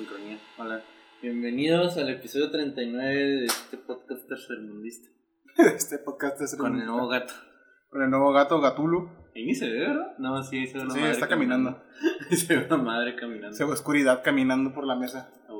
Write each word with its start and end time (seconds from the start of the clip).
Sincronía. 0.00 0.40
Hola. 0.56 0.82
Bienvenidos 1.20 1.98
al 1.98 2.08
episodio 2.08 2.50
39 2.50 3.14
de 3.14 3.44
este 3.44 3.76
podcast 3.76 4.26
tercermundista. 4.26 5.10
este 5.76 5.98
podcast 5.98 6.40
es 6.40 6.56
Con 6.56 6.80
el 6.80 6.86
nuevo 6.86 7.06
gato. 7.06 7.34
con 7.90 8.02
el 8.02 8.08
nuevo 8.08 8.32
gato 8.32 8.62
Gatulu. 8.62 9.10
Ahí 9.36 9.44
ni 9.44 9.54
se 9.54 9.68
ve, 9.68 9.80
¿verdad? 9.80 10.16
No, 10.16 10.42
sí, 10.42 10.66
se 10.66 10.78
ve 10.78 10.84
una 10.84 10.94
Sí, 10.94 11.00
madre 11.00 11.12
está 11.12 11.28
caminando. 11.28 11.82
se 12.30 12.56
ve 12.56 12.64
una 12.64 12.78
madre 12.78 13.14
caminando. 13.14 13.54
Se 13.54 13.62
ve 13.62 13.72
oscuridad 13.72 14.22
caminando 14.24 14.72
por 14.72 14.86
la 14.86 14.96
mesa. 14.96 15.30
Ah. 15.46 15.54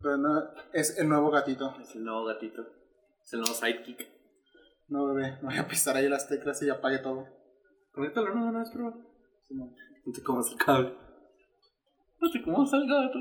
Pero 0.00 0.16
no, 0.18 0.44
es 0.72 0.96
el 0.96 1.08
nuevo 1.08 1.32
gatito. 1.32 1.74
Es 1.82 1.96
el 1.96 2.04
nuevo 2.04 2.24
gatito. 2.24 2.64
Es 3.20 3.32
el 3.32 3.40
nuevo 3.40 3.52
sidekick. 3.52 4.08
No, 4.86 5.12
bebé, 5.12 5.38
no 5.42 5.48
voy 5.48 5.58
a 5.58 5.66
pisar 5.66 5.96
ahí 5.96 6.08
las 6.08 6.28
teclas 6.28 6.62
y 6.62 6.70
apague 6.70 6.98
todo. 6.98 7.26
Conéctalo, 7.90 8.32
no, 8.32 8.52
no, 8.52 8.62
es 8.62 8.70
prueba. 8.70 8.94
Simón. 9.42 9.74
No 10.06 10.12
te 10.12 10.22
comas 10.22 10.48
el 10.52 10.58
cable. 10.58 11.01
No 12.22 12.30
te 12.30 12.40
comas 12.42 12.72
el 12.72 12.86
gato. 12.86 13.18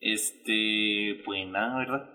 este, 0.00 1.22
pues 1.24 1.48
nada, 1.48 1.78
¿verdad? 1.78 2.10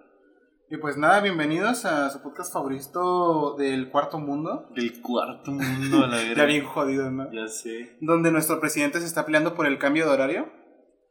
Y 0.69 0.77
pues 0.77 0.97
nada, 0.97 1.19
bienvenidos 1.21 1.85
a 1.85 2.11
su 2.11 2.21
podcast 2.21 2.53
favorito 2.53 3.55
del 3.57 3.89
cuarto 3.89 4.19
mundo. 4.19 4.69
Del 4.75 5.01
cuarto 5.01 5.49
mundo 5.51 6.03
a 6.03 6.07
la 6.07 6.17
Ya 6.21 6.27
verga. 6.29 6.45
bien 6.45 6.63
jodido, 6.65 7.09
¿no? 7.09 7.31
Ya 7.31 7.47
sé. 7.47 7.97
Donde 8.01 8.31
nuestro 8.31 8.59
presidente 8.59 8.99
se 8.99 9.07
está 9.07 9.25
peleando 9.25 9.55
por 9.55 9.65
el 9.65 9.79
cambio 9.79 10.05
de 10.05 10.11
horario. 10.11 10.51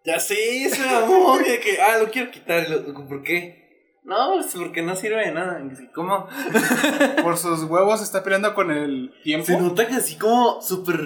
Ya 0.04 0.20
sé, 0.20 0.34
de 0.34 1.60
que, 1.60 1.80
ah, 1.82 1.98
lo 1.98 2.08
quiero 2.10 2.30
quitar. 2.30 2.68
Lo- 2.70 2.94
¿Por 3.08 3.22
qué? 3.24 3.98
No, 4.04 4.38
es 4.38 4.54
porque 4.54 4.82
no 4.82 4.94
sirve 4.94 5.26
de 5.26 5.32
nada. 5.32 5.60
¿Cómo? 5.92 6.26
Por 7.22 7.36
sus 7.36 7.64
huevos 7.64 7.98
se 7.98 8.04
está 8.04 8.22
peleando 8.22 8.52
con 8.54 8.70
el 8.72 9.12
tiempo. 9.24 9.46
Se 9.46 9.60
nota 9.60 9.86
que 9.88 9.94
así 9.94 10.16
como 10.18 10.60
súper 10.60 10.98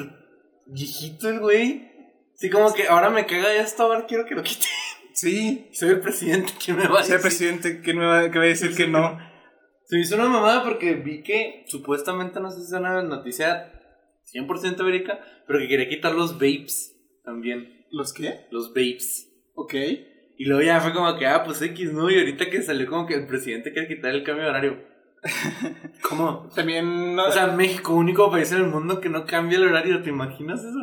viejito 0.66 1.28
el 1.30 1.40
güey. 1.40 1.95
Sí, 2.36 2.50
como 2.50 2.72
que 2.74 2.86
ahora 2.88 3.10
me 3.10 3.26
caga 3.26 3.54
esto, 3.54 3.82
ahora 3.84 4.06
quiero 4.06 4.24
que 4.26 4.34
lo 4.34 4.42
quite. 4.42 4.66
Sí. 5.12 5.68
Soy 5.72 5.88
el 5.90 6.00
presidente, 6.00 6.52
¿quién 6.62 6.76
me 6.76 6.86
va 6.86 6.98
a 6.98 7.02
decir? 7.02 7.18
presidente, 7.20 7.80
¿quién 7.80 7.98
me 7.98 8.04
va, 8.06 8.18
a 8.18 8.28
decir 8.28 8.76
que 8.76 8.86
no? 8.86 9.18
Se 9.86 9.96
me 9.96 10.02
hizo 10.02 10.14
una 10.16 10.28
mamada 10.28 10.62
porque 10.62 10.94
vi 10.94 11.22
que 11.22 11.64
supuestamente, 11.68 12.38
no 12.40 12.50
sé 12.50 12.58
si 12.58 12.66
es 12.66 12.72
una 12.72 13.02
noticia 13.02 13.72
100% 14.34 14.84
verídica, 14.84 15.20
pero 15.46 15.58
que 15.58 15.68
quería 15.68 15.88
quitar 15.88 16.12
los 16.14 16.34
vapes 16.34 16.94
también. 17.24 17.86
¿Los 17.90 18.12
qué? 18.12 18.46
Los 18.50 18.70
vapes. 18.70 19.32
Ok. 19.54 19.74
Y 20.38 20.44
luego 20.44 20.60
ya 20.62 20.80
fue 20.80 20.92
como 20.92 21.16
que, 21.16 21.26
ah, 21.26 21.42
pues 21.44 21.62
X, 21.62 21.92
¿no? 21.94 22.10
Y 22.10 22.18
ahorita 22.18 22.50
que 22.50 22.62
salió 22.62 22.86
como 22.86 23.06
que 23.06 23.14
el 23.14 23.26
presidente 23.26 23.72
quiere 23.72 23.88
quitar 23.88 24.10
el 24.14 24.22
cambio 24.22 24.44
de 24.44 24.50
horario. 24.50 24.84
¿Cómo? 26.02 26.50
También. 26.54 27.14
no- 27.16 27.26
O 27.28 27.32
sea, 27.32 27.46
México, 27.46 27.94
único 27.94 28.30
país 28.30 28.52
en 28.52 28.58
el 28.58 28.66
mundo 28.66 29.00
que 29.00 29.08
no 29.08 29.24
cambia 29.24 29.56
el 29.56 29.64
horario, 29.68 30.02
¿te 30.02 30.10
imaginas 30.10 30.60
eso? 30.62 30.78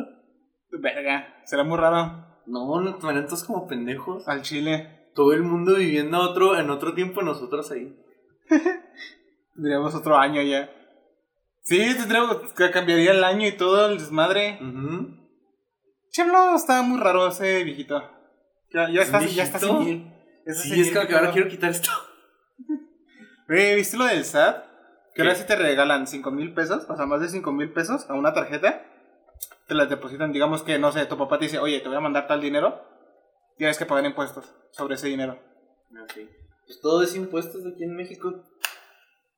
Verga. 0.80 1.42
Será 1.44 1.64
muy 1.64 1.78
raro. 1.78 2.24
No, 2.46 2.80
no, 2.80 2.96
te 2.96 3.22
todos 3.22 3.44
como 3.44 3.66
pendejos. 3.66 4.26
Al 4.28 4.42
chile. 4.42 5.08
Todo 5.14 5.32
el 5.32 5.42
mundo 5.42 5.76
viviendo 5.76 6.18
otro, 6.20 6.58
en 6.58 6.70
otro 6.70 6.94
tiempo 6.94 7.22
nosotros 7.22 7.70
ahí. 7.70 7.96
Tendríamos 9.54 9.94
otro 9.94 10.16
año 10.16 10.42
ya. 10.42 10.70
Sí, 11.62 11.78
tendríamos 11.96 12.52
cambiaría 12.72 13.12
el 13.12 13.24
año 13.24 13.46
y 13.46 13.52
todo 13.52 13.88
el 13.88 13.98
desmadre. 13.98 14.58
Chemlo 16.10 16.54
está 16.54 16.82
muy 16.82 17.00
raro 17.00 17.28
ese 17.28 17.64
viejito. 17.64 18.02
Ya, 18.72 18.90
ya 18.90 19.02
está, 19.02 19.24
ya 19.24 19.44
está 19.44 19.58
Sí, 19.58 20.80
es 20.80 20.92
como 20.92 21.06
que 21.06 21.14
ahora 21.14 21.30
quiero 21.30 21.48
quitar 21.48 21.70
esto. 21.70 21.90
¿viste 23.48 23.96
lo 23.96 24.04
del 24.04 24.24
SAT? 24.24 24.64
Que 25.14 25.22
ahora 25.22 25.34
sí 25.36 25.44
te 25.46 25.56
regalan 25.56 26.06
5 26.06 26.30
mil 26.32 26.52
pesos, 26.52 26.84
o 26.88 26.96
sea, 26.96 27.06
más 27.06 27.20
de 27.20 27.28
5 27.28 27.52
mil 27.52 27.72
pesos 27.72 28.10
a 28.10 28.14
una 28.14 28.34
tarjeta. 28.34 28.84
Te 29.66 29.74
las 29.74 29.88
depositan, 29.88 30.32
digamos 30.32 30.62
que, 30.62 30.78
no 30.78 30.92
sé, 30.92 31.06
tu 31.06 31.16
papá 31.16 31.38
te 31.38 31.46
dice, 31.46 31.58
oye, 31.58 31.80
te 31.80 31.88
voy 31.88 31.96
a 31.96 32.00
mandar 32.00 32.26
tal 32.26 32.40
dinero. 32.40 32.82
Tienes 33.56 33.78
que 33.78 33.86
pagar 33.86 34.04
impuestos 34.04 34.52
sobre 34.72 34.96
ese 34.96 35.08
dinero. 35.08 35.38
Ok. 36.02 36.14
Pues 36.66 36.80
todo 36.80 37.02
es 37.02 37.14
impuestos 37.14 37.64
aquí 37.66 37.84
en 37.84 37.96
México. 37.96 38.42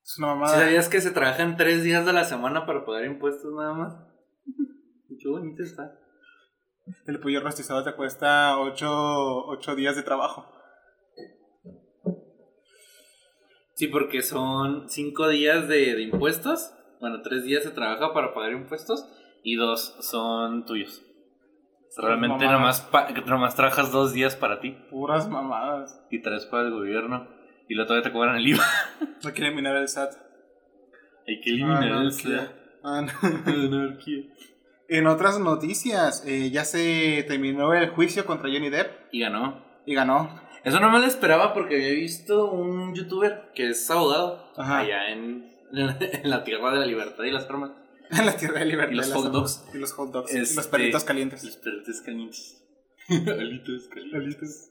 Es 0.03 0.19
una 0.19 0.29
¿Sí 0.29 0.39
mamada. 0.39 0.59
¿Sabías 0.59 0.89
que 0.89 1.01
se 1.01 1.11
trabajan 1.11 1.57
tres 1.57 1.85
días 1.85 2.05
de 2.05 2.13
la 2.13 2.25
semana 2.25 2.67
para 2.67 2.85
pagar 2.85 3.05
impuestos 3.05 3.53
nada 3.53 3.75
más? 3.75 3.95
Qué 5.21 5.29
bonito 5.29 5.63
está. 5.63 5.99
El 7.07 7.21
pollo 7.21 7.41
rostizado 7.41 7.85
te 7.85 7.95
cuesta 7.95 8.59
8, 8.59 9.77
días 9.77 9.97
de 9.97 10.03
trabajo. 10.03 10.53
Sí, 13.75 13.89
porque 13.89 14.23
son 14.23 14.89
cinco 14.89 15.29
días 15.29 15.69
de, 15.69 15.95
de 15.95 16.03
impuestos. 16.03 16.73
Bueno, 17.01 17.23
tres 17.23 17.45
días 17.45 17.63
se 17.63 17.71
trabaja 17.71 18.13
para 18.15 18.33
pagar 18.33 18.53
impuestos 18.53 19.05
y 19.49 19.55
dos 19.55 19.97
son 20.01 20.65
tuyos. 20.67 21.03
Realmente 21.97 22.45
nomás, 22.47 22.87
nomás 23.27 23.55
trabajas 23.55 23.91
dos 23.93 24.13
días 24.13 24.35
para 24.37 24.59
ti 24.61 24.77
Puras 24.91 25.29
mamadas. 25.31 25.99
y 26.11 26.21
tres 26.21 26.45
para 26.47 26.65
el 26.65 26.73
gobierno. 26.73 27.29
Y 27.69 27.75
luego 27.75 27.87
todavía 27.89 28.11
te 28.11 28.13
cobran 28.13 28.37
el 28.37 28.47
IVA. 28.49 28.65
No 29.25 29.31
quiere 29.33 29.47
eliminar 29.47 29.77
el 29.77 29.89
SAT. 29.89 30.13
Hay 31.29 31.41
que 31.41 31.51
eliminar 31.51 31.85
el 31.85 31.93
Anarquía. 31.93 32.53
Ah, 32.85 33.03
no. 33.03 33.13
Anarquía. 33.47 34.25
En 34.89 35.07
otras 35.07 35.39
noticias, 35.41 36.25
eh, 36.27 36.51
ya 36.51 36.65
se 36.65 37.25
terminó 37.27 37.73
el 37.73 37.89
juicio 37.91 38.27
contra 38.27 38.51
Johnny 38.51 38.69
Depp 38.69 39.09
Y 39.13 39.21
ganó. 39.21 39.65
y 39.87 39.95
ganó. 39.95 40.41
Eso 40.65 40.81
no 40.81 40.91
me 40.91 40.99
lo 40.99 41.07
esperaba 41.07 41.55
porque 41.55 41.77
había 41.77 41.91
visto 41.93 42.51
un 42.51 42.95
youtuber 42.95 43.53
que 43.55 43.69
es 43.71 43.89
abogado 43.91 44.53
Ajá. 44.57 44.81
allá 44.81 45.09
en, 45.11 45.51
en 45.73 46.31
la 46.31 46.43
tierra 46.45 46.73
de 46.73 46.81
la 46.81 46.87
libertad 46.87 47.23
y 47.25 47.31
las 47.31 47.49
armas. 47.49 47.71
En 48.11 48.27
la 48.27 48.37
tierra 48.37 48.61
de 48.61 48.67
libertad. 48.67 48.93
Y 48.93 48.97
los 48.97 49.13
hot 49.13 49.33
dogs. 49.33 49.65
Y 49.75 49.79
los 49.79 49.93
hot 49.93 50.13
dogs. 50.13 50.35
Este- 50.35 50.53
Y 50.53 50.57
los 50.57 50.67
perritos 50.69 51.05
calientes. 51.05 51.45
Los 51.45 51.57
perritos 51.57 52.01
calientes. 52.03 52.63
Alitos 53.09 53.89
calientes. 53.89 54.15
Alitos. 54.15 54.71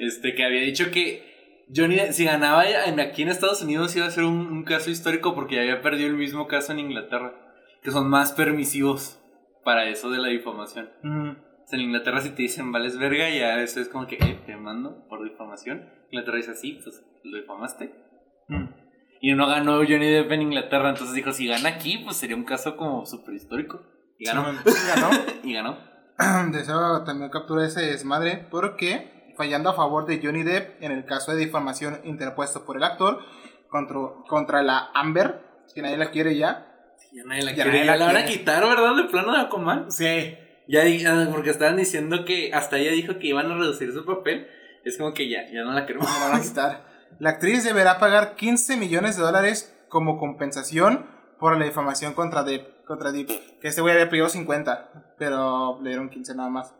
Este, 0.00 0.34
que 0.34 0.44
había 0.44 0.60
dicho 0.62 0.90
que 0.90 1.64
Johnny, 1.74 1.98
si 2.12 2.24
ganaba 2.24 2.64
en, 2.86 3.00
aquí 3.00 3.22
en 3.22 3.28
Estados 3.28 3.62
Unidos, 3.62 3.94
iba 3.96 4.06
a 4.06 4.10
ser 4.10 4.24
un, 4.24 4.36
un 4.48 4.64
caso 4.64 4.90
histórico 4.90 5.34
porque 5.34 5.54
ya 5.56 5.62
había 5.62 5.80
perdido 5.80 6.08
el 6.08 6.16
mismo 6.16 6.46
caso 6.46 6.72
en 6.72 6.80
Inglaterra. 6.80 7.40
Que 7.82 7.90
son 7.90 8.08
más 8.08 8.32
permisivos 8.32 9.20
para 9.64 9.88
eso 9.88 10.10
de 10.10 10.18
la 10.18 10.28
difamación. 10.28 10.90
Mm. 11.02 11.30
O 11.30 11.66
sea, 11.66 11.78
en 11.78 11.84
Inglaterra 11.86 12.20
si 12.20 12.30
te 12.30 12.42
dicen 12.42 12.72
vales 12.72 12.98
verga, 12.98 13.28
ya 13.30 13.62
eso 13.62 13.80
es 13.80 13.88
como 13.88 14.06
que, 14.06 14.16
eh, 14.16 14.40
te 14.46 14.56
mando 14.56 15.06
por 15.08 15.22
difamación. 15.24 15.88
Inglaterra 16.10 16.36
dice 16.36 16.50
así, 16.52 16.78
pues 16.82 17.02
lo 17.24 17.38
difamaste. 17.38 17.94
Mm. 18.48 18.64
Y 19.20 19.32
no 19.34 19.46
ganó 19.46 19.78
Johnny 19.78 20.10
Depp 20.10 20.30
en 20.32 20.42
Inglaterra, 20.42 20.90
entonces 20.90 21.14
dijo, 21.14 21.32
si 21.32 21.46
gana 21.46 21.68
aquí, 21.70 21.98
pues 21.98 22.16
sería 22.16 22.36
un 22.36 22.44
caso 22.44 22.76
como 22.76 23.06
súper 23.06 23.34
histórico. 23.34 23.82
Y 24.18 24.26
ganó. 24.26 24.44
Sí, 24.64 24.72
ganó. 24.94 25.10
y 25.42 25.52
ganó. 25.54 25.78
De 26.52 26.60
eso 26.60 27.02
también 27.04 27.30
captura 27.30 27.66
ese 27.66 27.80
desmadre 27.80 28.46
porque 28.50 29.32
fallando 29.36 29.70
a 29.70 29.74
favor 29.74 30.06
de 30.06 30.20
Johnny 30.22 30.44
Depp 30.44 30.80
en 30.82 30.92
el 30.92 31.04
caso 31.04 31.32
de 31.32 31.44
difamación 31.44 32.00
interpuesto 32.04 32.64
por 32.64 32.76
el 32.76 32.84
actor 32.84 33.18
contra, 33.68 33.98
contra 34.28 34.62
la 34.62 34.90
Amber, 34.94 35.40
que 35.74 35.82
nadie 35.82 35.96
la 35.96 36.10
quiere 36.10 36.36
ya. 36.36 36.70
Ya 37.12 37.24
nadie 37.24 37.42
la 37.42 37.50
Ya 37.52 37.64
quiere. 37.64 37.70
nadie 37.70 37.84
la 37.86 37.96
la 37.96 38.06
van 38.06 38.16
a 38.16 38.24
quitar, 38.26 38.62
¿verdad? 38.62 38.94
De 38.96 39.04
plano 39.04 39.32
de 39.34 39.40
Aquaman. 39.40 39.90
Sí. 39.90 40.36
Ya, 40.66 40.82
ah, 41.08 41.28
porque 41.30 41.50
estaban 41.50 41.76
diciendo 41.76 42.24
que 42.24 42.52
hasta 42.52 42.78
ella 42.78 42.92
dijo 42.92 43.18
que 43.18 43.28
iban 43.28 43.50
a 43.50 43.56
reducir 43.56 43.92
su 43.92 44.04
papel. 44.04 44.46
Es 44.84 44.98
como 44.98 45.12
que 45.12 45.28
ya, 45.28 45.46
ya 45.52 45.62
no 45.62 45.72
la 45.72 45.86
queremos. 45.86 46.08
La 46.20 46.28
van 46.28 46.40
a 46.40 46.42
quitar. 46.42 46.93
La 47.18 47.30
actriz 47.30 47.64
deberá 47.64 47.98
pagar 47.98 48.34
15 48.36 48.76
millones 48.76 49.16
de 49.16 49.22
dólares 49.22 49.74
como 49.88 50.18
compensación 50.18 51.06
por 51.38 51.56
la 51.58 51.64
difamación 51.64 52.14
contra 52.14 52.42
Depp. 52.42 52.84
Contra 52.86 53.12
Depp. 53.12 53.28
Que 53.60 53.68
este 53.68 53.80
güey 53.80 53.94
había 53.94 54.08
pedido 54.10 54.28
50, 54.28 55.14
pero 55.18 55.80
le 55.82 55.90
dieron 55.90 56.10
15 56.10 56.34
nada 56.34 56.50
más. 56.50 56.74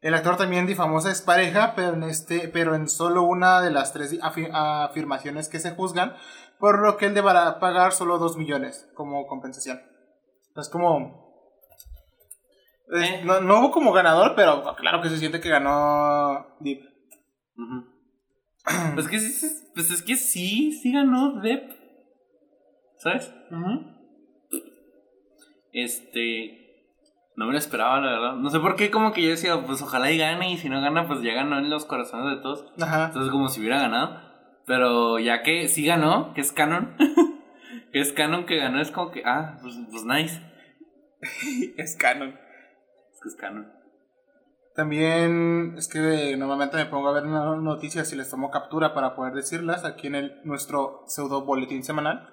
El 0.00 0.14
actor 0.14 0.36
también 0.36 0.66
difamó 0.66 0.98
a 0.98 1.00
su 1.02 1.08
expareja, 1.08 1.74
pero 1.76 1.92
en, 1.94 2.02
este, 2.04 2.48
pero 2.48 2.74
en 2.74 2.88
solo 2.88 3.22
una 3.22 3.60
de 3.60 3.70
las 3.70 3.92
tres 3.92 4.18
afi- 4.20 4.50
afirmaciones 4.52 5.48
que 5.48 5.58
se 5.60 5.72
juzgan, 5.72 6.16
por 6.58 6.80
lo 6.80 6.96
que 6.96 7.06
él 7.06 7.14
deberá 7.14 7.58
pagar 7.60 7.92
solo 7.92 8.18
2 8.18 8.36
millones 8.38 8.88
como 8.94 9.26
compensación. 9.26 9.80
Es 10.56 10.68
como... 10.70 11.28
Eh. 12.92 13.22
no, 13.24 13.40
no 13.40 13.60
hubo 13.60 13.70
como 13.70 13.92
ganador, 13.92 14.34
pero 14.34 14.74
claro 14.76 15.00
que 15.00 15.08
se 15.10 15.18
siente 15.18 15.40
que 15.40 15.48
ganó 15.50 16.46
Depp. 16.60 16.82
Ujú. 17.56 17.89
Pues, 18.94 19.08
que 19.08 19.18
pues 19.74 19.90
es 19.90 20.02
que 20.02 20.16
sí, 20.16 20.72
sí 20.72 20.92
ganó 20.92 21.40
Depp. 21.40 21.72
¿Sabes? 22.98 23.32
Este. 25.72 26.56
No 27.36 27.46
me 27.46 27.52
lo 27.52 27.58
esperaba, 27.58 28.00
la 28.00 28.10
verdad. 28.10 28.34
No 28.34 28.50
sé 28.50 28.60
por 28.60 28.76
qué, 28.76 28.90
como 28.90 29.12
que 29.12 29.22
yo 29.22 29.30
decía, 29.30 29.62
pues 29.64 29.80
ojalá 29.80 30.10
y 30.10 30.18
gane. 30.18 30.52
Y 30.52 30.58
si 30.58 30.68
no 30.68 30.80
gana, 30.82 31.06
pues 31.06 31.22
ya 31.22 31.32
ganó 31.32 31.58
en 31.58 31.70
los 31.70 31.86
corazones 31.86 32.36
de 32.36 32.42
todos. 32.42 32.66
Ajá. 32.80 33.06
Entonces, 33.06 33.32
como 33.32 33.48
si 33.48 33.60
hubiera 33.60 33.80
ganado. 33.80 34.20
Pero 34.66 35.18
ya 35.18 35.42
que 35.42 35.68
sí 35.68 35.86
ganó, 35.86 36.34
que 36.34 36.42
es 36.42 36.52
canon. 36.52 36.96
que 37.92 38.00
es 38.00 38.12
canon 38.12 38.44
que 38.44 38.58
ganó, 38.58 38.80
es 38.80 38.90
como 38.90 39.10
que, 39.10 39.22
ah, 39.24 39.58
pues, 39.62 39.74
pues 39.90 40.04
nice. 40.04 40.40
Es 41.76 41.96
canon. 41.96 42.30
Es 42.30 43.20
que 43.22 43.28
es 43.28 43.36
canon. 43.36 43.79
También 44.80 45.74
es 45.76 45.88
que 45.88 46.34
normalmente 46.38 46.78
me 46.78 46.86
pongo 46.86 47.08
a 47.08 47.12
ver 47.12 47.24
no- 47.26 47.60
noticias 47.60 48.10
y 48.14 48.16
les 48.16 48.30
tomo 48.30 48.50
captura 48.50 48.94
para 48.94 49.14
poder 49.14 49.34
decirlas 49.34 49.84
aquí 49.84 50.06
en 50.06 50.14
el, 50.14 50.40
nuestro 50.44 51.04
pseudo 51.06 51.44
boletín 51.44 51.84
semanal. 51.84 52.30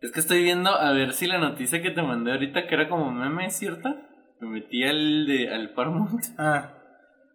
Es 0.00 0.10
que 0.10 0.20
estoy 0.20 0.42
viendo 0.42 0.70
a 0.70 0.90
ver 0.92 1.12
si 1.12 1.26
la 1.26 1.36
noticia 1.36 1.82
que 1.82 1.90
te 1.90 2.00
mandé 2.00 2.32
ahorita, 2.32 2.66
que 2.66 2.76
era 2.76 2.88
como 2.88 3.10
meme, 3.10 3.44
¿es 3.44 3.58
cierta? 3.58 3.94
Me 4.40 4.48
metí 4.48 4.82
al, 4.84 5.26
de, 5.26 5.52
al 5.54 5.74
Paramount. 5.74 6.24
Ah. 6.38 6.70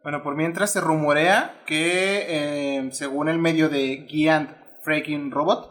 Bueno, 0.02 0.24
por 0.24 0.36
mientras 0.36 0.74
se 0.74 0.82
rumorea 0.82 1.54
que, 1.68 2.26
eh, 2.28 2.90
según 2.94 3.30
el 3.30 3.38
medio 3.38 3.70
de 3.70 4.08
Giant 4.10 4.50
Freaking 4.82 5.30
Robot, 5.30 5.70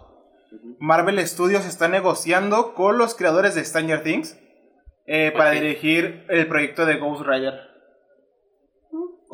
Marvel 0.79 1.19
Studios 1.27 1.67
está 1.67 1.89
negociando 1.89 2.73
con 2.75 2.99
los 2.99 3.17
creadores 3.17 3.57
de 3.57 3.65
Stranger 3.65 4.05
Things 4.05 4.39
eh, 5.07 5.33
para 5.37 5.51
dirigir 5.51 6.25
el 6.29 6.47
proyecto 6.47 6.87
de 6.87 6.99
Ghost 6.99 7.27
Rider. 7.27 7.75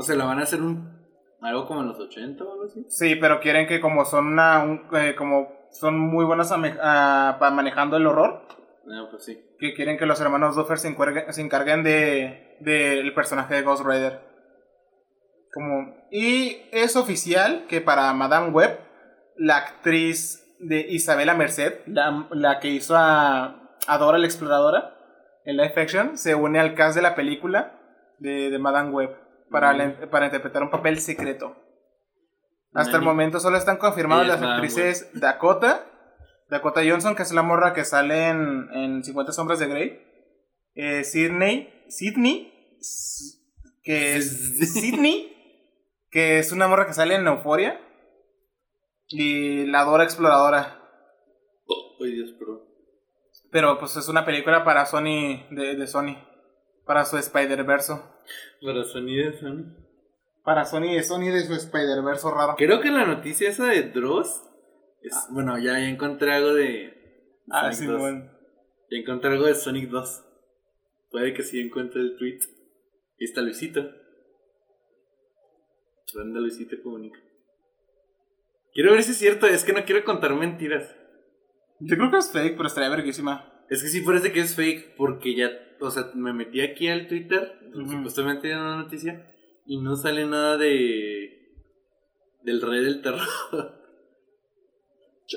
O 0.03 0.05
sea, 0.05 0.17
¿la 0.17 0.25
van 0.25 0.41
a 0.41 0.43
hacer 0.43 0.61
un 0.61 1.01
algo 1.41 1.67
como 1.67 1.81
en 1.83 1.89
los 1.89 1.99
80 1.99 2.45
o 2.45 2.53
algo 2.53 2.65
así? 2.65 2.85
Sí, 2.89 3.15
pero 3.17 3.41
quieren 3.41 3.67
que 3.67 3.81
como 3.81 4.05
son 4.05 4.27
una, 4.27 4.63
un- 4.63 4.83
eh, 4.97 5.15
como 5.17 5.49
son 5.71 5.99
muy 5.99 6.25
buenos 6.25 6.51
ame- 6.53 6.77
ah, 6.83 7.37
pa- 7.41 7.51
manejando 7.51 7.97
el 7.97 8.07
horror, 8.07 8.43
No, 8.85 9.09
pues 9.11 9.25
sí. 9.25 9.39
que 9.59 9.75
quieren 9.75 9.97
que 9.99 10.07
los 10.07 10.21
hermanos 10.21 10.55
Duffer 10.57 10.79
se, 10.79 10.89
encuergue- 10.89 11.31
se 11.33 11.41
encarguen 11.41 11.83
de 11.83 12.57
del 12.61 13.13
personaje 13.15 13.55
de 13.55 13.63
Ghost 13.63 13.85
Rider. 13.85 14.21
Como, 15.53 15.95
y 16.11 16.63
es 16.73 16.97
oficial 16.97 17.67
que 17.69 17.81
para 17.81 18.13
Madame 18.15 18.51
Web, 18.51 18.79
la 19.37 19.57
actriz 19.59 20.45
de 20.61 20.81
Isabela 20.89 21.35
Merced, 21.35 21.81
la, 21.87 22.27
la 22.31 22.59
que 22.61 22.69
hizo 22.69 22.97
a, 22.97 23.69
a 23.87 23.99
Dora 23.99 24.19
la 24.19 24.27
Exploradora 24.27 24.97
en 25.45 25.57
live 25.57 25.75
action, 25.77 26.17
se 26.17 26.35
une 26.35 26.59
al 26.61 26.75
cast 26.75 26.95
de 26.97 27.03
la 27.03 27.15
película 27.15 27.79
de, 28.19 28.49
de 28.51 28.59
Madame 28.59 28.91
Web 28.91 29.11
para, 29.53 29.73
la- 29.73 30.11
para 30.11 30.27
interpretar 30.27 30.63
un 30.63 30.71
papel 30.71 30.99
secreto. 30.99 31.57
Hasta 32.75 32.97
el 32.97 33.03
momento 33.03 33.39
solo 33.39 33.59
están 33.59 33.77
confirmadas 33.77 34.27
las 34.27 34.41
actrices 34.43 35.11
Dakota, 35.13 35.87
Dakota 36.49 36.81
Johnson, 36.87 37.15
que 37.15 37.23
es 37.23 37.33
la 37.33 37.43
morra 37.43 37.75
que 37.75 37.85
sale 37.85 38.29
en, 38.29 38.69
en 38.73 39.05
50 39.05 39.33
sombras 39.33 39.59
de 39.59 39.67
Grey, 39.69 40.01
eh, 40.75 41.05
Sydney, 41.05 41.85
Sydney, 41.89 42.77
S- 42.81 43.39
que 43.83 44.17
es 44.17 44.59
Sydney, 44.73 45.29
que 46.11 46.39
es 46.39 46.51
una 46.51 46.67
morra 46.67 46.87
que 46.87 46.95
sale 46.95 47.15
en 47.15 47.27
Euphoria, 47.27 47.79
y 49.09 49.67
la 49.67 49.85
Dora 49.85 50.05
Exploradora. 50.05 50.81
Oh, 51.67 52.03
Dios, 52.05 52.33
perdón. 52.39 52.61
Pero 53.51 53.79
pues 53.79 53.97
es 53.97 54.09
una 54.09 54.25
película 54.25 54.65
para 54.65 54.87
Sony, 54.87 55.45
de, 55.51 55.77
de 55.77 55.87
Sony, 55.87 56.17
para 56.93 57.07
su 57.07 57.17
Spider-Verse. 57.17 57.95
Para 58.61 58.85
sonido 58.85 59.33
Sony. 59.33 59.65
Para 60.45 60.67
Sony 60.67 60.93
de 60.95 61.03
Sony 61.03 61.31
de 61.33 61.47
su 61.47 61.55
Spider-Verse 61.55 62.31
raro. 62.31 62.55
Creo 62.59 62.83
que 62.83 62.91
la 62.91 63.07
noticia 63.07 63.49
esa 63.49 63.69
de 63.69 63.85
Dross. 63.85 64.43
Es, 65.01 65.17
Bueno, 65.31 65.57
ya, 65.57 65.79
ya 65.79 65.89
encontré 65.89 66.35
algo 66.35 66.53
de. 66.53 67.41
Ah, 67.51 67.73
Sonic 67.73 67.79
sí, 67.79 67.87
2. 67.87 67.99
bueno. 67.99 68.31
Ya 68.91 68.99
encontré 68.99 69.31
algo 69.31 69.47
de 69.47 69.55
Sonic 69.55 69.89
2. 69.89 70.25
Puede 71.11 71.33
que 71.33 71.43
sí 71.43 71.61
encuentre 71.61 72.03
el 72.03 72.19
tweet. 72.19 72.41
Ahí 73.19 73.25
está 73.25 73.41
Luisito. 73.41 73.81
Anda 76.21 76.41
Luisito 76.41 76.77
comunica. 76.83 77.19
Quiero 78.75 78.93
ver 78.93 79.03
si 79.03 79.13
es 79.13 79.17
cierto, 79.17 79.47
es 79.47 79.65
que 79.65 79.73
no 79.73 79.83
quiero 79.87 80.05
contar 80.05 80.35
mentiras. 80.35 80.95
Yo 81.81 81.97
creo 81.97 82.11
que 82.11 82.19
es 82.19 82.31
fake, 82.31 82.55
pero 82.55 82.67
estaría 82.67 82.91
verguísima. 82.91 83.51
Es 83.73 83.83
que 83.83 83.89
sí 83.89 84.03
parece 84.03 84.33
que 84.33 84.41
es 84.41 84.55
fake 84.55 84.97
porque 84.97 85.35
ya, 85.35 85.51
o 85.81 85.91
sea, 85.91 86.11
me 86.15 86.35
metí 86.35 86.61
aquí 86.61 86.89
al 86.89 87.09
Twitter, 87.09 87.59
Ujú. 87.75 87.91
supuestamente 87.91 88.49
era 88.49 88.61
una 88.61 88.77
noticia, 88.77 89.35
y 89.65 89.81
no 89.81 89.97
sale 89.97 90.27
nada 90.27 90.59
de... 90.59 91.55
del 92.43 92.61
rey 92.61 92.85
del 92.85 93.01
terror. 93.01 93.27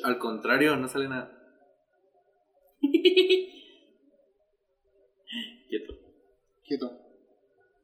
Al 0.03 0.17
contrario, 0.17 0.75
no 0.75 0.89
sale 0.89 1.07
nada. 1.07 1.31
Quieto. 5.69 5.93
Quieto. 6.65 6.91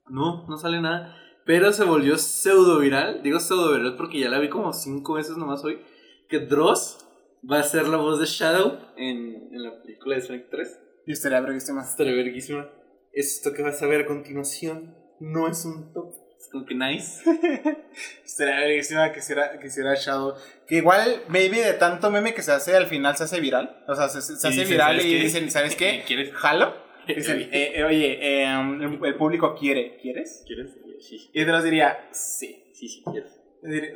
No, 0.10 0.46
no 0.50 0.58
sale 0.58 0.82
nada. 0.82 1.16
Pero 1.46 1.72
se 1.72 1.86
volvió 1.86 2.18
pseudo 2.18 2.80
viral. 2.80 3.24
Digo 3.24 3.40
pseudo 3.40 3.72
viral 3.72 3.96
porque 3.96 4.20
ya 4.20 4.30
la 4.30 4.40
vi 4.40 4.50
como 4.50 4.74
cinco 4.74 5.14
veces 5.14 5.38
nomás 5.38 5.64
hoy. 5.64 5.80
Que 6.28 6.40
Dross 6.40 7.08
va 7.50 7.60
a 7.60 7.64
ser 7.64 7.88
la 7.88 7.96
voz 7.96 8.20
de 8.20 8.26
Shadow 8.26 8.78
en, 8.98 9.41
en 9.52 9.64
la 9.64 9.82
película 9.82 10.16
de 10.16 10.22
Sonic 10.22 10.50
3. 10.50 10.80
Y 11.08 11.12
estaría 11.12 11.42
verguísima. 11.42 11.82
Estaré 11.84 12.14
verguísima. 12.16 12.70
Esto 13.14 13.54
que 13.54 13.64
vas 13.64 13.82
a 13.82 13.88
ver 13.88 14.02
a 14.02 14.06
continuación 14.06 14.96
no 15.20 15.48
es 15.48 15.66
un 15.66 15.94
top. 15.94 16.14
Es 16.40 16.50
como 16.52 16.66
que 16.66 16.74
nice. 16.76 17.24
Estaría 18.26 18.56
verguísima 18.56 19.12
que 19.12 19.20
hiciera, 19.20 19.60
que 19.60 19.68
hiciera 19.68 19.94
Shadow. 19.96 20.36
Que 20.68 20.78
igual, 20.78 21.24
maybe 21.28 21.62
de 21.62 21.74
tanto 21.74 22.10
meme 22.10 22.34
que 22.34 22.42
se 22.42 22.52
hace, 22.52 22.76
al 22.76 22.88
final 22.88 23.16
se 23.16 23.26
hace 23.26 23.40
viral. 23.40 23.84
O 23.88 23.96
sea, 23.96 24.10
se, 24.10 24.22
se 24.22 24.34
hace 24.34 24.50
dicen, 24.50 24.68
viral 24.70 24.96
¿sabes 24.98 25.06
y 25.06 25.12
qué? 25.18 25.24
dicen, 25.24 25.52
¿sabes 25.52 25.76
qué? 25.78 26.04
¿Quieres? 26.08 26.34
¿Jalo? 26.34 26.92
Dicen, 27.08 27.42
eh, 27.52 27.74
eh, 27.76 27.84
oye, 27.84 28.20
eh, 28.22 28.44
el, 28.46 29.00
el 29.04 29.16
público 29.16 29.56
quiere. 29.56 29.98
¿Quieres? 29.98 30.44
¿Quieres? 30.46 30.72
Sí, 31.00 31.18
sí. 31.18 31.32
Y 31.34 31.44
Dross 31.44 31.64
diría, 31.64 32.08
sí. 32.12 32.72
Sí, 32.74 32.88
sí, 32.88 33.04
quieres. 33.12 33.40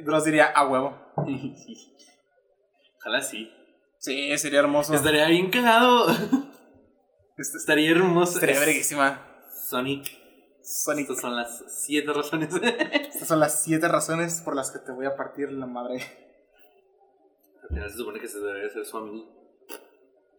Dross 0.04 0.26
diría, 0.26 0.46
a 0.48 0.68
huevo. 0.68 0.98
Sí. 1.26 1.96
Ojalá 2.98 3.22
sí. 3.22 3.52
Sí, 4.06 4.38
sería 4.38 4.60
hermoso. 4.60 4.94
Estaría 4.94 5.28
bien 5.28 5.50
cagado. 5.50 6.08
Est- 7.38 7.56
Estaría 7.56 7.90
hermoso. 7.92 8.34
Estaría 8.36 8.56
Es- 8.56 8.62
verguísima. 8.66 9.26
Sonic. 9.68 10.06
Sonic. 10.62 11.10
Estas 11.10 11.22
son 11.22 11.36
las 11.36 11.64
siete 11.84 12.14
razones. 12.14 12.50
Estas 13.14 13.28
son 13.28 13.40
las 13.40 13.64
siete 13.64 13.88
razones 13.88 14.42
por 14.46 14.56
las 14.56 14.72
que 14.72 14.80
te 14.80 14.92
voy 14.92 15.06
a 15.08 15.16
partir 15.16 15.52
la 15.52 15.66
madre. 15.66 15.96
Al 17.64 17.70
final 17.70 17.90
se 17.90 17.98
supone 17.98 18.20
que 18.20 18.28
se 18.28 18.40
debe 18.40 18.68
hacer 18.68 18.86
su 18.86 18.98
amigo. 18.98 19.26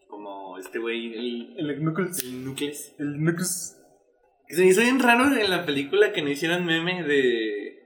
Como 0.08 0.58
este 0.58 0.78
güey, 0.78 1.12
el, 1.14 1.54
El 1.58 1.78
Knuckles. 1.80 2.22
el 2.22 2.44
Nucleus. 2.44 2.92
El 2.98 3.14
Knuckles. 3.16 3.76
Que 4.46 4.54
se 4.54 4.62
me 4.62 4.68
hizo 4.68 4.80
bien 4.80 5.00
raro 5.00 5.24
en 5.36 5.50
la 5.50 5.66
película 5.66 6.12
que 6.12 6.22
no 6.22 6.30
hicieran 6.30 6.64
meme 6.64 7.02
de. 7.02 7.82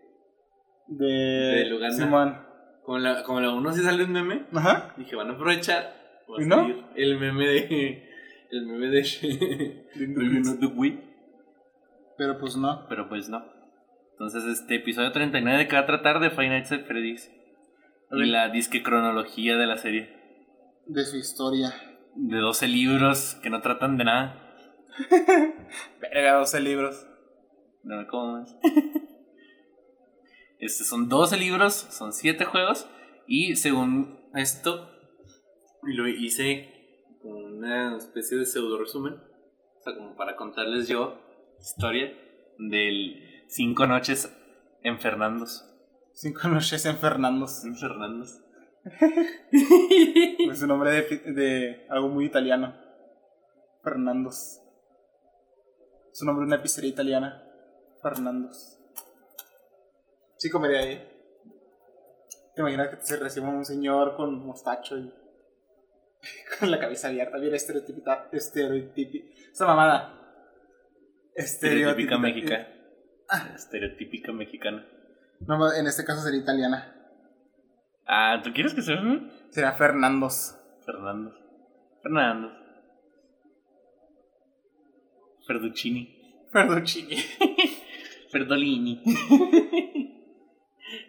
De, 0.88 1.06
Del 1.06 1.73
Uganda. 1.73 1.97
Simón. 1.97 2.50
Como 2.85 2.99
la, 2.99 3.23
como 3.23 3.41
la 3.41 3.50
1 3.50 3.73
sí 3.73 3.82
sale 3.82 4.05
un 4.05 4.12
meme. 4.12 4.47
Ajá. 4.55 4.94
Dije, 4.97 5.17
van 5.17 5.31
a 5.31 5.35
aprovechar. 5.35 5.94
Va 6.31 6.38
a 6.38 6.43
¿Y 6.43 6.47
no? 6.47 6.56
salir 6.56 6.85
el 6.97 7.19
meme 7.19 7.47
de. 7.47 8.09
El 8.50 8.67
meme 8.67 8.88
de. 8.88 9.03
The 10.61 10.67
way? 10.67 11.05
Pero 12.17 12.38
pues 12.38 12.56
no. 12.56 12.87
Pero 12.88 13.09
pues 13.09 13.28
no. 13.28 13.45
Entonces, 14.12 14.45
este 14.45 14.76
episodio 14.76 15.12
39 15.12 15.66
que 15.69 15.76
va 15.76 15.83
a 15.83 15.87
tratar 15.87 16.21
de 16.21 16.31
Five 16.31 16.49
Nights 16.50 16.73
at 16.73 16.85
Freddy's. 16.85 17.31
Y 18.12 18.25
la 18.26 18.49
disque 18.49 18.83
cronología 18.83 19.57
de 19.57 19.66
la 19.66 19.78
serie. 19.78 20.11
De 20.87 21.05
su 21.05 21.16
historia. 21.16 21.73
De 22.16 22.38
12 22.38 22.66
libros 22.69 23.38
que 23.43 23.50
no 23.50 23.61
tratan 23.61 23.97
de 23.97 24.05
nada. 24.05 24.55
Verga, 26.00 26.35
12 26.35 26.61
libros. 26.61 27.07
No, 27.85 28.07
¿cómo 28.09 28.38
es? 28.38 28.57
Este, 30.61 30.85
son 30.85 31.09
12 31.09 31.37
libros, 31.37 31.75
son 31.90 32.12
7 32.12 32.45
juegos. 32.45 32.87
Y 33.26 33.57
según 33.57 34.21
esto, 34.35 34.90
lo 35.83 36.09
hice 36.09 37.09
una 37.23 37.97
especie 37.97 38.38
de 38.38 38.47
pseudo 38.47 38.79
resumen. 38.79 39.14
O 39.14 39.83
sea, 39.83 39.95
como 39.97 40.17
para 40.17 40.37
contarles 40.37 40.88
yo 40.88 41.19
historia 41.59 42.12
del 42.59 43.45
5 43.49 43.87
noches 43.87 44.31
en 44.83 44.99
Fernandos. 44.99 45.67
Cinco 46.12 46.49
noches 46.49 46.85
en 46.87 46.99
Fernandos. 46.99 47.64
En 47.64 47.76
Fernandos. 47.76 48.43
Es 50.50 50.62
un 50.62 50.69
nombre 50.69 50.90
de, 50.90 51.33
de 51.33 51.87
algo 51.88 52.09
muy 52.09 52.26
italiano. 52.26 52.75
Fernandos. 53.83 54.61
Es 56.12 56.21
un 56.21 56.26
nombre 56.26 56.47
de 56.47 56.55
una 56.55 56.62
pizzería 56.62 56.90
italiana. 56.90 57.43
Fernandos. 58.02 58.80
Sí 60.40 60.49
comería 60.49 60.80
ahí. 60.80 61.06
¿Te 62.54 62.62
imaginas 62.62 62.88
que 62.88 63.04
se 63.04 63.18
reciba 63.18 63.50
un 63.50 63.66
señor 63.66 64.16
con 64.16 64.47
mostacho 64.47 64.97
y 64.97 65.12
con 66.59 66.70
la 66.70 66.78
cabeza 66.78 67.09
abierta? 67.09 67.37
Bien 67.37 67.54
estereotípica. 67.54 68.30
Estereotípica. 68.32 69.38
Esa 69.52 69.66
mamada. 69.66 70.18
Estereotípica 71.35 72.16
mexicana. 72.16 72.68
Estereotípica 73.54 74.32
mexicana. 74.32 74.88
No, 75.40 75.75
en 75.75 75.87
este 75.87 76.06
caso 76.06 76.23
sería 76.23 76.40
italiana. 76.40 76.97
Ah, 78.06 78.40
¿tú 78.42 78.50
quieres 78.54 78.73
que 78.73 78.80
sea 78.80 78.99
Sería 79.50 79.73
Fernandos. 79.73 80.56
Fernando? 80.87 81.35
Fernando. 82.02 82.50
Ferduccini. 85.47 86.49
Ferduccini. 86.50 87.16
Ferdolini. 88.32 89.02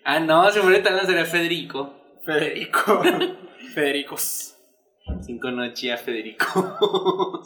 ah, 0.03 0.19
no, 0.19 0.51
se 0.51 0.61
muere 0.61 0.79
tal 0.79 1.05
sería 1.05 1.25
Federico. 1.25 2.19
Federico. 2.25 3.03
Federicos. 3.73 4.55
Cinco 5.21 5.51
noches 5.51 5.91
a 5.91 5.97
Federico. 5.97 7.43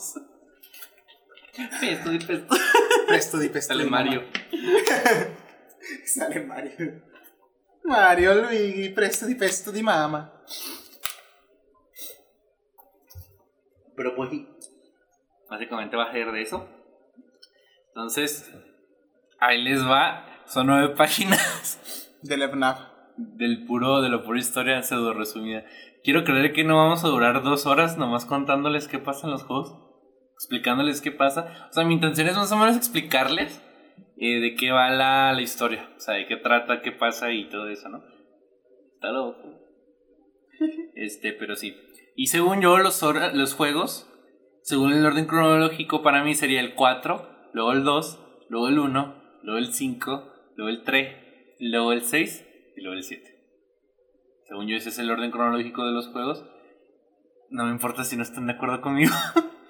Pesto 1.80 2.12
y 2.12 2.20
pesto. 2.20 2.56
Presto 3.08 3.38
di 3.38 3.50
pesto. 3.50 3.74
Sale 3.74 3.84
di 3.86 3.90
Mario. 3.90 4.24
Sale 6.06 6.42
Mario. 6.42 7.02
Mario 7.84 8.34
Luigi, 8.42 8.90
presto 8.90 9.26
di 9.26 9.36
pesto 9.36 9.72
di 9.72 9.82
mamma. 9.82 10.44
Pero 13.96 14.16
pues. 14.16 14.32
Básicamente 15.50 15.96
va 15.96 16.06
a 16.06 16.12
ser 16.12 16.32
de 16.32 16.42
eso. 16.42 16.68
Entonces, 17.90 18.52
ahí 19.40 19.62
les 19.64 19.86
va. 19.86 20.26
Son 20.48 20.68
nueve 20.68 20.94
páginas 20.96 21.80
Del 22.28 22.42
FNAF. 22.42 22.80
del 23.18 23.66
puro, 23.66 24.02
de 24.02 24.10
lo 24.10 24.24
puro 24.24 24.38
historia 24.40 24.82
pseudo 24.82 25.14
resumida. 25.14 25.64
Quiero 26.04 26.24
creer 26.24 26.54
que 26.54 26.64
no 26.64 26.76
vamos 26.76 27.04
a 27.06 27.08
durar 27.08 27.44
dos 27.44 27.66
horas 27.68 27.98
nomás 27.98 28.26
contándoles 28.26 28.88
qué 28.88 28.98
pasa 28.98 29.28
en 29.28 29.32
los 29.32 29.44
juegos. 29.44 29.78
Explicándoles 30.34 31.02
qué 31.02 31.12
pasa. 31.12 31.68
O 31.70 31.74
sea, 31.74 31.86
mi 31.86 31.94
intención 31.94 32.28
es 32.28 32.36
más 32.36 32.52
o 32.52 32.58
menos 32.58 32.76
explicarles 32.76 33.62
eh, 34.18 34.40
de 34.40 34.56
qué 34.56 34.72
va 34.72 34.90
la, 34.90 35.34
la 35.34 35.42
historia. 35.42 35.90
O 35.96 36.00
sea, 36.00 36.16
de 36.16 36.26
qué 36.26 36.36
trata, 36.36 36.82
qué 36.82 36.92
pasa 36.92 37.32
y 37.32 37.48
todo 37.48 37.70
eso, 37.70 37.90
¿no? 37.90 38.04
Está 38.96 39.12
loco. 39.12 39.42
Este, 40.96 41.34
pero 41.34 41.56
sí. 41.56 41.76
Y 42.16 42.28
según 42.28 42.62
yo, 42.62 42.78
los, 42.78 43.04
los 43.34 43.54
juegos, 43.54 44.10
según 44.64 44.94
el 44.94 45.06
orden 45.06 45.28
cronológico, 45.28 46.02
para 46.02 46.24
mí 46.24 46.34
sería 46.34 46.62
el 46.62 46.74
4, 46.74 47.50
luego 47.54 47.72
el 47.74 47.84
2, 47.84 48.48
luego 48.50 48.68
el 48.70 48.80
1, 48.80 49.42
luego 49.44 49.60
el 49.60 49.74
5, 49.74 50.34
luego 50.56 50.70
el 50.70 50.84
3, 50.84 51.25
luego 51.60 51.94
el 51.94 52.04
6 52.04 52.46
y 52.76 52.82
luego 52.82 52.98
el 52.98 53.04
7. 53.04 53.36
Según 54.48 54.68
yo, 54.68 54.76
ese 54.76 54.90
es 54.90 55.00
el 55.00 55.10
orden 55.10 55.32
cronológico 55.32 55.86
de 55.86 55.92
los 55.92 56.08
juegos. 56.10 56.46
No 57.50 57.66
me 57.66 57.72
importa 57.72 58.04
si 58.04 58.16
no 58.16 58.24
están 58.24 58.48
de 58.48 58.54
acuerdo 58.54 58.82
conmigo. 58.82 59.14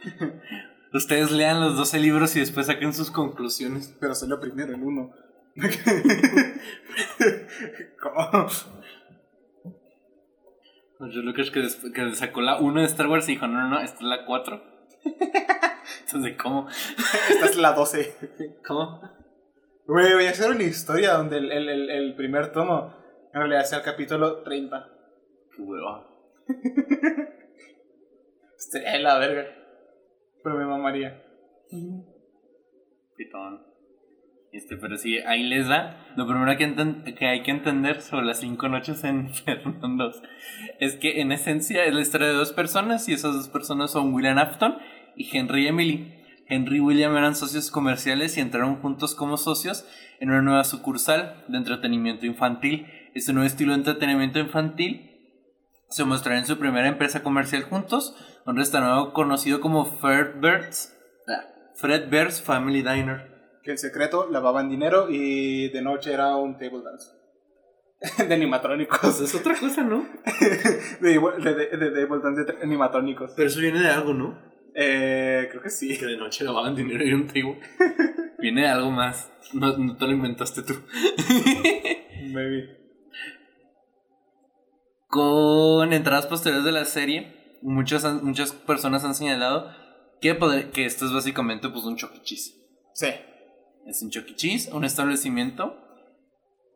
Ustedes 0.93 1.31
lean 1.31 1.59
los 1.59 1.75
12 1.75 1.99
libros 1.99 2.35
y 2.35 2.39
después 2.39 2.67
saquen 2.67 2.93
sus 2.93 3.11
conclusiones. 3.11 3.95
Pero 3.99 4.15
salió 4.15 4.39
primero 4.39 4.73
el 4.73 4.81
uno. 4.81 5.13
¿Cómo? 8.01 8.47
Yo 10.99 11.21
creo 11.21 11.33
que, 11.33 11.59
después, 11.59 11.93
que 11.93 12.15
sacó 12.15 12.41
la 12.41 12.57
1 12.59 12.79
de 12.79 12.87
Star 12.87 13.07
Wars 13.07 13.27
y 13.27 13.33
dijo, 13.33 13.47
no, 13.47 13.61
no, 13.61 13.69
no, 13.69 13.79
esta 13.79 13.97
es 13.97 14.03
la 14.03 14.25
4. 14.25 14.63
Entonces, 16.05 16.37
¿cómo? 16.41 16.67
Esta 17.29 17.45
es 17.45 17.57
la 17.57 17.73
12. 17.73 18.59
¿Cómo? 18.65 19.01
Güey, 19.87 20.13
voy 20.13 20.25
a 20.25 20.31
hacer 20.31 20.49
una 20.49 20.63
historia 20.63 21.13
donde 21.13 21.37
el, 21.37 21.51
el, 21.51 21.69
el, 21.69 21.89
el 21.91 22.15
primer 22.15 22.51
tomo 22.51 22.95
en 23.33 23.41
realidad 23.41 23.65
sea 23.65 23.79
el 23.79 23.83
capítulo 23.83 24.43
30. 24.43 24.87
Qué 25.55 25.61
hueva. 25.61 26.07
Sería 28.57 28.97
la 28.99 29.19
verga. 29.19 29.45
Pero 30.43 30.57
me 30.57 30.65
mamaría. 30.65 31.21
Pitón. 33.15 33.61
Este, 34.53 34.77
pero 34.77 34.97
sí, 34.97 35.17
ahí 35.17 35.43
les 35.43 35.67
da. 35.67 36.07
Lo 36.15 36.25
primero 36.25 36.57
que, 36.57 37.13
que 37.13 37.27
hay 37.27 37.43
que 37.43 37.51
entender 37.51 38.01
sobre 38.01 38.25
las 38.25 38.39
cinco 38.39 38.69
noches 38.69 39.03
en 39.03 39.29
Fernandos 39.33 40.21
es 40.79 40.95
que 40.95 41.19
en 41.19 41.33
esencia 41.33 41.83
es 41.83 41.93
la 41.93 42.01
historia 42.01 42.29
de 42.29 42.35
dos 42.35 42.53
personas 42.53 43.09
y 43.09 43.13
esas 43.13 43.33
dos 43.33 43.49
personas 43.49 43.91
son 43.91 44.13
William 44.13 44.37
Afton 44.37 44.77
y 45.17 45.37
Henry 45.37 45.67
Emily. 45.67 46.14
Henry 46.47 46.77
y 46.77 46.79
William 46.79 47.15
eran 47.17 47.35
socios 47.35 47.71
comerciales 47.71 48.37
y 48.37 48.41
entraron 48.41 48.75
juntos 48.81 49.15
como 49.15 49.37
socios 49.37 49.85
en 50.19 50.29
una 50.29 50.41
nueva 50.41 50.63
sucursal 50.63 51.43
de 51.47 51.57
entretenimiento 51.57 52.25
infantil. 52.25 52.87
Este 53.13 53.33
nuevo 53.33 53.47
estilo 53.47 53.71
de 53.71 53.79
entretenimiento 53.79 54.39
infantil 54.39 55.11
se 55.89 56.03
mostrará 56.03 56.39
en 56.39 56.45
su 56.45 56.57
primera 56.57 56.87
empresa 56.87 57.23
comercial 57.23 57.63
juntos, 57.63 58.15
un 58.45 58.57
restaurante 58.57 59.13
conocido 59.13 59.59
como 59.59 59.85
Fredbear's, 59.85 60.95
ah, 61.27 61.45
Fredbear's 61.75 62.41
Family 62.41 62.81
Diner. 62.81 63.33
Que 63.63 63.71
en 63.71 63.77
secreto 63.77 64.29
lavaban 64.29 64.69
dinero 64.69 65.07
y 65.09 65.69
de 65.69 65.81
noche 65.81 66.13
era 66.13 66.35
un 66.35 66.57
table 66.57 66.81
dance. 66.83 67.07
de 68.27 68.33
animatrónicos. 68.33 69.19
es 69.21 69.33
otra 69.33 69.55
cosa, 69.57 69.83
¿no? 69.83 70.05
de, 71.01 71.19
de, 71.19 71.55
de, 71.55 71.77
de 71.77 72.05
table 72.05 72.21
dance 72.21 72.43
de 72.43 72.61
animatrónicos. 72.61 73.31
Pero 73.35 73.47
eso 73.47 73.59
viene 73.59 73.79
de 73.79 73.89
algo, 73.89 74.13
¿no? 74.13 74.54
Eh, 74.75 75.47
creo 75.49 75.63
que 75.63 75.69
sí. 75.69 75.97
Que 75.97 76.05
de 76.05 76.17
noche 76.17 76.43
lavaban 76.43 76.75
dinero 76.75 77.03
y 77.05 77.13
un 77.13 77.27
table. 77.27 77.59
viene 78.39 78.61
de 78.61 78.67
algo 78.67 78.91
más. 78.91 79.31
No, 79.53 79.77
no 79.77 79.95
te 79.97 80.05
lo 80.05 80.11
inventaste 80.11 80.61
tú. 80.63 80.73
Maybe. 82.31 82.77
Con 85.07 85.93
entradas 85.93 86.25
posteriores 86.27 86.65
de 86.65 86.71
la 86.71 86.85
serie, 86.85 87.57
muchas, 87.61 88.03
muchas 88.21 88.51
personas 88.51 89.03
han 89.05 89.15
señalado 89.15 89.71
que, 90.21 90.35
poder- 90.35 90.71
que 90.71 90.85
esto 90.85 91.05
es 91.05 91.13
básicamente 91.13 91.69
pues, 91.69 91.85
un 91.85 91.95
choquichis. 91.95 92.55
Sí. 92.93 93.07
Es 93.85 94.01
un 94.01 94.09
choquichis, 94.09 94.67
un 94.73 94.83
establecimiento 94.83 95.77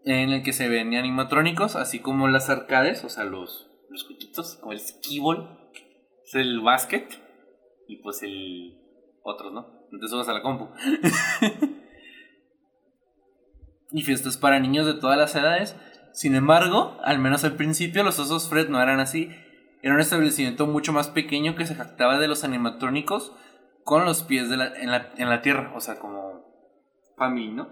en 0.05 0.29
el 0.29 0.43
que 0.43 0.53
se 0.53 0.69
ven 0.69 0.93
animatrónicos, 0.95 1.75
así 1.75 1.99
como 1.99 2.27
las 2.29 2.49
arcades, 2.49 3.03
o 3.03 3.09
sea, 3.09 3.25
los, 3.25 3.69
los 3.89 4.05
jueguitos, 4.05 4.55
como 4.57 4.71
el 4.71 4.79
skee-ball, 4.79 5.59
es 6.23 6.35
el 6.35 6.61
básquet, 6.61 7.05
y 7.89 7.97
pues 7.97 8.21
el 8.23 8.77
otros, 9.23 9.51
¿no? 9.51 9.67
Entonces 9.91 10.15
vas 10.17 10.29
a 10.29 10.33
la 10.33 10.41
compu. 10.41 10.69
y 13.91 14.03
fiestas 14.03 14.37
para 14.37 14.59
niños 14.59 14.85
de 14.85 14.93
todas 14.93 15.17
las 15.17 15.35
edades. 15.35 15.75
Sin 16.13 16.35
embargo, 16.35 16.97
al 17.03 17.19
menos 17.19 17.43
al 17.43 17.55
principio, 17.55 18.03
los 18.03 18.19
osos 18.19 18.47
Fred 18.47 18.69
no 18.69 18.81
eran 18.81 18.99
así. 18.99 19.29
Era 19.81 19.95
un 19.95 20.01
establecimiento 20.01 20.67
mucho 20.67 20.93
más 20.93 21.07
pequeño 21.09 21.55
que 21.55 21.65
se 21.65 21.75
jactaba 21.75 22.19
de 22.19 22.27
los 22.27 22.43
animatrónicos 22.43 23.33
con 23.83 24.05
los 24.05 24.23
pies 24.23 24.49
de 24.49 24.57
la- 24.57 24.75
en, 24.79 24.91
la, 24.91 25.11
en 25.17 25.29
la 25.29 25.41
tierra, 25.41 25.71
o 25.75 25.79
sea, 25.79 25.97
como 25.99 26.43
family, 27.17 27.51
¿no? 27.51 27.69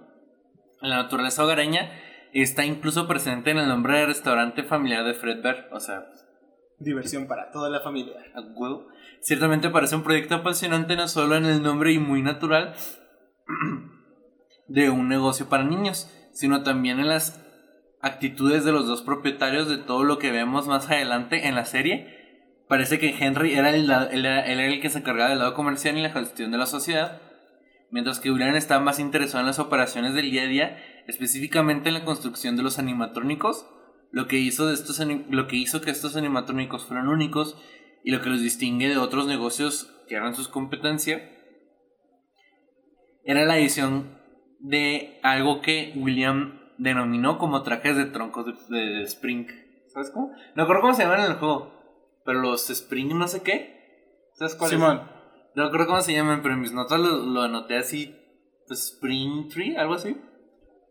La 0.81 0.97
naturaleza 0.97 1.43
hogareña 1.43 1.91
está 2.33 2.65
incluso 2.65 3.07
presente 3.07 3.51
en 3.51 3.57
el 3.59 3.67
nombre 3.67 3.97
del 3.99 4.07
restaurante 4.07 4.63
familiar 4.63 5.03
de 5.03 5.13
Fred 5.13 5.43
Bear, 5.43 5.69
o 5.71 5.79
sea, 5.79 6.05
Diversión 6.79 7.27
para 7.27 7.51
toda 7.51 7.69
la 7.69 7.79
familia. 7.79 8.13
Ciertamente 9.21 9.69
parece 9.69 9.95
un 9.95 10.03
proyecto 10.03 10.35
apasionante 10.35 10.95
no 10.95 11.07
solo 11.07 11.35
en 11.35 11.45
el 11.45 11.63
nombre 11.63 11.91
y 11.91 11.97
muy 11.97 12.21
natural 12.21 12.75
de 14.67 14.89
un 14.89 15.09
negocio 15.09 15.49
para 15.49 15.63
niños, 15.63 16.09
sino 16.33 16.61
también 16.61 16.99
en 16.99 17.07
las 17.07 17.43
actitudes 18.01 18.63
de 18.63 18.71
los 18.71 18.85
dos 18.85 19.01
propietarios 19.01 19.67
de 19.67 19.77
todo 19.77 20.03
lo 20.03 20.19
que 20.19 20.31
vemos 20.31 20.67
más 20.67 20.87
adelante 20.89 21.47
en 21.47 21.55
la 21.55 21.65
serie. 21.65 22.15
Parece 22.67 22.99
que 22.99 23.15
Henry 23.17 23.53
era 23.53 23.71
el, 23.71 23.89
él 23.89 24.25
era 24.25 24.65
el 24.65 24.79
que 24.79 24.89
se 24.89 24.99
encargaba 24.99 25.29
del 25.29 25.39
lado 25.39 25.55
comercial 25.55 25.97
y 25.97 26.01
la 26.03 26.11
gestión 26.11 26.51
de 26.51 26.57
la 26.57 26.65
sociedad, 26.67 27.21
mientras 27.89 28.19
que 28.19 28.29
William 28.29 28.55
estaba 28.55 28.83
más 28.83 28.99
interesado 28.99 29.39
en 29.39 29.47
las 29.47 29.59
operaciones 29.59 30.13
del 30.13 30.29
día 30.29 30.43
a 30.43 30.47
día, 30.47 30.77
específicamente 31.07 31.89
en 31.89 31.95
la 31.95 32.05
construcción 32.05 32.55
de 32.55 32.63
los 32.63 32.77
animatrónicos, 32.77 33.65
lo 34.11 34.27
que 34.27 34.37
hizo, 34.37 34.67
de 34.67 34.73
estos, 34.73 34.99
lo 35.29 35.47
que, 35.47 35.55
hizo 35.57 35.81
que 35.81 35.91
estos 35.91 36.15
animatrónicos 36.15 36.85
fueran 36.85 37.07
únicos 37.07 37.57
y 38.03 38.11
lo 38.11 38.21
que 38.21 38.29
los 38.29 38.41
distingue 38.41 38.89
de 38.89 38.97
otros 38.97 39.27
negocios 39.27 39.93
que 40.07 40.15
eran 40.15 40.35
sus 40.35 40.47
competencias, 40.47 41.21
era 43.23 43.43
la 43.45 43.57
edición 43.57 44.17
de 44.59 45.19
algo 45.23 45.61
que 45.61 45.93
William 45.97 46.61
denominó 46.77 47.37
como 47.37 47.63
trajes 47.63 47.97
de 47.97 48.05
troncos 48.05 48.45
de, 48.69 48.77
de 48.77 49.03
Spring. 49.03 49.47
¿Sabes 49.87 50.11
cómo? 50.11 50.31
No 50.55 50.63
recuerdo 50.63 50.81
cómo 50.81 50.93
se 50.93 51.03
llaman 51.03 51.19
en 51.21 51.31
el 51.31 51.37
juego, 51.37 51.73
pero 52.23 52.39
los 52.39 52.69
Spring 52.69 53.09
no 53.17 53.27
sé 53.27 53.43
qué. 53.43 54.31
¿Sabes 54.33 54.55
cuál 54.55 54.71
es? 54.71 54.77
Simón. 54.77 55.01
No 55.55 55.63
recuerdo 55.63 55.87
cómo 55.87 56.01
se 56.01 56.13
llaman, 56.13 56.41
pero 56.41 56.53
en 56.53 56.61
mis 56.61 56.71
notas 56.71 56.99
lo, 56.99 57.17
lo 57.17 57.41
anoté 57.41 57.77
así. 57.77 58.15
pues, 58.67 58.93
Spring 58.93 59.49
Tree, 59.49 59.75
algo 59.75 59.95
así. 59.95 60.15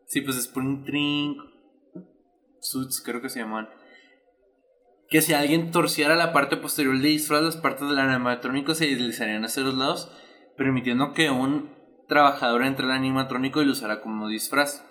Sí, 0.07 0.21
pues 0.21 0.37
Spring 0.37 0.85
Tree 0.85 1.37
Suits, 2.71 3.03
creo 3.05 3.21
que 3.21 3.29
se 3.29 3.41
llaman. 3.41 3.69
Que 5.09 5.21
si 5.21 5.35
alguien 5.35 5.71
torciera 5.71 6.17
la 6.17 6.33
parte 6.33 6.57
posterior 6.57 6.99
de 6.99 7.09
disfraz, 7.09 7.43
las 7.43 7.57
partes 7.57 7.89
del 7.89 7.99
animatrónico 7.99 8.75
se 8.75 8.87
deslizarían 8.87 9.45
hacia 9.45 9.63
los 9.63 9.75
lados, 9.75 10.11
permitiendo 10.57 11.13
que 11.13 11.31
un 11.31 11.75
trabajador 12.09 12.65
entre 12.65 12.87
el 12.87 12.93
animatrónico 12.93 13.63
y 13.63 13.67
lo 13.67 13.73
usara 13.73 14.01
como 14.01 14.29
disfraz. 14.29 14.85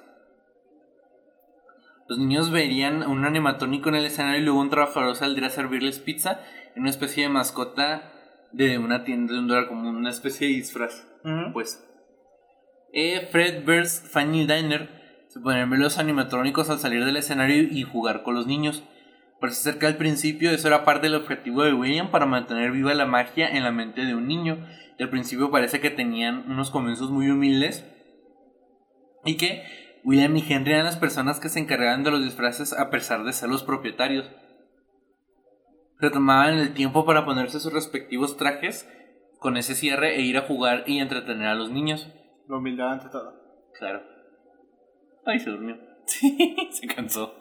Los 2.08 2.20
niños 2.20 2.52
verían 2.52 3.04
un 3.04 3.26
animatrónico 3.26 3.90
en 3.90 3.96
el 3.96 4.06
escenario 4.06 4.42
y 4.42 4.44
luego 4.44 4.60
un 4.60 4.70
trabajador 4.70 5.16
saldría 5.16 5.48
a 5.48 5.52
servirles 5.52 6.00
pizza 6.00 6.42
en 6.76 6.82
una 6.82 6.92
especie 6.92 7.24
de 7.24 7.30
mascota 7.30 8.12
de 8.52 8.78
una 8.78 9.04
tienda 9.04 9.34
de 9.34 9.40
un 9.40 9.48
dólar, 9.48 9.68
como 9.68 9.90
una 9.90 10.10
especie 10.10 10.48
de 10.48 10.54
disfraz. 10.54 11.06
Pues. 11.52 11.84
Eh, 12.94 13.28
Fred 13.32 13.66
Bear's 13.66 14.08
Funny 14.12 14.46
Diner 14.46 15.05
ver 15.44 15.68
los 15.68 15.98
animatrónicos 15.98 16.70
al 16.70 16.80
salir 16.80 17.04
del 17.06 17.18
escenario 17.18 17.64
y 17.64 17.84
jugar 17.84 18.24
con 18.24 18.36
los 18.36 18.48
niños. 18.48 18.84
Parece 19.40 19.62
ser 19.62 19.80
que 19.80 19.86
al 19.86 19.98
principio 19.98 20.52
eso 20.52 20.68
era 20.68 20.86
parte 20.86 21.08
del 21.08 21.16
objetivo 21.16 21.64
de 21.64 21.74
William 21.74 22.10
para 22.10 22.26
mantener 22.26 22.72
viva 22.72 22.94
la 22.94 23.06
magia 23.06 23.50
en 23.50 23.64
la 23.64 23.72
mente 23.72 24.06
de 24.06 24.16
un 24.16 24.28
niño. 24.28 24.66
Y 24.98 25.04
al 25.04 25.10
principio 25.10 25.52
parece 25.52 25.82
que 25.82 25.90
tenían 25.90 26.50
unos 26.50 26.72
comienzos 26.72 27.12
muy 27.12 27.30
humildes. 27.30 27.86
Y 29.26 29.38
que 29.38 29.64
William 30.04 30.36
y 30.38 30.46
Henry 30.48 30.72
eran 30.74 30.86
las 30.86 30.98
personas 30.98 31.40
que 31.40 31.50
se 31.50 31.60
encargaban 31.60 32.04
de 32.04 32.12
los 32.12 32.24
disfraces 32.24 32.74
a 32.74 32.90
pesar 32.90 33.24
de 33.24 33.34
ser 33.34 33.50
los 33.50 33.64
propietarios. 33.64 34.30
Se 36.00 36.10
tomaban 36.10 36.60
el 36.60 36.74
tiempo 36.74 37.06
para 37.06 37.26
ponerse 37.26 37.60
sus 37.60 37.74
respectivos 37.74 38.38
trajes 38.38 38.88
con 39.40 39.58
ese 39.58 39.76
cierre 39.76 40.16
e 40.16 40.22
ir 40.22 40.38
a 40.38 40.42
jugar 40.42 40.84
y 40.88 41.00
entretener 41.00 41.48
a 41.48 41.56
los 41.56 41.72
niños. 41.72 42.08
La 42.48 42.58
humildad 42.58 42.94
ante 42.94 43.10
todo. 43.10 43.34
Claro. 43.78 44.15
Ay, 45.26 45.40
se 45.40 45.50
durmió. 45.50 45.78
Sí, 46.08 46.56
se 46.72 46.86
cansó. 46.86 47.34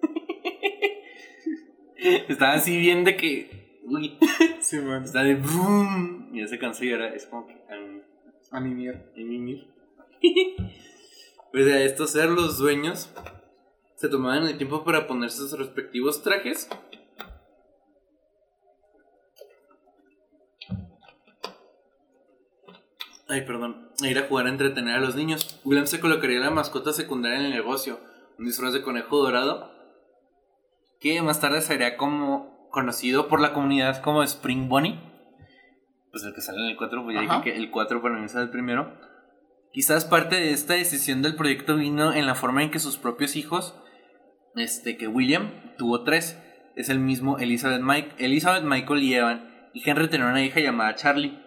Estaba 2.28 2.52
así 2.52 2.78
bien 2.78 3.02
de 3.02 3.16
que. 3.16 3.80
uy, 3.84 4.16
Sí, 4.60 4.78
man. 4.78 5.02
está 5.02 5.24
de 5.24 5.34
brum, 5.34 6.30
y 6.32 6.40
ya 6.40 6.46
se 6.46 6.58
cansa 6.58 6.84
y 6.84 6.92
ahora 6.92 7.12
es 7.12 7.26
como 7.26 7.48
que 7.48 7.54
A 8.52 8.60
mimir. 8.60 8.94
a 8.94 9.18
mimir. 9.18 9.66
Pues 11.52 11.66
de 11.66 11.84
estos 11.84 12.12
ser 12.12 12.28
los 12.30 12.58
dueños 12.58 13.12
se 13.96 14.08
tomaban 14.08 14.44
el 14.46 14.56
tiempo 14.56 14.84
para 14.84 15.08
ponerse 15.08 15.38
sus 15.38 15.58
respectivos 15.58 16.22
trajes. 16.22 16.68
Ay, 23.28 23.42
perdón. 23.46 23.89
Ir 24.02 24.18
a 24.18 24.28
jugar 24.28 24.46
a 24.46 24.50
entretener 24.50 24.96
a 24.96 25.00
los 25.00 25.14
niños. 25.14 25.60
William 25.64 25.86
se 25.86 26.00
colocaría 26.00 26.40
la 26.40 26.50
mascota 26.50 26.92
secundaria 26.92 27.38
en 27.38 27.46
el 27.46 27.52
negocio, 27.52 28.00
un 28.38 28.46
disfraz 28.46 28.72
de 28.72 28.82
conejo 28.82 29.18
dorado, 29.18 29.72
que 31.00 31.20
más 31.22 31.40
tarde 31.40 31.60
sería 31.60 31.96
como 31.96 32.68
conocido 32.70 33.28
por 33.28 33.40
la 33.40 33.52
comunidad 33.52 34.02
como 34.02 34.22
Spring 34.22 34.68
Bunny. 34.68 34.98
Pues 36.10 36.24
el 36.24 36.34
que 36.34 36.40
sale 36.40 36.60
en 36.60 36.70
el 36.70 36.76
4, 36.76 37.04
pues 37.04 37.14
ya 37.14 37.20
dije 37.20 37.40
que 37.42 37.56
el 37.56 37.70
4 37.70 38.02
para 38.02 38.18
mí 38.18 38.24
es 38.24 38.34
el 38.34 38.50
primero. 38.50 38.98
Quizás 39.72 40.04
parte 40.04 40.36
de 40.36 40.52
esta 40.52 40.74
decisión 40.74 41.22
del 41.22 41.36
proyecto 41.36 41.76
vino 41.76 42.12
en 42.12 42.26
la 42.26 42.34
forma 42.34 42.62
en 42.62 42.70
que 42.70 42.80
sus 42.80 42.96
propios 42.96 43.36
hijos, 43.36 43.76
este, 44.56 44.96
que 44.96 45.06
William 45.06 45.52
tuvo 45.78 46.02
tres, 46.02 46.36
es 46.74 46.88
el 46.88 46.98
mismo 46.98 47.38
Elizabeth, 47.38 47.80
Mike, 47.80 48.14
Elizabeth 48.18 48.64
Michael 48.64 49.02
y 49.02 49.14
Evan, 49.14 49.68
y 49.72 49.88
Henry 49.88 50.08
tenía 50.08 50.26
una 50.26 50.42
hija 50.42 50.60
llamada 50.60 50.96
Charlie. 50.96 51.38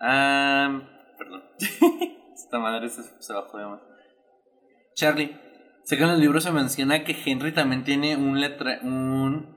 Ah, 0.00 0.80
perdón. 1.18 1.42
Esta 2.34 2.58
madre 2.58 2.88
se, 2.88 3.02
se 3.20 3.32
bajó 3.32 3.58
de 3.58 3.66
más. 3.66 3.80
Charlie. 4.94 5.36
Sé 5.84 5.96
que 5.96 6.02
en 6.02 6.10
los 6.10 6.18
libros 6.18 6.44
se 6.44 6.52
menciona 6.52 7.02
que 7.04 7.16
Henry 7.24 7.52
también 7.52 7.82
tiene 7.82 8.14
un 8.16 8.40
letra, 8.40 8.78
un, 8.82 9.56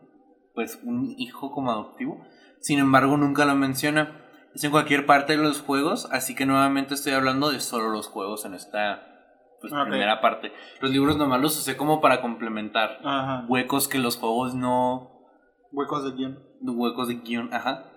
pues, 0.54 0.80
un 0.84 1.14
hijo 1.18 1.52
como 1.52 1.72
adoptivo. 1.72 2.26
Sin 2.62 2.80
embargo, 2.80 3.18
nunca 3.18 3.44
lo 3.46 3.54
menciona. 3.56 4.18
Es 4.56 4.64
en 4.64 4.72
cualquier 4.72 5.06
parte 5.06 5.36
de 5.36 5.44
los 5.44 5.62
juegos, 5.62 6.08
así 6.12 6.34
que 6.36 6.46
nuevamente 6.46 6.94
estoy 6.94 7.14
hablando 7.14 7.52
de 7.52 7.60
solo 7.60 7.90
los 7.90 8.08
juegos 8.08 8.46
en 8.46 8.54
esta 8.54 9.02
pues, 9.60 9.74
primera 9.74 10.22
parte. 10.22 10.52
Los 10.80 10.92
libros 10.92 11.18
nomás 11.18 11.42
los 11.42 11.58
usé 11.58 11.76
como 11.76 12.00
para 12.02 12.22
complementar 12.22 13.00
Ajá. 13.04 13.46
huecos 13.50 13.88
que 13.88 14.00
los 14.00 14.18
juegos 14.18 14.56
no, 14.56 15.10
Huecos 15.74 16.04
de 16.04 16.12
guion. 16.12 16.40
huecos 16.62 17.08
de 17.08 17.16
guion, 17.16 17.54
ajá. 17.54 17.91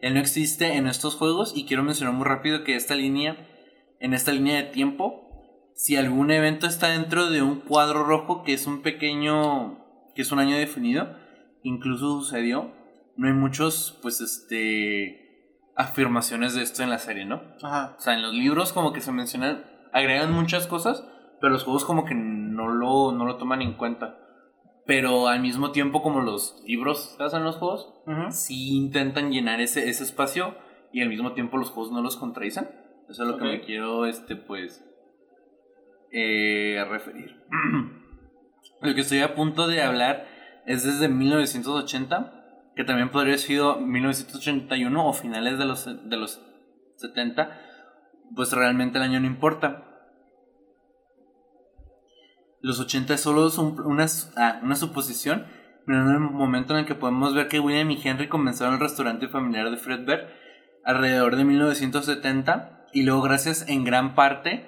Él 0.00 0.14
no 0.14 0.20
existe 0.20 0.74
en 0.76 0.86
estos 0.86 1.14
juegos 1.14 1.52
y 1.56 1.64
quiero 1.64 1.82
mencionar 1.82 2.14
muy 2.14 2.26
rápido 2.26 2.64
que 2.64 2.76
esta 2.76 2.94
línea, 2.94 3.46
en 4.00 4.14
esta 4.14 4.32
línea 4.32 4.56
de 4.56 4.64
tiempo, 4.64 5.26
si 5.74 5.96
algún 5.96 6.30
evento 6.30 6.66
está 6.66 6.88
dentro 6.88 7.30
de 7.30 7.42
un 7.42 7.60
cuadro 7.60 8.04
rojo 8.04 8.42
que 8.42 8.54
es 8.54 8.66
un 8.66 8.82
pequeño, 8.82 9.78
que 10.14 10.22
es 10.22 10.32
un 10.32 10.38
año 10.38 10.56
definido, 10.56 11.16
incluso 11.62 12.20
sucedió, 12.20 12.72
no 13.16 13.26
hay 13.28 13.34
muchos, 13.34 13.98
pues, 14.02 14.20
este, 14.20 15.70
afirmaciones 15.76 16.54
de 16.54 16.62
esto 16.62 16.82
en 16.82 16.90
la 16.90 16.98
serie, 16.98 17.24
¿no? 17.24 17.42
Ajá. 17.62 17.94
O 17.98 18.00
sea, 18.00 18.14
en 18.14 18.22
los 18.22 18.34
libros 18.34 18.72
como 18.72 18.92
que 18.92 19.00
se 19.00 19.12
mencionan, 19.12 19.64
agregan 19.92 20.32
muchas 20.32 20.66
cosas, 20.66 21.04
pero 21.40 21.52
los 21.52 21.64
juegos 21.64 21.84
como 21.84 22.04
que 22.04 22.14
no 22.14 22.68
lo, 22.68 23.12
no 23.12 23.24
lo 23.24 23.36
toman 23.36 23.62
en 23.62 23.74
cuenta. 23.74 24.18
Pero 24.86 25.26
al 25.26 25.40
mismo 25.40 25.72
tiempo 25.72 26.02
como 26.02 26.20
los 26.20 26.62
libros 26.64 27.16
hacen 27.18 27.42
los 27.44 27.56
juegos, 27.56 27.92
Ujú. 28.06 28.30
sí 28.30 28.76
intentan 28.76 29.30
llenar 29.32 29.60
ese, 29.60 29.88
ese 29.88 30.04
espacio 30.04 30.54
y 30.92 31.02
al 31.02 31.08
mismo 31.08 31.32
tiempo 31.32 31.58
los 31.58 31.70
juegos 31.70 31.92
no 31.92 32.02
los 32.02 32.16
contradicen. 32.16 32.68
Eso 33.08 33.22
es 33.24 33.28
lo 33.28 33.36
que 33.38 33.44
me 33.44 33.60
quiero, 33.60 34.06
este, 34.06 34.36
pues, 34.36 34.84
eh, 36.12 36.84
referir. 36.88 37.42
lo 38.80 38.94
que 38.94 39.00
estoy 39.00 39.20
a 39.20 39.34
punto 39.34 39.66
de 39.66 39.82
hablar 39.82 40.26
es 40.66 40.84
desde 40.84 41.08
1980, 41.08 42.72
que 42.74 42.84
también 42.84 43.10
podría 43.10 43.32
haber 43.34 43.40
sido 43.40 43.80
1981 43.80 45.08
o 45.08 45.12
finales 45.12 45.58
de 45.58 45.64
los, 45.64 46.08
de 46.08 46.16
los 46.16 46.42
70, 46.96 47.60
pues 48.34 48.52
realmente 48.52 48.98
el 48.98 49.04
año 49.04 49.20
no 49.20 49.26
importa. 49.26 49.95
Los 52.60 52.80
80 52.80 53.16
solo 53.18 53.50
son 53.50 53.78
una, 53.80 54.06
ah, 54.36 54.60
una 54.62 54.76
suposición, 54.76 55.46
pero 55.86 56.02
en 56.02 56.08
el 56.08 56.20
momento 56.20 56.74
en 56.74 56.80
el 56.80 56.86
que 56.86 56.94
podemos 56.94 57.34
ver 57.34 57.48
que 57.48 57.60
William 57.60 57.90
y 57.90 58.00
Henry 58.02 58.28
comenzaron 58.28 58.74
el 58.74 58.80
restaurante 58.80 59.28
familiar 59.28 59.70
de 59.70 59.76
Fredbear 59.76 60.28
alrededor 60.84 61.36
de 61.36 61.44
1970 61.44 62.86
y 62.92 63.02
luego 63.02 63.22
gracias 63.22 63.68
en 63.68 63.84
gran 63.84 64.14
parte 64.14 64.66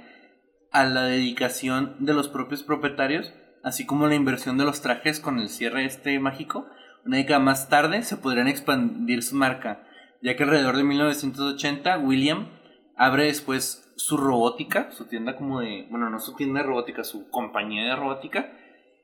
a 0.70 0.84
la 0.84 1.04
dedicación 1.04 1.96
de 2.00 2.12
los 2.12 2.28
propios 2.28 2.62
propietarios, 2.62 3.32
así 3.62 3.86
como 3.86 4.06
la 4.06 4.14
inversión 4.14 4.58
de 4.58 4.64
los 4.64 4.82
trajes 4.82 5.20
con 5.20 5.38
el 5.38 5.48
cierre 5.48 5.84
este 5.84 6.18
mágico, 6.20 6.68
una 7.06 7.16
década 7.16 7.40
más 7.40 7.68
tarde 7.68 8.02
se 8.02 8.16
podrían 8.16 8.48
expandir 8.48 9.22
su 9.22 9.34
marca, 9.34 9.82
ya 10.20 10.36
que 10.36 10.42
alrededor 10.42 10.76
de 10.76 10.84
1980 10.84 11.98
William 11.98 12.48
abre 12.96 13.24
después 13.24 13.87
su 13.98 14.16
robótica, 14.16 14.92
su 14.92 15.06
tienda 15.06 15.36
como 15.36 15.60
de, 15.60 15.86
bueno, 15.90 16.08
no 16.08 16.20
su 16.20 16.36
tienda 16.36 16.60
de 16.60 16.66
robótica, 16.66 17.02
su 17.02 17.28
compañía 17.30 17.84
de 17.84 17.96
robótica, 17.96 18.52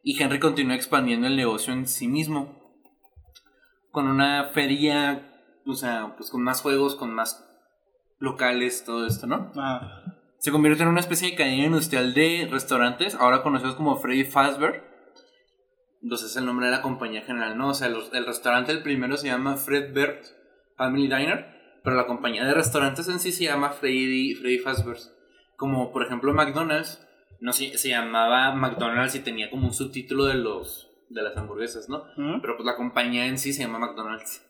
y 0.04 0.22
Henry 0.22 0.38
continúa 0.38 0.76
expandiendo 0.76 1.26
el 1.26 1.34
negocio 1.36 1.72
en 1.72 1.88
sí 1.88 2.06
mismo, 2.06 2.62
con 3.90 4.06
una 4.06 4.44
feria, 4.52 5.30
o 5.66 5.74
sea, 5.74 6.14
pues 6.16 6.30
con 6.30 6.42
más 6.42 6.62
juegos, 6.62 6.94
con 6.94 7.12
más 7.12 7.44
locales, 8.18 8.84
todo 8.84 9.06
esto, 9.06 9.26
¿no? 9.26 9.50
Ajá. 9.56 10.02
Se 10.38 10.52
convierte 10.52 10.82
en 10.84 10.90
una 10.90 11.00
especie 11.00 11.30
de 11.30 11.36
cadena 11.36 11.64
industrial 11.64 12.14
de 12.14 12.46
restaurantes, 12.50 13.14
ahora 13.16 13.42
conocidos 13.42 13.74
como 13.74 13.96
Freddy 13.96 14.24
Fazbear. 14.24 14.84
Entonces 16.02 16.30
es 16.30 16.36
el 16.36 16.44
nombre 16.44 16.66
de 16.66 16.72
la 16.72 16.82
compañía 16.82 17.22
general, 17.22 17.56
¿no? 17.56 17.70
O 17.70 17.74
sea, 17.74 17.88
los- 17.88 18.12
el 18.12 18.26
restaurante, 18.26 18.70
el 18.70 18.82
primero 18.82 19.16
se 19.16 19.26
llama 19.28 19.56
Fredbear 19.56 20.20
Family 20.76 21.08
Diner, 21.08 21.53
pero 21.84 21.96
la 21.96 22.06
compañía 22.06 22.44
de 22.44 22.54
restaurantes 22.54 23.08
en 23.08 23.20
sí 23.20 23.30
se 23.30 23.44
llama 23.44 23.70
Freddy, 23.70 24.34
Freddy 24.34 24.58
Fazbear. 24.58 24.96
Como 25.56 25.92
por 25.92 26.02
ejemplo 26.02 26.32
McDonald's, 26.32 27.06
no 27.40 27.52
sé, 27.52 27.76
se 27.76 27.90
llamaba 27.90 28.54
McDonald's 28.54 29.14
y 29.14 29.20
tenía 29.20 29.50
como 29.50 29.66
un 29.66 29.74
subtítulo 29.74 30.24
de 30.24 30.34
los 30.34 30.90
de 31.10 31.22
las 31.22 31.36
hamburguesas, 31.36 31.90
¿no? 31.90 32.04
Pero 32.40 32.56
pues 32.56 32.64
la 32.64 32.76
compañía 32.76 33.26
en 33.26 33.36
sí 33.38 33.52
se 33.52 33.62
llama 33.62 33.78
McDonald's. 33.78 34.42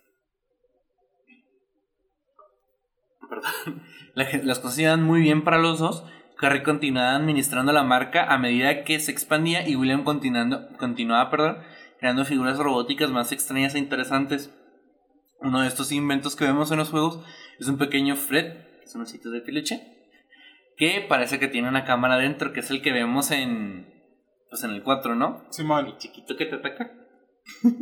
Perdón. 3.29 3.83
Las 4.45 4.61
cosas 4.61 4.79
iban 4.79 5.03
muy 5.03 5.21
bien 5.21 5.43
para 5.43 5.59
los 5.59 5.81
dos. 5.81 6.05
Harry 6.39 6.63
continuaba 6.63 7.17
administrando 7.17 7.73
la 7.73 7.83
marca 7.83 8.33
a 8.33 8.39
medida 8.39 8.85
que 8.85 9.01
se 9.01 9.11
expandía 9.11 9.67
y 9.67 9.77
William 9.77 10.05
continuando, 10.05 10.69
continuaba 10.79 11.31
perdón, 11.31 11.59
creando 11.99 12.25
figuras 12.25 12.59
robóticas 12.59 13.11
más 13.11 13.33
extrañas 13.33 13.75
e 13.75 13.79
interesantes. 13.79 14.55
Uno 15.45 15.61
de 15.61 15.69
estos 15.69 15.93
inventos 15.93 16.37
que 16.37 16.47
vemos 16.47 16.73
en 16.73 16.79
los 16.79 16.89
juegos 16.89 17.21
es 17.61 17.69
un 17.69 17.77
pequeño 17.77 18.17
Fred, 18.17 18.55
que 18.79 18.85
es 18.87 18.95
un 18.95 19.03
osito 19.03 19.31
de 19.31 19.43
peluche, 19.43 19.79
que 20.79 21.05
parece 21.07 21.39
que 21.39 21.49
tiene 21.49 21.69
una 21.69 21.85
cámara 21.85 22.17
dentro, 22.17 22.55
que 22.55 22.61
es 22.61 22.71
el 22.71 22.81
que 22.81 22.93
vemos 22.93 23.31
en, 23.31 23.93
pues 24.49 24.65
en 24.65 24.71
el 24.71 24.83
4, 24.83 25.15
¿no? 25.15 25.45
Simón. 25.51 25.87
el 25.87 25.99
chiquito 25.99 26.37
que 26.39 26.47
te 26.47 26.55
ataca. 26.55 26.93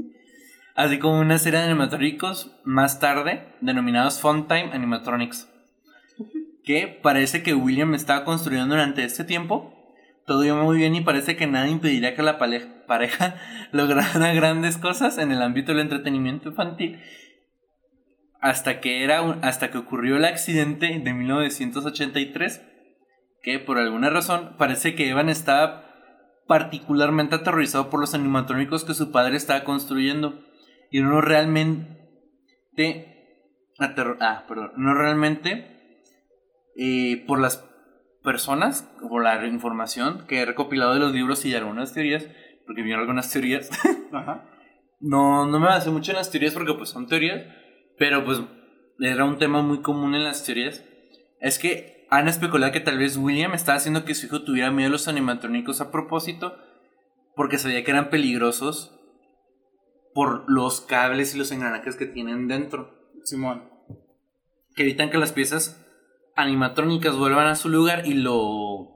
Así 0.75 0.99
como 0.99 1.21
una 1.21 1.39
serie 1.39 1.61
de 1.61 1.67
animatrónicos 1.67 2.51
más 2.65 2.99
tarde, 2.99 3.55
denominados 3.61 4.21
Funtime 4.21 4.71
Animatronics. 4.73 5.49
Que 6.65 6.89
parece 7.01 7.45
que 7.45 7.55
William 7.55 7.95
estaba 7.95 8.25
construyendo 8.25 8.75
durante 8.75 9.05
este 9.05 9.23
tiempo. 9.23 9.73
Todo 10.27 10.45
iba 10.45 10.61
muy 10.61 10.79
bien 10.79 10.97
y 10.97 11.01
parece 11.01 11.37
que 11.37 11.47
nada 11.47 11.69
impediría 11.69 12.17
que 12.17 12.23
la 12.23 12.39
pareja 12.39 13.37
lograra 13.73 14.33
grandes 14.33 14.79
cosas 14.79 15.19
en 15.19 15.31
el 15.31 15.43
ámbito 15.43 15.71
del 15.71 15.83
entretenimiento 15.83 16.49
infantil. 16.49 17.01
Hasta 18.43 18.81
que, 18.81 19.05
era 19.05 19.23
un- 19.23 19.43
hasta 19.45 19.71
que 19.71 19.79
ocurrió 19.79 20.17
el 20.17 20.25
accidente 20.27 21.01
de 21.03 21.13
1983, 21.15 22.61
que 23.43 23.59
por 23.59 23.79
alguna 23.79 24.11
razón 24.11 24.57
parece 24.59 24.95
que 24.95 25.09
Evan 25.09 25.29
estaba 25.31 25.89
particularmente 26.49 27.37
aterrorizado 27.37 27.89
por 27.89 28.01
los 28.01 28.15
animatrónicos 28.15 28.85
que 28.85 28.95
su 28.95 29.11
padre 29.13 29.37
estaba 29.37 29.65
construyendo. 29.65 30.41
Y 30.91 31.01
no 31.01 31.21
realmente. 31.21 31.97
ah, 34.21 34.45
perdón. 34.49 34.73
No 34.77 34.95
realmente. 34.95 35.69
eh, 36.77 37.25
por 37.27 37.39
las 37.41 37.65
personas, 38.23 38.89
por 39.09 39.23
la 39.23 39.47
información 39.47 40.27
que 40.27 40.41
he 40.41 40.47
recopilado 40.47 40.95
de 40.95 41.01
los 41.01 41.13
libros 41.13 41.45
y 41.45 41.51
de 41.51 41.59
algunas 41.59 41.93
teorías. 41.93 42.27
Porque 42.67 42.83
vieron 42.83 43.01
algunas 43.03 43.31
teorías. 43.31 43.71
Ajá. 44.13 44.49
No, 45.01 45.47
no 45.47 45.59
me 45.61 45.67
basé 45.67 45.91
mucho 45.91 46.13
en 46.13 46.17
las 46.19 46.31
teorías 46.31 46.55
porque 46.55 46.75
pues 46.75 46.91
son 46.91 47.07
teorías, 47.09 47.45
pero 48.03 48.25
pues 48.25 48.43
era 48.99 49.25
un 49.25 49.39
tema 49.39 49.63
muy 49.63 49.81
común 49.81 50.17
en 50.17 50.25
las 50.25 50.43
teorías. 50.43 50.83
Es 51.39 51.61
que 51.61 52.09
han 52.11 52.27
especulado 52.27 52.73
que 52.73 52.81
tal 52.81 52.99
vez 52.99 53.17
William 53.17 53.55
estaba 53.55 53.79
haciendo 53.79 54.05
que 54.05 54.17
su 54.17 54.27
hijo 54.27 54.43
tuviera 54.43 54.73
miedo 54.73 54.89
a 54.89 54.91
los 54.91 55.07
animatrónicos 55.07 55.81
a 55.81 55.93
propósito 55.93 56.59
porque 57.37 57.59
sabía 57.59 57.85
que 57.85 57.93
eran 57.93 58.11
peligrosos 58.11 58.99
por 60.15 60.47
los 60.49 60.81
cables 60.81 61.33
y 61.33 61.39
los 61.39 61.53
engranajes 61.53 61.95
que 61.95 62.07
tienen 62.07 62.49
dentro, 62.49 62.93
Simón. 63.23 63.71
que 64.75 64.83
evitan 64.83 65.11
que 65.11 65.19
las 65.19 65.31
piezas 65.31 65.81
animatrónicas 66.35 67.17
vuelvan 67.17 67.47
a 67.47 67.55
su 67.55 67.69
lugar 67.69 68.05
y 68.05 68.15
lo 68.15 68.89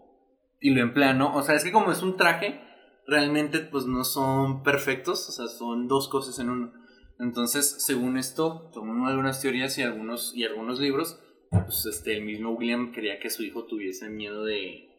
y 0.59 0.71
lo 0.71 0.81
emplean, 0.83 1.19
¿no? 1.19 1.33
O 1.33 1.45
sea, 1.45 1.55
es 1.55 1.63
que 1.63 1.71
como 1.71 1.93
es 1.93 2.03
un 2.03 2.17
traje, 2.17 2.61
realmente 3.07 3.61
pues 3.61 3.87
no 3.87 4.03
son 4.03 4.65
perfectos, 4.65 5.29
o 5.29 5.31
sea, 5.31 5.47
son 5.47 5.87
dos 5.87 6.09
cosas 6.09 6.41
en 6.41 6.51
uno. 6.51 6.86
Entonces, 7.19 7.83
según 7.83 8.19
esto, 8.19 8.71
según 8.73 9.07
algunas 9.07 9.41
teorías 9.41 9.77
y 9.79 9.83
algunos, 9.83 10.35
y 10.35 10.45
algunos 10.45 10.81
libros, 10.81 11.19
pues 11.51 11.87
este, 11.87 12.17
el 12.17 12.25
mismo 12.25 12.51
William 12.51 12.93
quería 12.93 13.19
que 13.19 13.31
su 13.31 13.43
hijo 13.43 13.65
tuviese 13.65 14.11
miedo 14.11 14.45
de, 14.45 14.91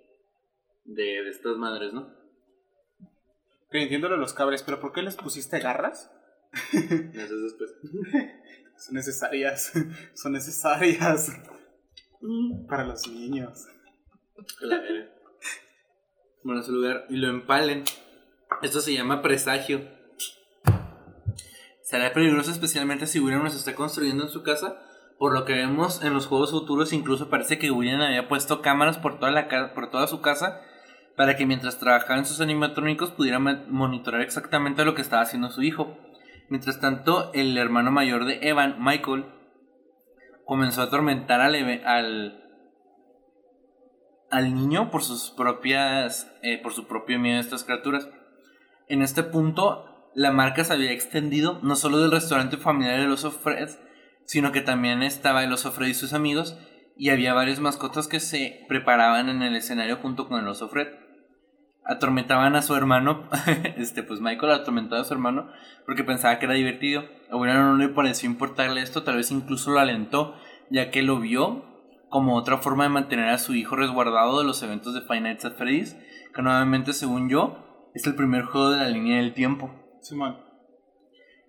de, 0.86 1.04
de 1.04 1.30
estas 1.30 1.58
madres, 1.58 1.94
¿no? 1.94 2.16
Que 3.70 3.84
entiendo 3.84 4.08
lo 4.08 4.16
de 4.16 4.22
los 4.22 4.34
cabres, 4.34 4.64
pero 4.64 4.80
¿por 4.80 4.94
qué 4.94 5.02
les 5.02 5.16
pusiste 5.16 5.60
garras? 5.60 6.10
Después. 6.72 7.76
Son 8.78 8.96
necesarias. 8.96 9.74
Son 10.14 10.32
necesarias. 10.32 11.32
Para 12.68 12.86
los 12.86 13.08
niños. 13.08 13.68
La 14.62 14.80
verga. 14.80 15.10
Bueno, 16.44 16.64
su 16.64 16.72
lugar. 16.72 17.06
Y 17.10 17.18
lo 17.18 17.30
empalen. 17.30 17.84
Esto 18.62 18.80
se 18.80 18.94
llama 18.94 19.22
presagio. 19.22 19.97
Será 21.88 22.12
peligroso 22.12 22.52
especialmente 22.52 23.08
si 23.08 23.21
William 23.21 23.45
nos 23.45 23.56
está 23.56 23.73
construyendo 23.73 24.26
en 24.26 24.30
su 24.30 24.43
casa. 24.43 24.78
Por 25.17 25.34
lo 25.34 25.45
que 25.45 25.54
vemos 25.54 26.04
en 26.04 26.13
los 26.13 26.28
juegos 26.28 26.52
futuros, 26.52 26.91
incluso 26.91 27.30
parece 27.30 27.58
que 27.58 27.71
William 27.71 28.02
había 28.02 28.28
puesto 28.28 28.62
cámaras 28.62 28.97
por 28.97 29.19
toda, 29.19 29.32
la 29.32 29.47
por 29.73 29.89
toda 29.89 30.06
su 30.08 30.19
casa 30.19 30.60
para 31.15 31.38
que 31.38 31.45
mientras 31.45 31.80
trabajaba 31.80 32.19
en 32.19 32.26
sus 32.26 32.41
animatrónicos 32.41 33.12
pudiera 33.12 33.39
monitorear 33.39 34.21
exactamente 34.21 34.84
lo 34.84 34.95
que 34.95 35.02
estaba 35.02 35.21
haciendo 35.21 35.50
su 35.50 35.63
hijo. 35.63 35.97
Mientras 36.50 36.82
tanto, 36.82 37.32
el 37.34 37.58
hermano 37.58 37.89
mayor 37.89 38.26
de 38.26 38.39
Evan, 38.41 38.76
Michael, 38.84 39.23
comenzó 40.43 40.82
a 40.82 40.86
atormentar 40.86 41.39
al, 41.39 41.56
al, 41.86 42.43
al 44.30 44.56
niño 44.56 44.91
por 44.91 45.04
sus 45.04 45.32
propias 45.32 46.30
eh, 46.41 46.62
por 46.62 46.73
su 46.73 46.86
propio 46.86 47.17
miedo 47.17 47.38
a 47.38 47.41
estas 47.41 47.63
criaturas. 47.63 48.10
En 48.89 49.02
este 49.02 49.23
punto, 49.23 49.97
la 50.18 50.32
marca 50.32 50.64
se 50.64 50.74
había 50.74 50.92
extendido 50.94 51.60
no 51.62 51.76
solo 51.76 52.00
del 52.00 52.10
restaurante 52.10 52.58
familiar 52.58 53.00
del 53.00 53.12
oso 53.12 53.30
Fred, 53.30 53.70
sino 54.26 54.52
que 54.52 54.62
también 54.62 55.04
estaba 55.04 55.44
el 55.44 55.54
oso 55.54 55.72
Fred 55.72 55.90
y 55.90 55.94
sus 55.94 56.14
amigos, 56.14 56.58
y 56.98 57.12
había 57.12 57.36
varias 57.36 57.60
mascotas 57.60 58.08
que 58.08 58.20
se 58.20 58.66
preparaban 58.68 59.30
en 59.30 59.44
el 59.44 59.56
escenario 59.56 59.98
junto 59.98 60.28
con 60.28 60.40
el 60.40 60.48
oso 60.48 60.70
Fred. 60.70 60.88
Atormentaban 61.86 62.56
a 62.56 62.64
su 62.64 62.74
hermano, 62.76 63.30
este 63.78 64.02
pues 64.02 64.20
Michael 64.20 64.54
atormentaba 64.54 65.02
a 65.02 65.06
su 65.06 65.14
hermano 65.14 65.52
porque 65.86 66.04
pensaba 66.04 66.40
que 66.40 66.46
era 66.46 66.56
divertido. 66.56 67.04
A 67.30 67.38
no 67.38 67.76
le 67.76 67.90
pareció 67.90 68.28
importarle 68.28 68.82
esto, 68.82 69.04
tal 69.04 69.18
vez 69.18 69.30
incluso 69.30 69.70
lo 69.70 69.80
alentó, 69.80 70.34
ya 70.72 70.90
que 70.90 71.04
lo 71.04 71.20
vio 71.20 71.64
como 72.10 72.36
otra 72.36 72.58
forma 72.58 72.86
de 72.86 72.90
mantener 72.90 73.30
a 73.30 73.38
su 73.38 73.54
hijo 73.54 73.76
resguardado 73.76 74.40
de 74.40 74.46
los 74.46 74.64
eventos 74.64 74.96
de 74.96 75.02
Five 75.02 75.22
Nights 75.22 75.46
at 75.46 75.58
Freddy's, 75.58 75.96
que 76.34 76.42
nuevamente, 76.42 76.94
según 76.94 77.30
yo, 77.30 77.92
es 77.94 78.08
el 78.08 78.16
primer 78.16 78.46
juego 78.46 78.72
de 78.72 78.78
la 78.78 78.90
línea 78.90 79.18
del 79.18 79.36
tiempo. 79.36 79.84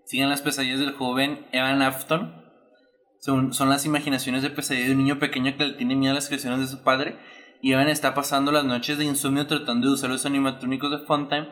Siguen 0.04 0.30
las 0.30 0.42
pesadillas 0.42 0.80
del 0.80 0.92
joven 0.92 1.46
Evan 1.52 1.82
Afton. 1.82 2.44
Son, 3.20 3.52
son 3.52 3.68
las 3.68 3.84
imaginaciones 3.84 4.42
de 4.42 4.50
pesadilla 4.50 4.86
de 4.86 4.92
un 4.92 4.98
niño 4.98 5.18
pequeño 5.18 5.56
que 5.56 5.66
le 5.66 5.74
tiene 5.74 5.96
miedo 5.96 6.12
a 6.12 6.14
las 6.14 6.28
creaciones 6.28 6.60
de 6.60 6.66
su 6.66 6.82
padre. 6.82 7.18
Y 7.60 7.72
Evan 7.72 7.88
está 7.88 8.14
pasando 8.14 8.52
las 8.52 8.64
noches 8.64 8.98
de 8.98 9.04
insomnio 9.04 9.46
tratando 9.46 9.88
de 9.88 9.94
usar 9.94 10.10
los 10.10 10.24
animatrónicos 10.24 10.90
de 10.90 11.06
Funtime 11.06 11.48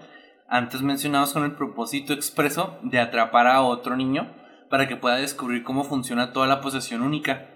antes 0.48 0.82
mencionados 0.82 1.32
con 1.32 1.44
el 1.44 1.56
propósito 1.56 2.12
expreso 2.12 2.78
de 2.82 3.00
atrapar 3.00 3.46
a 3.46 3.62
otro 3.62 3.96
niño 3.96 4.32
para 4.70 4.88
que 4.88 4.96
pueda 4.96 5.16
descubrir 5.16 5.62
cómo 5.62 5.84
funciona 5.84 6.32
toda 6.32 6.46
la 6.46 6.60
posesión 6.60 7.02
única. 7.02 7.50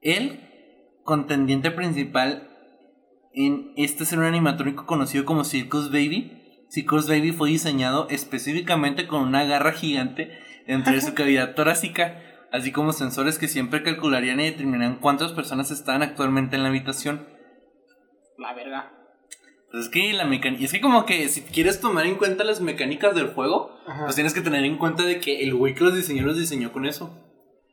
El 0.00 0.40
contendiente 1.04 1.70
principal 1.70 2.48
en 3.32 3.72
este 3.76 4.04
es 4.04 4.12
un 4.12 4.24
animatrónico 4.24 4.84
conocido 4.84 5.24
como 5.24 5.44
Circus 5.44 5.90
Baby. 5.90 6.41
Circus 6.72 7.06
Baby 7.06 7.32
fue 7.32 7.50
diseñado 7.50 8.06
específicamente 8.08 9.06
con 9.06 9.20
una 9.20 9.44
garra 9.44 9.72
gigante 9.72 10.30
dentro 10.66 10.94
de 10.94 11.02
su 11.02 11.12
cavidad 11.12 11.54
torácica, 11.54 12.22
así 12.50 12.72
como 12.72 12.94
sensores 12.94 13.38
que 13.38 13.46
siempre 13.46 13.82
calcularían 13.82 14.40
y 14.40 14.44
determinarían 14.44 14.96
cuántas 14.96 15.32
personas 15.32 15.70
estaban 15.70 16.02
actualmente 16.02 16.56
en 16.56 16.62
la 16.62 16.70
habitación. 16.70 17.28
La 18.38 18.54
verga. 18.54 18.90
Pues 19.70 19.84
es 19.84 19.90
que 19.90 20.14
la 20.14 20.24
mecánica. 20.24 20.64
Es 20.64 20.72
que, 20.72 20.80
como 20.80 21.04
que 21.04 21.28
si 21.28 21.42
quieres 21.42 21.78
tomar 21.78 22.06
en 22.06 22.14
cuenta 22.14 22.42
las 22.42 22.62
mecánicas 22.62 23.14
del 23.14 23.26
juego, 23.26 23.78
Ajá. 23.86 24.04
pues 24.04 24.14
tienes 24.14 24.32
que 24.32 24.40
tener 24.40 24.64
en 24.64 24.78
cuenta 24.78 25.02
de 25.02 25.20
que 25.20 25.42
el 25.42 25.54
güey 25.54 25.74
que 25.74 25.84
los 25.84 25.94
diseñó 25.94 26.24
los 26.24 26.38
diseñó 26.38 26.72
con 26.72 26.86
eso. 26.86 27.14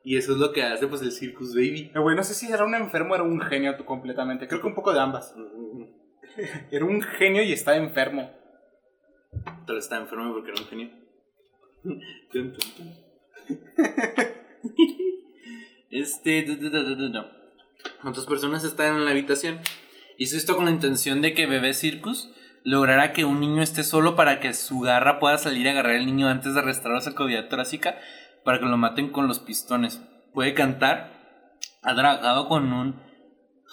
Y 0.03 0.17
eso 0.17 0.33
es 0.33 0.39
lo 0.39 0.51
que 0.51 0.63
hace, 0.63 0.87
pues, 0.87 1.01
el 1.03 1.13
Circus 1.13 1.55
Baby. 1.55 1.91
El 1.95 2.01
güey, 2.01 2.17
no 2.17 2.23
sé 2.23 2.33
si 2.33 2.51
era 2.51 2.65
un 2.65 2.75
enfermo 2.75 3.13
o 3.13 3.15
era 3.15 3.23
un 3.23 3.39
genio 3.39 3.77
tú 3.77 3.85
completamente. 3.85 4.49
Creo 4.49 4.59
que 4.59 4.67
un 4.67 4.75
poco 4.75 4.91
de 4.91 4.99
ambas. 4.99 5.33
Era 6.71 6.85
un 6.85 7.01
genio 7.01 7.43
y 7.43 7.51
estaba 7.51 7.77
enfermo. 7.77 8.38
Pero 9.65 9.77
está 9.79 9.97
enfermo 9.97 10.33
porque 10.33 10.51
era 10.51 10.61
un 10.61 10.67
genio. 10.67 10.89
Este. 15.91 16.45
¿Cuántas 18.01 18.25
personas 18.25 18.63
están 18.63 18.95
en 18.97 19.05
la 19.05 19.11
habitación? 19.11 19.59
Hizo 20.17 20.37
esto 20.37 20.55
con 20.55 20.65
la 20.65 20.71
intención 20.71 21.21
de 21.21 21.33
que 21.33 21.47
Bebé 21.47 21.73
Circus 21.73 22.31
lograra 22.63 23.13
que 23.13 23.25
un 23.25 23.39
niño 23.39 23.61
esté 23.63 23.83
solo 23.83 24.15
para 24.15 24.39
que 24.39 24.53
su 24.53 24.81
garra 24.81 25.19
pueda 25.19 25.37
salir 25.37 25.67
a 25.67 25.71
agarrar 25.71 25.95
al 25.95 26.05
niño 26.05 26.27
antes 26.27 26.53
de 26.53 26.59
arrastrar 26.59 26.95
a 26.97 27.01
su 27.01 27.15
cavidad 27.15 27.47
torácica 27.47 27.97
para 28.43 28.59
que 28.59 28.65
lo 28.65 28.77
maten 28.77 29.09
con 29.11 29.27
los 29.27 29.39
pistones. 29.39 30.01
Puede 30.33 30.53
cantar. 30.53 31.57
Ha 31.81 31.95
trabajado 31.95 32.47
con 32.49 32.71
un 32.71 33.01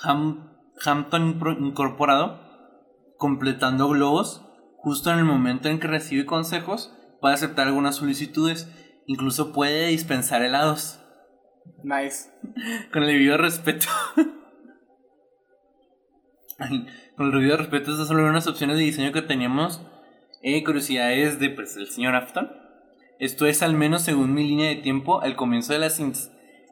Ham- 0.04 0.56
Hampton 0.84 1.38
incorporado 1.60 2.40
completando 3.18 3.88
globos 3.88 4.45
justo 4.86 5.10
en 5.12 5.18
el 5.18 5.24
momento 5.24 5.68
en 5.68 5.80
que 5.80 5.88
recibe 5.88 6.26
consejos, 6.26 6.94
puede 7.20 7.34
aceptar 7.34 7.66
algunas 7.66 7.96
solicitudes, 7.96 8.70
incluso 9.06 9.52
puede 9.52 9.88
dispensar 9.88 10.42
helados. 10.42 11.00
Nice. 11.82 12.30
Con 12.92 13.02
el 13.02 13.08
debido 13.08 13.36
respeto. 13.36 13.88
Ay, 16.60 16.86
Con 17.16 17.26
el 17.26 17.32
debido 17.32 17.56
respeto, 17.56 17.90
estas 17.90 18.06
son 18.06 18.20
unas 18.20 18.46
opciones 18.46 18.76
de 18.76 18.84
diseño 18.84 19.10
que 19.10 19.22
teníamos. 19.22 19.82
Eh, 20.40 20.62
curiosidades 20.62 21.40
de 21.40 21.50
pues, 21.50 21.76
el 21.76 21.88
señor 21.88 22.14
Afton. 22.14 22.48
Esto 23.18 23.46
es, 23.46 23.64
al 23.64 23.74
menos 23.74 24.02
según 24.02 24.34
mi 24.34 24.46
línea 24.46 24.68
de 24.68 24.76
tiempo, 24.76 25.20
el 25.24 25.34
comienzo 25.34 25.72
de 25.72 25.80
las 25.80 25.98
in- 25.98 26.12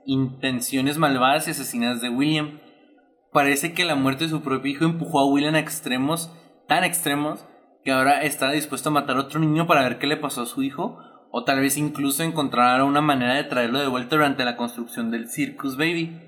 intenciones 0.06 0.98
malvadas 0.98 1.48
y 1.48 1.50
asesinas 1.50 2.00
de 2.00 2.10
William. 2.10 2.60
Parece 3.32 3.72
que 3.74 3.84
la 3.84 3.96
muerte 3.96 4.22
de 4.22 4.30
su 4.30 4.40
propio 4.40 4.70
hijo 4.70 4.84
empujó 4.84 5.18
a 5.18 5.26
William 5.26 5.56
a 5.56 5.58
extremos, 5.58 6.32
tan 6.68 6.84
extremos, 6.84 7.44
que 7.84 7.92
ahora 7.92 8.22
está 8.22 8.50
dispuesto 8.50 8.88
a 8.88 8.92
matar 8.92 9.16
a 9.16 9.20
otro 9.20 9.40
niño 9.40 9.66
para 9.66 9.82
ver 9.82 9.98
qué 9.98 10.06
le 10.06 10.16
pasó 10.16 10.42
a 10.42 10.46
su 10.46 10.62
hijo, 10.62 10.98
o 11.30 11.44
tal 11.44 11.60
vez 11.60 11.76
incluso 11.76 12.22
encontrar 12.22 12.82
una 12.82 13.00
manera 13.00 13.34
de 13.34 13.44
traerlo 13.44 13.80
de 13.80 13.88
vuelta 13.88 14.16
durante 14.16 14.44
la 14.44 14.56
construcción 14.56 15.10
del 15.10 15.28
Circus 15.28 15.76
Baby. 15.76 16.20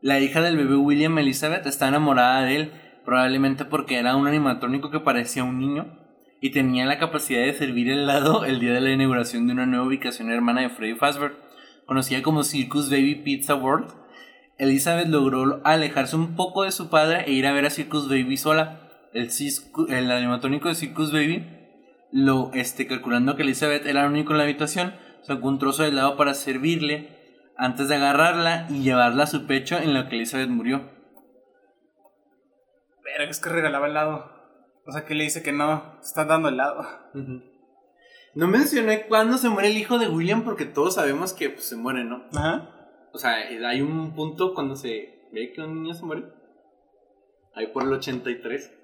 La 0.00 0.20
hija 0.20 0.40
del 0.40 0.56
bebé 0.56 0.76
William 0.76 1.18
Elizabeth 1.18 1.66
está 1.66 1.88
enamorada 1.88 2.42
de 2.42 2.56
él, 2.56 2.72
probablemente 3.04 3.64
porque 3.64 3.98
era 3.98 4.16
un 4.16 4.26
animatrónico 4.26 4.90
que 4.90 5.00
parecía 5.00 5.44
un 5.44 5.58
niño 5.58 5.98
y 6.40 6.50
tenía 6.50 6.86
la 6.86 6.98
capacidad 6.98 7.40
de 7.40 7.52
servir 7.52 7.90
helado 7.90 8.44
el 8.44 8.60
día 8.60 8.72
de 8.72 8.80
la 8.80 8.92
inauguración 8.92 9.46
de 9.46 9.54
una 9.54 9.66
nueva 9.66 9.86
ubicación 9.86 10.30
hermana 10.30 10.62
de 10.62 10.70
Freddy 10.70 10.94
Fazbear, 10.94 11.32
conocida 11.86 12.22
como 12.22 12.44
Circus 12.44 12.90
Baby 12.90 13.16
Pizza 13.16 13.54
World. 13.54 13.92
Elizabeth 14.56 15.08
logró 15.08 15.60
alejarse 15.64 16.16
un 16.16 16.36
poco 16.36 16.62
de 16.62 16.72
su 16.72 16.90
padre 16.90 17.24
e 17.26 17.32
ir 17.32 17.46
a 17.46 17.52
ver 17.52 17.66
a 17.66 17.70
Circus 17.70 18.08
Baby 18.08 18.36
sola. 18.36 18.87
El, 19.18 19.30
ciscu- 19.30 19.90
el 19.92 20.10
animatrónico 20.10 20.68
de 20.68 20.74
Circus 20.74 21.12
Baby, 21.12 21.44
lo, 22.12 22.50
este, 22.54 22.86
calculando 22.86 23.36
que 23.36 23.42
Elizabeth 23.42 23.84
era 23.86 24.04
el 24.04 24.10
único 24.10 24.32
en 24.32 24.38
la 24.38 24.44
habitación, 24.44 24.94
sacó 25.22 25.48
un 25.48 25.58
trozo 25.58 25.82
de 25.82 25.88
helado 25.88 26.16
para 26.16 26.34
servirle 26.34 27.16
antes 27.56 27.88
de 27.88 27.96
agarrarla 27.96 28.66
y 28.70 28.82
llevarla 28.82 29.24
a 29.24 29.26
su 29.26 29.46
pecho 29.46 29.76
en 29.78 29.92
lo 29.94 30.08
que 30.08 30.16
Elizabeth 30.16 30.48
murió. 30.48 30.90
Pero 33.02 33.24
es 33.30 33.40
que 33.40 33.48
regalaba 33.48 33.88
helado. 33.88 34.30
O 34.86 34.92
sea, 34.92 35.04
que 35.04 35.14
le 35.14 35.24
dice 35.24 35.42
que 35.42 35.52
no. 35.52 35.98
te 36.00 36.06
Están 36.06 36.28
dando 36.28 36.48
helado. 36.48 36.86
No 38.34 38.46
mencioné 38.46 39.06
cuándo 39.06 39.36
se 39.38 39.48
muere 39.48 39.68
el 39.68 39.76
hijo 39.76 39.98
de 39.98 40.08
William 40.08 40.44
porque 40.44 40.64
todos 40.64 40.94
sabemos 40.94 41.32
que 41.32 41.50
pues, 41.50 41.64
se 41.64 41.76
muere, 41.76 42.04
¿no? 42.04 42.24
Ajá. 42.32 42.70
O 43.12 43.18
sea, 43.18 43.32
hay 43.34 43.80
un 43.80 44.14
punto 44.14 44.54
cuando 44.54 44.76
se 44.76 45.28
ve 45.32 45.52
que 45.52 45.60
un 45.62 45.82
niño 45.82 45.94
se 45.94 46.04
muere. 46.04 46.24
Ahí 47.54 47.66
por 47.66 47.82
el 47.82 47.92
83. 47.92 48.77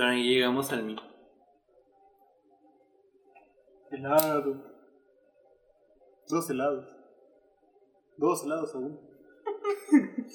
Pero 0.00 0.12
ahí 0.12 0.22
llegamos 0.22 0.72
al 0.72 0.82
mío. 0.82 0.96
Helado. 3.90 4.64
Dos 6.26 6.48
helados. 6.48 6.86
Dos 8.16 8.44
helados 8.44 8.74
aún. 8.74 8.98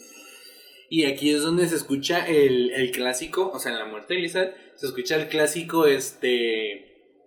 Y 0.88 1.06
aquí 1.06 1.34
es 1.34 1.42
donde 1.42 1.68
se 1.68 1.78
escucha 1.78 2.28
el, 2.28 2.70
el 2.70 2.92
clásico, 2.92 3.50
o 3.52 3.58
sea, 3.58 3.72
en 3.72 3.80
la 3.80 3.86
muerte 3.86 4.14
de 4.14 4.20
Elizabeth, 4.20 4.56
se 4.76 4.86
escucha 4.86 5.16
el 5.16 5.30
clásico, 5.30 5.88
este... 5.88 7.18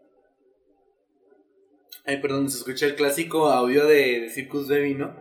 Ay, 2.07 2.21
perdón, 2.23 2.49
se 2.49 2.59
escucha 2.59 2.87
el 2.87 2.95
clásico 2.95 3.49
audio 3.49 3.85
de, 3.85 4.21
de 4.21 4.31
Circus 4.31 4.69
Baby, 4.69 4.95
¿no? 4.95 5.13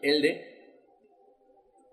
El 0.00 0.22
de... 0.22 0.78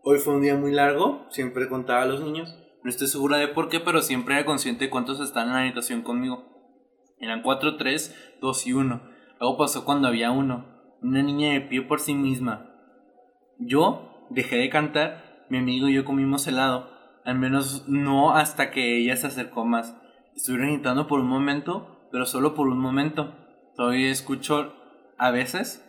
Hoy 0.04 0.20
fue 0.20 0.36
un 0.36 0.44
día 0.44 0.56
muy 0.56 0.72
largo, 0.72 1.26
siempre 1.32 1.68
contaba 1.68 2.04
a 2.04 2.06
los 2.06 2.22
niños, 2.22 2.61
No 2.84 2.90
estoy 2.90 3.08
segura 3.08 3.38
de 3.38 3.48
por 3.48 3.70
qué, 3.70 3.80
pero 3.80 4.02
siempre 4.02 4.36
era 4.36 4.46
consciente 4.46 4.86
de 4.86 4.90
cuántos 4.90 5.20
están 5.20 5.48
en 5.48 5.54
la 5.54 5.60
habitación 5.62 6.02
conmigo. 6.02 6.46
Eran 7.20 7.44
4, 7.44 7.78
3, 7.78 8.38
2 8.42 8.68
y 8.68 8.74
1. 8.74 9.02
Algo 9.40 9.58
pasó 9.58 9.86
cuando 9.86 10.08
había 10.08 10.32
uno. 10.32 10.66
Una 11.02 11.22
niña 11.22 11.52
de 11.52 11.62
pie 11.62 11.82
por 11.84 12.00
sí 12.00 12.14
misma. 12.16 12.72
Yo 13.60 14.28
dejé 14.32 14.58
de 14.58 14.70
cantar, 14.70 15.46
mi 15.50 15.60
amigo 15.60 15.88
y 15.88 15.94
yo 15.94 16.06
comimos 16.06 16.48
helado. 16.48 16.90
Al 17.24 17.38
menos 17.38 17.88
no 17.88 18.36
hasta 18.36 18.72
que 18.72 18.98
ella 18.98 19.16
se 19.16 19.28
acercó 19.28 19.66
más. 19.66 19.96
Estuvieron 20.36 20.74
gritando 20.74 21.08
por 21.08 21.20
un 21.20 21.28
momento, 21.28 22.08
pero 22.12 22.26
solo 22.26 22.56
por 22.56 22.68
un 22.68 22.80
momento. 22.80 23.36
Todavía 23.76 24.10
escucho 24.10 24.74
a 25.18 25.30
veces 25.30 25.88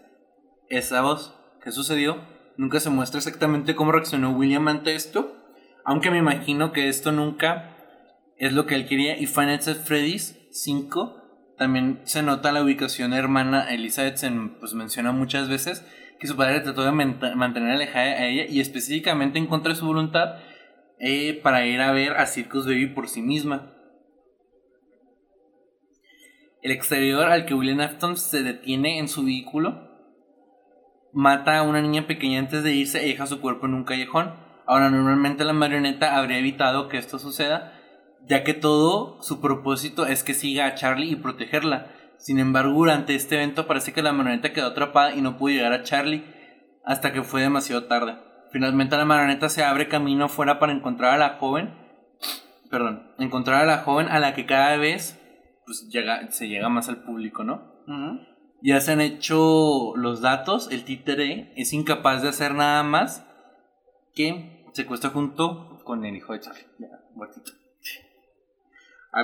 esa 0.68 1.00
voz. 1.00 1.38
¿Qué 1.62 1.72
sucedió? 1.72 2.16
Nunca 2.58 2.80
se 2.80 2.90
muestra 2.90 3.18
exactamente 3.18 3.74
cómo 3.74 3.92
reaccionó 3.92 4.32
William 4.32 4.68
ante 4.68 4.94
esto, 4.94 5.41
aunque 5.84 6.10
me 6.10 6.18
imagino 6.18 6.72
que 6.72 6.88
esto 6.88 7.12
nunca 7.12 7.76
es 8.36 8.52
lo 8.52 8.66
que 8.66 8.74
él 8.74 8.86
quería. 8.86 9.16
Y 9.18 9.26
Final 9.26 9.60
Fantasy 9.60 9.80
Freddy's 9.84 10.38
5 10.50 11.54
también 11.58 12.00
se 12.04 12.22
nota 12.22 12.52
la 12.52 12.62
ubicación 12.62 13.12
hermana 13.12 13.72
Elizabeth, 13.72 14.16
se 14.16 14.30
pues, 14.58 14.74
menciona 14.74 15.12
muchas 15.12 15.48
veces 15.48 15.86
que 16.18 16.26
su 16.26 16.36
padre 16.36 16.60
trató 16.60 16.82
de 16.82 16.92
mantener 16.92 17.70
alejada 17.70 18.06
a 18.06 18.26
ella 18.26 18.44
y 18.48 18.60
específicamente 18.60 19.38
en 19.38 19.46
contra 19.46 19.72
de 19.72 19.78
su 19.78 19.86
voluntad 19.86 20.36
eh, 20.98 21.40
para 21.42 21.66
ir 21.66 21.80
a 21.80 21.92
ver 21.92 22.12
a 22.12 22.26
Circus 22.26 22.66
Baby 22.66 22.86
por 22.86 23.08
sí 23.08 23.22
misma. 23.22 23.74
El 26.62 26.70
exterior 26.70 27.26
al 27.26 27.44
que 27.44 27.54
William 27.54 27.80
Afton 27.80 28.16
se 28.16 28.44
detiene 28.44 29.00
en 29.00 29.08
su 29.08 29.24
vehículo 29.24 29.90
mata 31.12 31.58
a 31.58 31.62
una 31.62 31.82
niña 31.82 32.06
pequeña 32.06 32.38
antes 32.38 32.62
de 32.62 32.72
irse 32.72 33.04
y 33.04 33.10
deja 33.10 33.26
su 33.26 33.40
cuerpo 33.40 33.66
en 33.66 33.74
un 33.74 33.84
callejón. 33.84 34.34
Ahora, 34.72 34.88
normalmente 34.88 35.44
la 35.44 35.52
marioneta 35.52 36.16
habría 36.16 36.38
evitado 36.38 36.88
que 36.88 36.96
esto 36.96 37.18
suceda, 37.18 37.74
ya 38.26 38.42
que 38.42 38.54
todo 38.54 39.20
su 39.20 39.42
propósito 39.42 40.06
es 40.06 40.22
que 40.22 40.32
siga 40.32 40.64
a 40.64 40.74
Charlie 40.74 41.10
y 41.10 41.16
protegerla. 41.16 41.88
Sin 42.16 42.38
embargo, 42.38 42.72
durante 42.72 43.14
este 43.14 43.34
evento 43.34 43.66
parece 43.66 43.92
que 43.92 44.00
la 44.00 44.14
marioneta 44.14 44.54
quedó 44.54 44.68
atrapada 44.68 45.14
y 45.14 45.20
no 45.20 45.36
pudo 45.36 45.52
llegar 45.52 45.74
a 45.74 45.82
Charlie 45.82 46.24
hasta 46.86 47.12
que 47.12 47.22
fue 47.22 47.42
demasiado 47.42 47.84
tarde. 47.84 48.16
Finalmente 48.50 48.96
la 48.96 49.04
marioneta 49.04 49.50
se 49.50 49.62
abre 49.62 49.88
camino 49.88 50.24
afuera 50.24 50.58
para 50.58 50.72
encontrar 50.72 51.12
a 51.12 51.18
la 51.18 51.36
joven, 51.36 51.74
perdón, 52.70 53.12
encontrar 53.18 53.64
a 53.64 53.66
la 53.66 53.78
joven 53.82 54.08
a 54.08 54.20
la 54.20 54.32
que 54.32 54.46
cada 54.46 54.78
vez 54.78 55.20
pues, 55.66 55.86
llega, 55.90 56.30
se 56.30 56.48
llega 56.48 56.70
más 56.70 56.88
al 56.88 57.02
público, 57.02 57.44
¿no? 57.44 57.60
Ya 58.62 58.80
se 58.80 58.92
han 58.92 59.02
hecho 59.02 59.92
los 59.96 60.22
datos, 60.22 60.70
el 60.72 60.84
títere 60.84 61.52
es 61.56 61.74
incapaz 61.74 62.22
de 62.22 62.30
hacer 62.30 62.54
nada 62.54 62.82
más 62.82 63.26
que 64.14 64.51
se 64.72 64.86
cuesta 64.86 65.10
junto 65.10 65.80
con 65.84 66.04
el 66.04 66.16
hijo 66.16 66.32
de 66.32 66.40
Charlie, 66.40 66.66
ya, 66.78 66.88
muertito. 67.14 67.52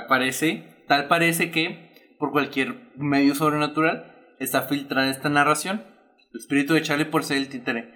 Parece, 0.07 0.83
tal 0.87 1.07
parece 1.07 1.49
que 1.49 2.15
por 2.19 2.31
cualquier 2.31 2.91
medio 2.95 3.33
sobrenatural 3.33 4.35
está 4.39 4.63
filtrada 4.63 5.09
esta 5.09 5.29
narración. 5.29 5.83
El 6.31 6.39
espíritu 6.39 6.73
de 6.73 6.83
Charlie 6.83 7.05
por 7.05 7.23
ser 7.23 7.37
el 7.37 7.49
títere. 7.49 7.93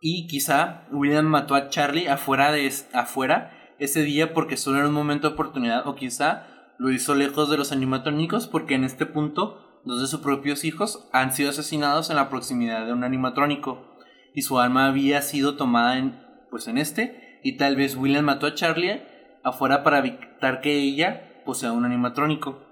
Y 0.00 0.28
quizá 0.28 0.86
William 0.92 1.26
mató 1.26 1.54
a 1.54 1.68
Charlie 1.68 2.08
afuera, 2.08 2.52
de, 2.52 2.72
afuera 2.92 3.52
ese 3.78 4.02
día 4.02 4.32
porque 4.32 4.56
solo 4.56 4.78
era 4.78 4.88
un 4.88 4.94
momento 4.94 5.28
de 5.28 5.34
oportunidad. 5.34 5.86
O 5.86 5.96
quizá 5.96 6.46
lo 6.78 6.92
hizo 6.92 7.14
lejos 7.14 7.50
de 7.50 7.56
los 7.56 7.72
animatrónicos 7.72 8.46
porque 8.46 8.74
en 8.74 8.84
este 8.84 9.04
punto 9.04 9.82
dos 9.84 10.00
de 10.00 10.06
sus 10.06 10.20
propios 10.20 10.64
hijos 10.64 11.08
han 11.12 11.32
sido 11.32 11.50
asesinados 11.50 12.10
en 12.10 12.16
la 12.16 12.28
proximidad 12.30 12.86
de 12.86 12.92
un 12.92 13.02
animatrónico. 13.02 13.96
Y 14.32 14.42
su 14.42 14.60
alma 14.60 14.86
había 14.86 15.22
sido 15.22 15.56
tomada 15.56 15.98
en, 15.98 16.20
pues 16.50 16.68
en 16.68 16.78
este. 16.78 17.40
Y 17.42 17.56
tal 17.56 17.76
vez 17.76 17.96
William 17.96 18.24
mató 18.24 18.46
a 18.46 18.54
Charlie 18.54 19.02
afuera 19.42 19.82
para 19.82 19.98
evitar 19.98 20.60
que 20.60 20.78
ella 20.78 21.42
posea 21.44 21.72
un 21.72 21.84
animatrónico. 21.84 22.62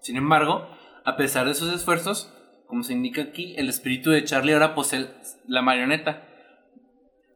Sin 0.00 0.16
embargo, 0.16 0.68
a 1.04 1.16
pesar 1.16 1.46
de 1.46 1.54
sus 1.54 1.72
esfuerzos, 1.72 2.32
como 2.66 2.82
se 2.82 2.94
indica 2.94 3.22
aquí, 3.22 3.54
el 3.56 3.68
espíritu 3.68 4.10
de 4.10 4.24
Charlie 4.24 4.52
ahora 4.52 4.74
posee 4.74 5.06
la 5.46 5.62
marioneta. 5.62 6.26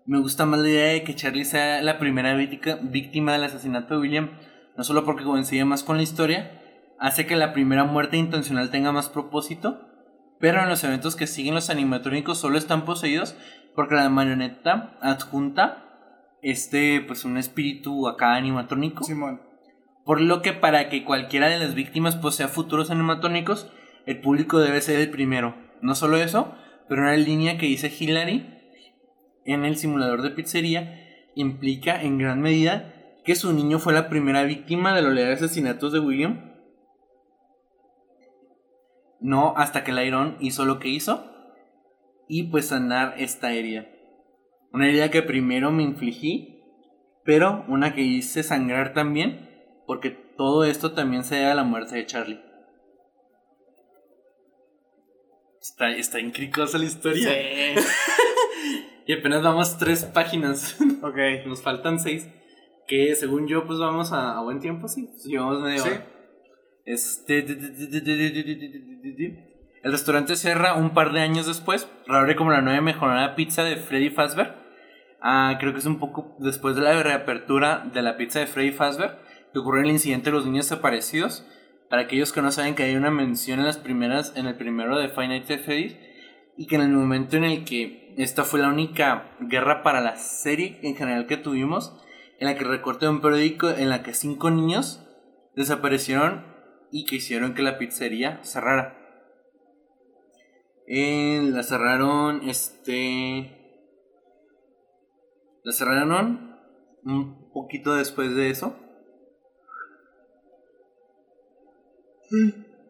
Me 0.06 0.18
gusta 0.20 0.46
más 0.46 0.60
la 0.60 0.68
idea 0.68 0.92
de 0.92 1.02
que 1.02 1.14
Charlie 1.14 1.44
sea 1.44 1.82
la 1.82 1.98
primera 1.98 2.34
víctima 2.34 3.32
del 3.32 3.44
asesinato 3.44 3.94
de 3.94 4.00
William, 4.00 4.38
no 4.76 4.84
solo 4.84 5.04
porque 5.04 5.24
coincide 5.24 5.64
más 5.66 5.82
con 5.82 5.98
la 5.98 6.02
historia, 6.02 6.62
hace 6.98 7.26
que 7.26 7.36
la 7.36 7.52
primera 7.52 7.84
muerte 7.84 8.16
intencional 8.16 8.70
tenga 8.70 8.90
más 8.90 9.08
propósito, 9.08 9.86
pero 10.40 10.62
en 10.62 10.68
los 10.68 10.82
eventos 10.84 11.16
que 11.16 11.26
siguen 11.26 11.54
los 11.54 11.68
animatrónicos 11.68 12.38
solo 12.38 12.58
están 12.58 12.84
poseídos 12.84 13.36
porque 13.78 13.94
la 13.94 14.08
marioneta 14.08 14.98
adjunta 15.00 15.84
este, 16.42 17.00
pues 17.00 17.24
un 17.24 17.36
espíritu 17.36 18.08
acá 18.08 18.34
animatrónico. 18.34 19.04
Simón. 19.04 19.40
Por 20.04 20.20
lo 20.20 20.42
que 20.42 20.52
para 20.52 20.88
que 20.88 21.04
cualquiera 21.04 21.48
de 21.48 21.60
las 21.60 21.76
víctimas 21.76 22.16
posea 22.16 22.48
futuros 22.48 22.90
animatrónicos, 22.90 23.70
el 24.04 24.20
público 24.20 24.58
debe 24.58 24.80
ser 24.80 24.98
el 24.98 25.10
primero. 25.10 25.54
No 25.80 25.94
solo 25.94 26.16
eso, 26.16 26.56
pero 26.88 27.02
una 27.02 27.16
línea 27.16 27.56
que 27.56 27.66
dice 27.66 27.86
Hillary 27.96 28.52
en 29.44 29.64
el 29.64 29.76
simulador 29.76 30.22
de 30.22 30.30
pizzería 30.30 31.00
implica 31.36 32.02
en 32.02 32.18
gran 32.18 32.40
medida 32.40 32.92
que 33.24 33.36
su 33.36 33.52
niño 33.52 33.78
fue 33.78 33.92
la 33.92 34.08
primera 34.08 34.42
víctima 34.42 34.92
de 34.92 35.02
los 35.02 35.14
leales 35.14 35.40
asesinatos 35.40 35.92
de 35.92 36.00
William. 36.00 36.52
No 39.20 39.54
hasta 39.56 39.84
que 39.84 39.92
Lyron 39.92 40.36
hizo 40.40 40.64
lo 40.64 40.80
que 40.80 40.88
hizo 40.88 41.37
y 42.28 42.44
pues 42.44 42.66
sanar 42.66 43.14
esta 43.18 43.52
herida. 43.52 43.86
Una 44.72 44.88
herida 44.88 45.10
que 45.10 45.22
primero 45.22 45.70
me 45.72 45.82
infligí, 45.82 46.62
pero 47.24 47.64
una 47.68 47.94
que 47.94 48.02
hice 48.02 48.42
sangrar 48.42 48.92
también, 48.92 49.48
porque 49.86 50.10
todo 50.10 50.64
esto 50.64 50.92
también 50.92 51.24
se 51.24 51.36
debe 51.36 51.50
a 51.50 51.54
la 51.54 51.64
muerte 51.64 51.96
de 51.96 52.06
Charlie. 52.06 52.40
Está, 55.60 55.90
está 55.90 56.20
incricosa 56.20 56.78
la 56.78 56.84
historia. 56.84 57.28
Sí. 57.28 57.80
y 59.06 59.12
apenas 59.12 59.42
vamos 59.42 59.78
tres 59.78 60.04
páginas. 60.04 60.76
ok. 61.02 61.46
Nos 61.46 61.62
faltan 61.62 61.98
seis. 61.98 62.28
Que 62.86 63.14
según 63.16 63.46
yo, 63.48 63.66
pues 63.66 63.78
vamos 63.78 64.12
a, 64.12 64.40
buen 64.40 64.60
tiempo, 64.60 64.88
sí. 64.88 65.08
Pues 65.10 65.24
llevamos 65.24 65.60
media 65.60 65.82
Sí. 65.82 65.88
hora. 65.88 66.06
Este. 66.86 67.44
El 69.82 69.92
restaurante 69.92 70.34
cierra 70.34 70.74
un 70.74 70.90
par 70.90 71.12
de 71.12 71.20
años 71.20 71.46
después. 71.46 71.88
Reabre 72.06 72.34
como 72.34 72.50
la 72.50 72.62
nueva 72.62 72.80
mejorada 72.80 73.36
pizza 73.36 73.62
de 73.62 73.76
Freddy 73.76 74.10
Fazbear. 74.10 74.56
Ah, 75.20 75.56
creo 75.60 75.72
que 75.72 75.78
es 75.78 75.86
un 75.86 75.98
poco 75.98 76.36
después 76.40 76.74
de 76.74 76.82
la 76.82 77.00
reapertura 77.02 77.88
de 77.92 78.02
la 78.02 78.16
pizza 78.16 78.40
de 78.40 78.48
Freddy 78.48 78.72
Fazbear. 78.72 79.20
Que 79.52 79.60
ocurrió 79.60 79.84
el 79.84 79.90
incidente 79.90 80.30
de 80.30 80.36
los 80.36 80.46
niños 80.46 80.68
desaparecidos. 80.68 81.46
Para 81.88 82.02
aquellos 82.02 82.32
que 82.32 82.42
no 82.42 82.50
saben 82.50 82.74
que 82.74 82.82
hay 82.82 82.96
una 82.96 83.10
mención 83.10 83.60
en 83.60 83.66
las 83.66 83.78
primeras, 83.78 84.32
en 84.36 84.46
el 84.46 84.56
primero 84.56 84.98
de 84.98 85.08
Five 85.08 85.28
Nights 85.28 85.50
at 85.50 85.60
Freddy's. 85.60 85.96
Y 86.56 86.66
que 86.66 86.74
en 86.74 86.82
el 86.82 86.88
momento 86.88 87.36
en 87.36 87.44
el 87.44 87.64
que 87.64 88.14
esta 88.18 88.42
fue 88.42 88.60
la 88.60 88.68
única 88.68 89.36
guerra 89.40 89.84
para 89.84 90.00
la 90.00 90.16
serie 90.16 90.80
en 90.82 90.96
general 90.96 91.26
que 91.26 91.36
tuvimos. 91.36 91.96
En 92.40 92.48
la 92.48 92.56
que 92.56 92.64
recorté 92.64 93.08
un 93.08 93.20
periódico 93.20 93.70
en 93.70 93.90
la 93.90 94.02
que 94.02 94.12
cinco 94.12 94.50
niños 94.50 95.04
desaparecieron 95.54 96.46
y 96.90 97.04
que 97.04 97.16
hicieron 97.16 97.54
que 97.54 97.62
la 97.62 97.78
pizzería 97.78 98.40
cerrara. 98.42 99.07
Eh, 100.90 101.50
la 101.52 101.62
cerraron, 101.62 102.48
este... 102.48 103.54
La 105.62 105.72
cerraron 105.72 106.56
un 107.04 107.50
poquito 107.52 107.94
después 107.94 108.34
de 108.34 108.48
eso. 108.50 108.74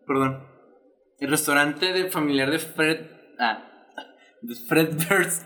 Perdón. 0.06 0.46
El 1.18 1.30
restaurante 1.30 1.92
de 1.92 2.08
familiar 2.08 2.50
de 2.50 2.60
Fred... 2.60 3.06
Ah, 3.40 3.64
de 4.42 4.54
Fred 4.54 4.94
Burst, 5.08 5.44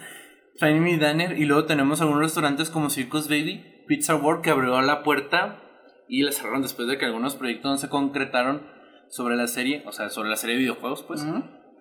Family 0.58 0.98
Diner. 0.98 1.38
Y 1.38 1.46
luego 1.46 1.64
tenemos 1.64 2.02
algunos 2.02 2.22
restaurantes 2.22 2.68
como 2.68 2.90
Circus 2.90 3.28
Baby, 3.28 3.84
Pizza 3.86 4.14
World 4.14 4.42
que 4.42 4.50
abrió 4.50 4.80
la 4.82 5.02
puerta 5.02 5.58
y 6.06 6.22
la 6.22 6.32
cerraron 6.32 6.60
después 6.60 6.86
de 6.86 6.98
que 6.98 7.06
algunos 7.06 7.34
proyectos 7.36 7.70
no 7.70 7.78
se 7.78 7.88
concretaron 7.88 8.66
sobre 9.08 9.36
la 9.36 9.46
serie, 9.46 9.82
o 9.86 9.92
sea, 9.92 10.10
sobre 10.10 10.28
la 10.28 10.36
serie 10.36 10.56
de 10.56 10.60
videojuegos, 10.60 11.02
pues. 11.02 11.24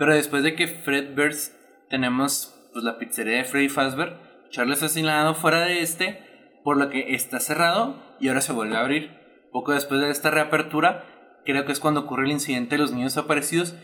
Pero 0.02 0.16
después 0.16 0.42
de 0.42 0.56
que 0.56 0.66
Fred 0.66 1.16
Burst 1.16 1.54
tenemos 1.88 2.60
pues 2.74 2.84
la 2.84 2.98
pizzería 2.98 3.38
de 3.38 3.44
Freddy 3.44 3.70
Fazbear, 3.70 4.48
Charlie 4.50 4.74
es 4.74 4.82
asesinado 4.82 5.36
fuera 5.36 5.60
de 5.62 5.82
este, 5.82 6.60
por 6.64 6.78
lo 6.78 6.90
que 6.90 7.14
está 7.14 7.40
cerrado 7.40 8.02
y 8.20 8.28
ahora 8.28 8.42
se 8.42 8.52
vuelve 8.52 8.78
a 8.78 8.80
abrir. 8.80 9.12
Poco 9.52 9.74
después 9.74 10.02
de 10.02 10.10
esta 10.10 10.32
reapertura, 10.32 11.06
creo 11.46 11.66
que 11.66 11.72
es 11.72 11.80
cuando 11.80 12.00
ocurre 12.00 12.26
el 12.26 12.32
incidente 12.32 12.78
de 12.78 12.82
los 12.82 12.92
niños 12.92 13.14
desaparecidos. 13.14 13.76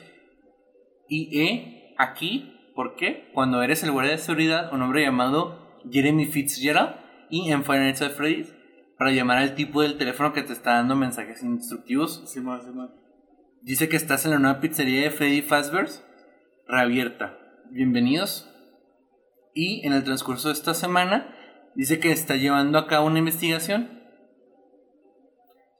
Y 1.08 1.39
he 1.39 1.93
aquí, 1.99 2.71
¿por 2.73 2.95
qué? 2.95 3.30
Cuando 3.36 3.62
eres 3.62 3.84
el 3.84 3.91
guardia 3.91 4.13
de 4.13 4.17
seguridad, 4.17 4.73
un 4.73 4.82
hombre 4.82 5.03
llamado 5.03 5.77
Jeremy 5.91 6.25
Fitzgerald, 6.25 6.95
y 7.30 7.51
en 7.51 7.63
Final 7.63 7.82
Nights 7.82 8.01
at 8.01 8.13
Freddy's, 8.13 8.56
para 8.97 9.12
llamar 9.12 9.38
al 9.38 9.53
tipo 9.53 9.84
del 9.84 9.99
teléfono 9.99 10.34
que 10.34 10.41
te 10.41 10.53
está 10.53 10.77
dando 10.77 10.95
mensajes 10.95 11.43
instructivos. 11.43 12.23
Dice 13.62 13.88
que 13.88 13.97
estás 13.97 14.25
en 14.25 14.32
la 14.32 14.39
nueva 14.39 14.60
pizzería 14.62 15.01
de 15.01 15.12
Freddy 15.12 15.43
Fazbear, 15.43 15.88
reabierta. 16.67 17.38
Bienvenidos. 17.71 18.49
Y 19.53 19.86
en 19.86 19.93
el 19.93 20.03
transcurso 20.03 20.49
de 20.49 20.53
esta 20.53 20.73
semana 20.73 21.34
dice 21.75 21.99
que 21.99 22.12
está 22.12 22.36
llevando 22.36 22.77
a 22.77 22.88
cabo 22.88 23.08
una 23.08 23.19
investigación. 23.19 24.01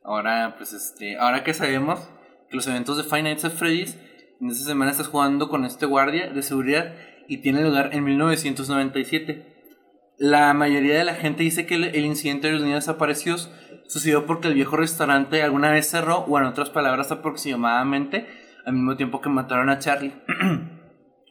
Ahora, 0.04 0.56
pues 0.58 0.73
este, 0.73 1.17
ahora 1.17 1.43
que 1.43 1.54
sabemos 1.54 2.10
que 2.50 2.56
los 2.56 2.67
eventos 2.67 2.97
de 2.97 3.04
Five 3.04 3.23
Nights 3.23 3.45
at 3.45 3.52
Freddy's 3.52 3.97
en 4.39 4.50
esta 4.50 4.65
semana 4.65 4.91
estás 4.91 5.08
jugando 5.08 5.50
con 5.50 5.65
este 5.65 5.86
guardia 5.86 6.30
de 6.30 6.41
seguridad 6.41 6.93
y 7.28 7.38
tiene 7.38 7.63
lugar 7.63 7.89
en 7.93 8.04
1997. 8.06 9.56
La 10.17 10.54
mayoría 10.54 10.97
de 10.97 11.04
la 11.04 11.15
gente 11.15 11.43
dice 11.43 11.65
que 11.65 11.76
el, 11.76 11.95
incidente 11.97 12.47
de 12.47 12.54
los 12.54 12.63
niños 12.63 12.86
desaparecidos 12.86 13.52
sucedió 13.88 14.26
porque 14.26 14.47
el 14.47 14.54
viejo 14.54 14.78
restaurante 14.78 15.43
alguna 15.43 15.71
vez 15.71 15.88
cerró, 15.89 16.19
o 16.19 16.39
en 16.39 16.45
otras 16.45 16.69
palabras 16.69 17.12
aproximadamente, 17.12 18.26
al 18.65 18.73
mismo 18.73 18.95
tiempo 18.95 19.21
que 19.21 19.30
mataron 19.30 19.69
a 19.69 19.80
Charlie. 19.80 20.13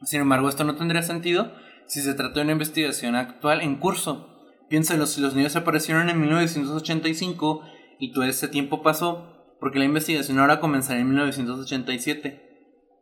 Sin 0.03 0.21
embargo, 0.21 0.49
esto 0.49 0.65
no 0.65 0.77
tendría 0.77 1.03
sentido 1.03 1.53
si 1.87 2.01
se 2.01 2.15
trata 2.15 2.35
de 2.35 2.43
una 2.43 2.53
investigación 2.53 3.15
actual 3.15 3.61
en 3.61 3.77
curso. 3.77 4.45
Piénsalo, 4.69 5.07
si 5.07 5.21
los 5.21 5.35
niños 5.35 5.57
aparecieron 5.57 6.11
en 6.11 6.21
1985 6.21 7.63
y 7.99 8.13
todo 8.13 8.25
ese 8.25 8.49
tiempo 8.49 8.83
pasó, 8.83 9.55
porque 9.61 9.79
la 9.79 9.85
investigación 9.85 10.39
ahora 10.39 10.61
comenzará 10.61 11.01
en 11.01 11.09
1987. 11.09 12.43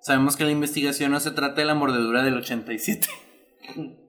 Sabemos 0.01 0.37
que 0.37 0.45
la 0.45 0.51
investigación 0.51 1.13
no 1.13 1.21
se 1.21 1.31
trata 1.31 1.57
de 1.57 1.65
la 1.65 1.75
mordedura 1.75 2.23
del 2.23 2.37
87. 2.37 3.09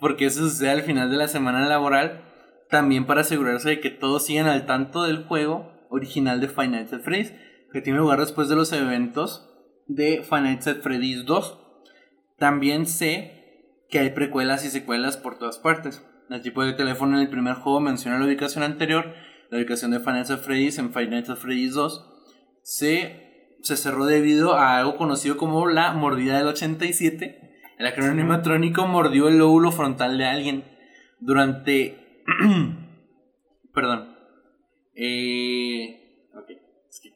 porque 0.00 0.26
eso 0.26 0.40
sucede 0.48 0.70
al 0.70 0.82
final 0.82 1.10
de 1.10 1.16
la 1.16 1.28
semana 1.28 1.66
laboral, 1.66 2.22
también 2.68 3.06
para 3.06 3.22
asegurarse 3.22 3.70
de 3.70 3.80
que 3.80 3.90
todos 3.90 4.26
sigan 4.26 4.46
al 4.46 4.66
tanto 4.66 5.04
del 5.04 5.24
juego 5.24 5.72
original 5.90 6.40
de 6.40 6.48
Nights 6.68 6.92
at 6.92 7.02
Freddy's, 7.02 7.32
que 7.72 7.80
tiene 7.80 7.98
lugar 7.98 8.20
después 8.20 8.48
de 8.48 8.56
los 8.56 8.72
eventos 8.72 9.48
de 9.86 10.24
Nights 10.30 10.66
at 10.66 10.82
Freddy's 10.82 11.24
2. 11.24 11.65
También 12.38 12.86
sé 12.86 13.84
que 13.88 13.98
hay 13.98 14.10
precuelas 14.10 14.64
y 14.64 14.68
secuelas 14.68 15.16
por 15.16 15.38
todas 15.38 15.58
partes. 15.58 16.04
El 16.28 16.42
tipo 16.42 16.64
de 16.64 16.72
teléfono 16.72 17.16
en 17.16 17.22
el 17.22 17.30
primer 17.30 17.54
juego 17.54 17.80
menciona 17.80 18.18
la 18.18 18.26
ubicación 18.26 18.64
anterior, 18.64 19.14
la 19.50 19.58
ubicación 19.58 19.92
de 19.92 20.00
Nights 20.00 20.30
at 20.30 20.40
Freddy's 20.40 20.78
en 20.78 20.90
Nights 20.92 21.30
at 21.30 21.36
Freddy's 21.36 21.74
2. 21.74 22.04
Se, 22.62 23.56
se 23.62 23.76
cerró 23.76 24.06
debido 24.06 24.54
a 24.54 24.76
algo 24.78 24.96
conocido 24.96 25.36
como 25.36 25.66
la 25.68 25.92
mordida 25.92 26.38
del 26.38 26.48
87. 26.48 27.46
El 27.78 27.86
animatrónico 27.86 28.86
mordió 28.86 29.28
el 29.28 29.38
lóbulo 29.38 29.70
frontal 29.70 30.18
de 30.18 30.24
alguien 30.24 30.64
durante... 31.20 32.22
Perdón. 33.74 34.16
Eh... 34.94 36.28
Ok. 36.34 36.50
Es 36.88 37.00
que 37.00 37.10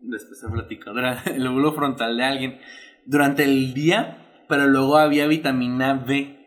después 0.00 0.40
se 0.40 0.48
platicó. 0.48 0.90
El 1.26 1.44
lóbulo 1.44 1.72
frontal 1.72 2.16
de 2.16 2.24
alguien 2.24 2.60
durante 3.06 3.44
el 3.44 3.74
día, 3.74 4.23
pero 4.48 4.66
luego 4.66 4.98
había 4.98 5.26
vitamina 5.26 5.94
B 5.94 6.44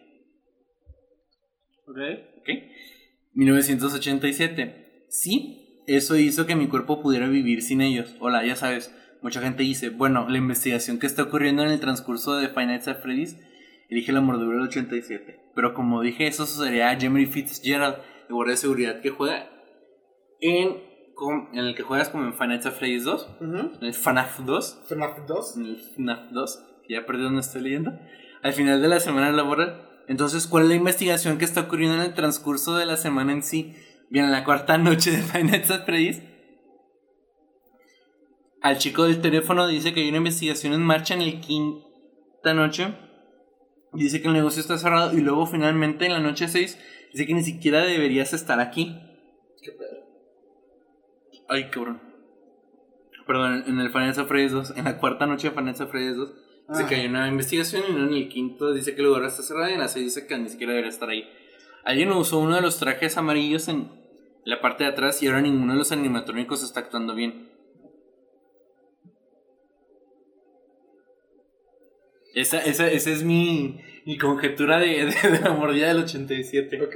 Ok. 1.87 1.97
¿Ok? 2.39 2.49
1987. 3.33 5.05
Sí, 5.09 5.83
eso 5.87 6.17
hizo 6.17 6.45
que 6.45 6.55
mi 6.55 6.67
cuerpo 6.67 7.01
pudiera 7.01 7.27
vivir 7.27 7.61
sin 7.61 7.81
ellos. 7.81 8.15
Hola, 8.19 8.45
ya 8.45 8.55
sabes, 8.55 8.93
mucha 9.21 9.41
gente 9.41 9.63
dice, 9.63 9.89
bueno, 9.89 10.27
la 10.29 10.37
investigación 10.37 10.99
que 10.99 11.07
está 11.07 11.23
ocurriendo 11.23 11.63
en 11.63 11.69
el 11.69 11.79
transcurso 11.79 12.35
de 12.35 12.49
Five 12.49 12.65
Nights 12.67 12.87
at 12.87 13.01
Freddy's 13.01 13.37
elige 13.89 14.11
la 14.11 14.21
mordedura 14.21 14.57
del 14.57 14.67
87. 14.67 15.51
Pero 15.55 15.73
como 15.73 16.01
dije, 16.01 16.27
eso 16.27 16.45
sucedería 16.45 16.89
a 16.89 16.95
Jeremy 16.95 17.25
Fitzgerald, 17.25 17.97
el 18.27 18.35
guardia 18.35 18.51
de 18.51 18.57
seguridad 18.57 19.01
que 19.01 19.11
juega 19.11 19.49
en, 20.41 20.83
en 21.53 21.59
el 21.59 21.73
que 21.73 21.83
juegas 21.83 22.09
como 22.09 22.25
en 22.25 22.33
Five 22.33 22.47
Nights 22.47 22.65
at 22.65 22.73
Freddy's 22.73 23.05
2, 23.05 23.37
en 23.41 23.85
el 23.85 23.93
FNAF 23.93 24.39
2. 24.41 24.83
FNAF 24.89 25.25
2. 25.25 25.57
En 25.57 25.65
el 25.65 25.77
FNAF 25.77 26.31
2, 26.31 26.63
ya 26.89 27.05
perdí 27.05 27.23
donde 27.23 27.41
estoy 27.41 27.61
leyendo. 27.61 27.97
Al 28.43 28.53
final 28.53 28.81
de 28.81 28.87
la 28.87 28.99
semana 28.99 29.31
laboral 29.31 29.87
entonces, 30.07 30.47
¿cuál 30.47 30.63
es 30.63 30.69
la 30.69 30.75
investigación 30.75 31.37
que 31.37 31.45
está 31.45 31.61
ocurriendo 31.61 31.95
en 31.95 32.01
el 32.01 32.13
transcurso 32.13 32.77
de 32.77 32.85
la 32.85 32.95
semana 32.95 33.33
en 33.33 33.43
sí? 33.43 33.75
Bien, 34.09 34.25
en 34.25 34.31
la 34.31 34.45
cuarta 34.45 34.77
noche 34.77 35.11
de 35.11 35.17
Five 35.17 35.43
Nights 35.43 35.69
at 35.69 35.85
Freddy's, 35.85 36.21
al 38.61 38.77
chico 38.77 39.03
del 39.03 39.21
teléfono 39.21 39.67
dice 39.67 39.93
que 39.93 40.01
hay 40.01 40.09
una 40.09 40.17
investigación 40.17 40.73
en 40.73 40.81
marcha 40.81 41.13
en 41.13 41.21
el 41.21 41.41
quinta 41.41 42.53
noche. 42.55 42.95
Dice 43.93 44.21
que 44.21 44.27
el 44.27 44.33
negocio 44.33 44.61
está 44.61 44.77
cerrado 44.77 45.17
y 45.17 45.21
luego 45.21 45.45
finalmente 45.45 46.05
en 46.05 46.13
la 46.13 46.19
noche 46.19 46.47
6 46.47 46.79
dice 47.11 47.27
que 47.27 47.33
ni 47.33 47.43
siquiera 47.43 47.81
deberías 47.81 48.33
estar 48.33 48.59
aquí. 48.59 48.97
¿Qué 49.61 49.71
pedo? 49.71 50.05
Ay, 51.49 51.69
cabrón. 51.69 52.01
Perdón, 53.25 53.65
en 53.67 53.79
el 53.79 53.89
Final 53.89 54.13
Freddy's 54.13 54.53
2, 54.53 54.77
en 54.77 54.85
la 54.85 54.99
cuarta 54.99 55.25
noche 55.25 55.49
de 55.49 55.55
Final 55.55 55.75
Freddy's 55.75 56.15
2, 56.15 56.33
Dice 56.69 56.85
que 56.87 56.95
hay 56.95 57.05
una 57.07 57.27
investigación 57.29 57.83
y 57.87 57.91
en 57.91 58.13
el 58.13 58.29
quinto 58.29 58.73
dice 58.73 58.93
que 58.93 59.01
el 59.01 59.07
lugar 59.07 59.23
está 59.23 59.41
cerrado 59.41 59.69
y 59.69 59.73
en 59.73 59.79
la 59.79 59.87
seis 59.87 60.05
dice 60.05 60.27
que 60.27 60.37
ni 60.37 60.49
siquiera 60.49 60.73
debería 60.73 60.89
estar 60.89 61.09
ahí. 61.09 61.29
Alguien 61.85 62.11
usó 62.11 62.39
uno 62.39 62.55
de 62.55 62.61
los 62.61 62.77
trajes 62.77 63.15
amarillos 63.15 63.69
en 63.69 63.89
la 64.43 64.59
parte 64.59 64.83
de 64.83 64.89
atrás 64.89 65.23
y 65.23 65.27
ahora 65.27 65.41
ninguno 65.41 65.71
de 65.73 65.79
los 65.79 65.93
animatrónicos 65.93 66.63
está 66.63 66.81
actuando 66.81 67.15
bien. 67.15 67.49
Esa, 72.33 72.59
esa, 72.59 72.91
esa 72.91 73.09
es 73.11 73.23
mi, 73.23 73.81
mi 74.05 74.17
conjetura 74.17 74.77
de, 74.77 75.05
de, 75.05 75.39
la 75.41 75.53
mordida 75.53 75.87
del 75.87 76.03
87. 76.03 76.81
Ok. 76.81 76.95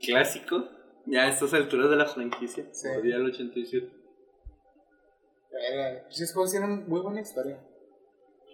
Clásico. 0.00 0.68
Ya 1.06 1.24
a 1.24 1.28
estas 1.28 1.52
alturas 1.52 1.90
de 1.90 1.96
la 1.96 2.06
franquicia. 2.06 2.66
Sí. 2.72 2.88
Mordida 2.88 3.18
del 3.18 3.26
87. 3.26 4.03
Pues 6.06 6.20
esos 6.20 6.34
juegos 6.34 6.50
tienen 6.50 6.88
muy 6.88 7.00
buena 7.00 7.20
historia. 7.20 7.58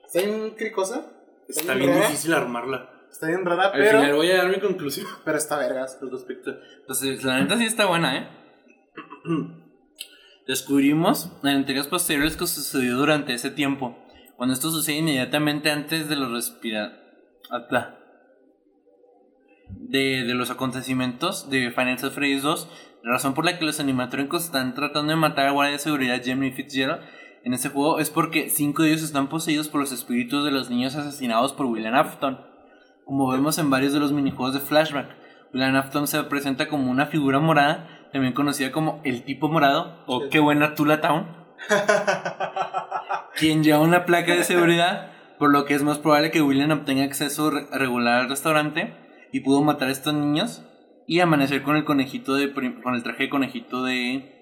Está 0.06 0.20
bien 0.20 0.50
cricosa. 0.50 1.12
Está, 1.48 1.74
bien 1.74 1.94
difícil 1.94 2.32
armarla. 2.34 2.90
Está 3.10 3.26
bien 3.26 3.44
rara, 3.44 3.66
Al 3.66 3.72
pero. 3.72 4.00
final 4.00 4.14
voy 4.14 4.30
a 4.30 4.36
dar 4.38 4.48
mi 4.48 4.60
conclusión. 4.60 5.06
Pero 5.24 5.36
está 5.38 5.58
vergas. 5.58 5.98
Al 6.00 6.10
respecto. 6.10 6.52
Entonces, 6.80 7.24
la 7.24 7.40
neta 7.40 7.58
sí 7.58 7.64
está 7.64 7.86
buena, 7.86 8.16
¿eh? 8.16 8.28
Descubrimos 10.46 11.30
en 11.42 11.50
entregas 11.50 11.88
posteriores 11.88 12.36
que 12.36 12.46
sucedió 12.46 12.96
durante 12.96 13.34
ese 13.34 13.50
tiempo. 13.50 13.96
Cuando 14.36 14.52
esto 14.54 14.70
sucede 14.70 14.96
inmediatamente 14.96 15.70
antes 15.70 16.08
de 16.08 16.16
los 16.16 16.32
respira... 16.32 16.96
De, 19.76 20.24
de 20.24 20.34
los 20.34 20.50
acontecimientos 20.50 21.50
de 21.50 21.70
Final 21.70 21.98
Freddy's 21.98 22.42
2 22.42 22.68
la 23.02 23.12
razón 23.12 23.32
por 23.32 23.44
la 23.44 23.58
que 23.58 23.64
los 23.64 23.80
animatrónicos 23.80 24.44
están 24.44 24.74
tratando 24.74 25.10
de 25.10 25.16
matar 25.16 25.46
al 25.46 25.54
guardia 25.54 25.72
de 25.72 25.78
seguridad 25.78 26.22
Jeremy 26.22 26.52
Fitzgerald 26.52 27.00
en 27.44 27.54
este 27.54 27.70
juego 27.70 27.98
es 27.98 28.10
porque 28.10 28.50
cinco 28.50 28.82
de 28.82 28.90
ellos 28.90 29.02
están 29.02 29.28
poseídos 29.28 29.68
por 29.68 29.80
los 29.80 29.92
espíritus 29.92 30.44
de 30.44 30.50
los 30.50 30.68
niños 30.68 30.94
asesinados 30.96 31.54
por 31.54 31.66
William 31.66 31.94
Afton. 31.94 32.38
Como 33.06 33.30
vemos 33.30 33.56
en 33.56 33.70
varios 33.70 33.94
de 33.94 34.00
los 34.00 34.12
minijuegos 34.12 34.52
de 34.52 34.60
Flashback, 34.60 35.08
William 35.54 35.74
Afton 35.76 36.06
se 36.06 36.22
presenta 36.24 36.68
como 36.68 36.90
una 36.90 37.06
figura 37.06 37.38
morada, 37.38 37.88
también 38.12 38.34
conocida 38.34 38.70
como 38.70 39.00
el 39.04 39.24
tipo 39.24 39.48
morado 39.48 40.04
o 40.06 40.28
qué 40.28 40.38
buena 40.38 40.74
Tula 40.74 41.00
Town, 41.00 41.26
quien 43.38 43.64
lleva 43.64 43.80
una 43.80 44.04
placa 44.04 44.34
de 44.34 44.44
seguridad, 44.44 45.12
por 45.38 45.50
lo 45.50 45.64
que 45.64 45.74
es 45.74 45.82
más 45.82 45.98
probable 45.98 46.30
que 46.30 46.42
William 46.42 46.70
obtenga 46.72 47.04
acceso 47.04 47.50
regular 47.50 48.20
al 48.20 48.28
restaurante 48.28 48.94
y 49.32 49.40
pudo 49.40 49.62
matar 49.62 49.88
a 49.88 49.92
estos 49.92 50.14
niños 50.14 50.64
y 51.06 51.20
amanecer 51.20 51.62
con 51.62 51.76
el 51.76 51.84
conejito 51.84 52.34
de 52.34 52.52
con 52.52 52.94
el 52.94 53.02
traje 53.02 53.24
de 53.24 53.30
conejito 53.30 53.82
de 53.82 54.36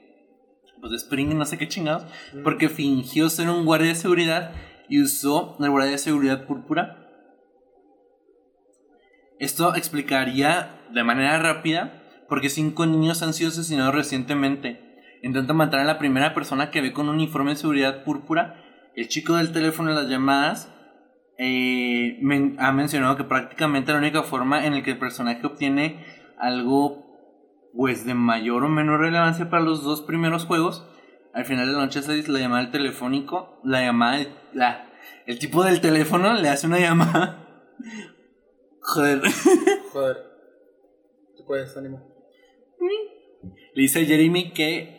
pues 0.80 0.90
de 0.92 0.96
Spring, 0.96 1.34
no 1.34 1.44
sé 1.44 1.58
qué 1.58 1.66
chingados, 1.66 2.06
porque 2.44 2.68
fingió 2.68 3.28
ser 3.30 3.50
un 3.50 3.64
guardia 3.64 3.88
de 3.88 3.94
seguridad 3.94 4.52
y 4.88 5.02
usó 5.02 5.56
el 5.60 5.70
guardia 5.70 5.92
de 5.92 5.98
seguridad 5.98 6.46
púrpura. 6.46 7.08
Esto 9.38 9.74
explicaría 9.74 10.80
de 10.92 11.04
manera 11.04 11.38
rápida 11.38 12.02
porque 12.28 12.48
cinco 12.48 12.86
niños 12.86 13.22
han 13.22 13.34
sido 13.34 13.50
asesinados 13.50 13.94
recientemente. 13.94 15.00
Intenta 15.22 15.52
matar 15.52 15.80
a 15.80 15.84
la 15.84 15.98
primera 15.98 16.34
persona 16.34 16.70
que 16.70 16.80
ve 16.80 16.92
con 16.92 17.08
un 17.08 17.16
uniforme 17.16 17.52
de 17.52 17.56
seguridad 17.56 18.04
púrpura. 18.04 18.62
El 18.94 19.08
chico 19.08 19.36
del 19.36 19.52
teléfono 19.52 19.90
de 19.90 19.96
las 19.96 20.08
llamadas 20.08 20.72
eh, 21.38 22.18
ha 22.58 22.72
mencionado 22.72 23.16
que 23.16 23.24
prácticamente 23.24 23.92
la 23.92 23.98
única 23.98 24.22
forma 24.22 24.66
en 24.66 24.74
la 24.74 24.82
que 24.82 24.90
el 24.90 24.98
personaje 24.98 25.46
obtiene 25.46 26.04
algo 26.36 27.06
pues 27.74 28.04
de 28.04 28.14
mayor 28.14 28.64
o 28.64 28.68
menor 28.68 29.00
relevancia 29.00 29.48
para 29.48 29.62
los 29.62 29.84
dos 29.84 30.02
primeros 30.02 30.44
juegos. 30.44 30.84
Al 31.32 31.44
final 31.44 31.66
de 31.66 31.72
la 31.72 31.78
noche 31.78 32.02
se 32.02 32.12
dice 32.12 32.32
la 32.32 32.40
llamada 32.40 32.62
del 32.62 32.72
telefónico, 32.72 33.60
la 33.62 33.82
llamada, 33.82 34.26
la, 34.52 34.90
el 35.26 35.38
tipo 35.38 35.62
del 35.62 35.80
teléfono 35.80 36.34
le 36.34 36.48
hace 36.48 36.66
una 36.66 36.80
llamada. 36.80 37.46
Joder. 38.80 39.20
Joder. 39.92 40.16
Tú 41.36 41.44
puedes, 41.46 41.76
ánimo. 41.76 42.02
Le 43.74 43.82
dice 43.82 44.00
a 44.00 44.04
Jeremy 44.04 44.52
que 44.52 44.98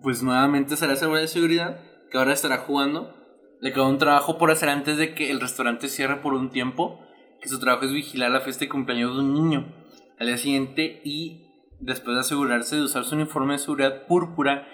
pues 0.00 0.22
nuevamente 0.22 0.76
será 0.76 0.96
seguridad 0.96 1.22
de 1.22 1.28
seguridad, 1.28 1.80
que 2.10 2.16
ahora 2.16 2.32
estará 2.32 2.58
jugando. 2.58 3.21
Le 3.62 3.72
quedó 3.72 3.88
un 3.88 3.98
trabajo 3.98 4.38
por 4.38 4.50
hacer 4.50 4.68
antes 4.68 4.96
de 4.96 5.14
que 5.14 5.30
el 5.30 5.40
restaurante 5.40 5.86
cierre 5.86 6.20
por 6.20 6.34
un 6.34 6.50
tiempo, 6.50 6.98
que 7.40 7.48
su 7.48 7.60
trabajo 7.60 7.84
es 7.84 7.92
vigilar 7.92 8.32
la 8.32 8.40
fiesta 8.40 8.64
de 8.64 8.68
cumpleaños 8.68 9.14
de 9.14 9.22
un 9.22 9.34
niño 9.34 9.72
al 10.18 10.26
día 10.26 10.36
siguiente 10.36 11.00
y 11.04 11.46
después 11.78 12.16
de 12.16 12.22
asegurarse 12.22 12.74
de 12.74 12.82
usar 12.82 13.04
su 13.04 13.14
uniforme 13.14 13.52
de 13.52 13.58
seguridad 13.60 14.08
púrpura 14.08 14.66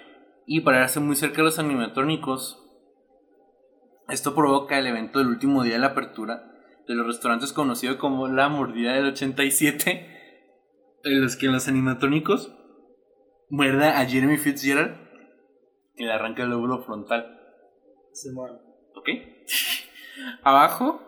y 0.46 0.62
pararse 0.62 1.00
muy 1.00 1.16
cerca 1.16 1.36
de 1.36 1.42
los 1.42 1.58
animatrónicos. 1.58 2.66
Esto 4.08 4.34
provoca 4.34 4.78
el 4.78 4.86
evento 4.86 5.18
del 5.18 5.28
último 5.28 5.64
día 5.64 5.74
de 5.74 5.80
la 5.80 5.88
apertura 5.88 6.50
de 6.86 6.94
los 6.94 7.06
restaurantes 7.06 7.52
conocido 7.52 7.98
como 7.98 8.26
la 8.26 8.48
mordida 8.48 8.94
del 8.94 9.08
87, 9.08 10.06
en 11.04 11.20
los 11.20 11.36
que 11.36 11.48
los 11.48 11.68
animatrónicos 11.68 12.56
muerda 13.50 14.00
a 14.00 14.06
Jeremy 14.06 14.38
Fitzgerald 14.38 14.96
y 15.94 16.06
le 16.06 16.12
arranca 16.12 16.44
el 16.44 16.48
lóbulo 16.48 16.80
frontal. 16.80 17.38
Se. 18.12 18.30
¿Ok? 18.98 19.10
abajo, 20.42 21.00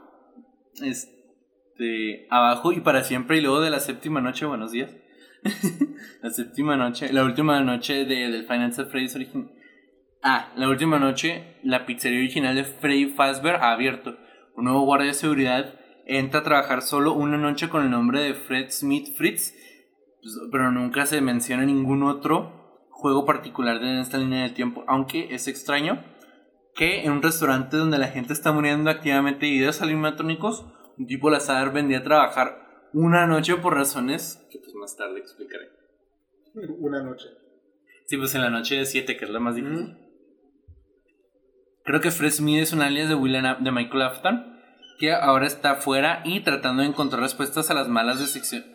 este, 0.80 2.28
abajo 2.30 2.70
y 2.70 2.80
para 2.80 3.03
siempre 3.03 3.38
y 3.38 3.41
luego 3.41 3.61
de 3.61 3.70
la 3.70 3.80
séptima 3.80 4.20
noche, 4.20 4.47
buenos 4.47 4.70
días. 4.70 4.95
la 6.22 6.30
séptima 6.30 6.76
noche, 6.76 7.12
la 7.12 7.24
última 7.24 7.61
noche 7.62 8.05
de, 8.05 8.30
del 8.30 8.47
Financial 8.47 8.86
Freddy's 8.86 9.16
original. 9.16 9.51
Ah, 10.22 10.53
la 10.55 10.68
última 10.68 11.01
noche, 11.01 11.57
la 11.64 11.84
pizzería 11.84 12.20
original 12.20 12.55
de 12.55 12.62
Freddy 12.62 13.07
Fazbear 13.07 13.57
ha 13.57 13.72
abierto. 13.72 14.16
Un 14.55 14.66
nuevo 14.66 14.82
guardia 14.82 15.09
de 15.09 15.14
seguridad 15.14 15.74
entra 16.07 16.41
a 16.41 16.45
trabajar 16.45 16.82
solo 16.82 17.14
una 17.14 17.38
noche 17.38 17.68
con 17.68 17.82
el 17.82 17.91
nombre 17.91 18.20
de 18.20 18.34
Fred 18.34 18.70
Smith 18.70 19.16
Fritz, 19.16 19.53
pues, 20.22 20.38
pero 20.53 20.70
nunca 20.70 21.07
se 21.07 21.20
menciona 21.20 21.64
ningún 21.64 22.05
otro 22.05 22.86
juego 22.91 23.24
particular 23.24 23.80
de 23.80 24.01
esta 24.01 24.18
línea 24.18 24.45
de 24.45 24.51
tiempo, 24.51 24.84
aunque 24.86 25.34
es 25.34 25.49
extraño 25.49 26.05
que 26.75 27.05
en 27.05 27.12
un 27.12 27.23
restaurante 27.23 27.77
donde 27.77 27.99
la 27.99 28.09
gente 28.09 28.33
está 28.33 28.53
muriendo 28.53 28.91
activamente 28.91 29.47
de 29.47 29.53
ideas 29.53 29.83
animatrónicos, 29.83 30.66
un 30.99 31.07
tipo 31.07 31.31
la 31.31 31.41
saber 31.41 31.73
vendía 31.73 31.99
a 31.99 32.05
trabajar 32.05 32.89
una 32.93 33.27
noche 33.27 33.57
por 33.57 33.75
razones 33.75 34.47
que 34.51 34.59
pues 34.59 34.75
más 34.75 34.97
tarde 34.97 35.21
explicaré. 35.21 35.71
Una 36.81 37.03
noche. 37.03 37.29
Sí, 38.07 38.16
pues 38.16 38.35
en 38.35 38.41
la 38.41 38.51
noche 38.51 38.75
de 38.75 38.87
7, 38.87 39.16
que 39.16 39.25
es 39.25 39.31
la 39.31 39.39
más 39.39 39.55
difícil. 39.55 39.97
Creo 41.85 42.01
que 42.01 42.11
Fred 42.11 42.31
Smith 42.31 42.61
es 42.61 42.73
un 42.73 42.83
alias 42.83 43.09
de, 43.09 43.14
William, 43.14 43.62
de 43.62 43.71
Michael 43.71 44.03
Afton, 44.03 44.61
que 44.99 45.12
ahora 45.12 45.47
está 45.47 45.73
afuera 45.73 46.21
y 46.25 46.41
tratando 46.41 46.83
de 46.83 46.89
encontrar 46.89 47.23
respuestas 47.23 47.71
a 47.71 47.75
las 47.75 47.89
malas 47.89 48.18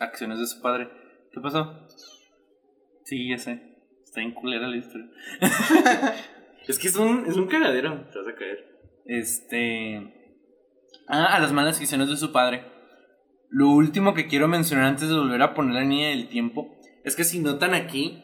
acciones 0.00 0.38
de 0.38 0.46
su 0.46 0.60
padre. 0.62 0.88
¿Qué 1.32 1.40
pasó? 1.40 1.86
Sí, 3.04 3.28
ya 3.28 3.38
sé. 3.38 3.76
Está 4.02 4.22
en 4.22 4.32
culera 4.32 4.68
la 4.68 4.76
historia. 4.76 5.10
es 6.66 6.78
que 6.78 6.88
es 6.88 6.96
un, 6.96 7.26
es 7.26 7.36
un 7.36 7.46
cagadero. 7.46 8.08
Te 8.10 8.18
vas 8.18 8.28
a 8.28 8.34
caer. 8.34 8.76
Este. 9.04 10.12
Ah, 11.08 11.36
a 11.36 11.40
las 11.40 11.52
malas 11.52 11.80
acciones 11.80 12.08
de 12.08 12.16
su 12.16 12.32
padre. 12.32 12.64
Lo 13.48 13.70
último 13.70 14.14
que 14.14 14.26
quiero 14.26 14.48
mencionar 14.48 14.86
antes 14.86 15.08
de 15.08 15.14
volver 15.14 15.40
a 15.42 15.54
poner 15.54 15.74
la 15.74 15.84
niña 15.84 16.08
del 16.08 16.28
tiempo 16.28 16.76
es 17.04 17.14
que 17.14 17.24
si 17.24 17.38
notan 17.38 17.74
aquí, 17.74 18.22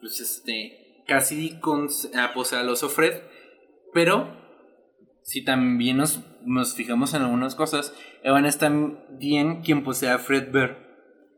pues 0.00 0.20
este, 0.20 1.04
casi 1.06 1.58
con, 1.60 1.88
ah, 2.14 2.30
pues, 2.34 2.54
a 2.54 2.62
los 2.62 2.82
Fred, 2.92 3.20
pero 3.92 4.34
si 5.22 5.44
también 5.44 5.98
nos, 5.98 6.20
nos 6.44 6.74
fijamos 6.74 7.12
en 7.14 7.22
algunas 7.22 7.54
cosas, 7.54 7.94
Evan 8.22 8.46
es 8.46 8.58
también 8.58 9.60
quien 9.62 9.84
posee 9.84 10.08
a 10.08 10.18
Fred 10.18 10.50
Bear. 10.50 10.78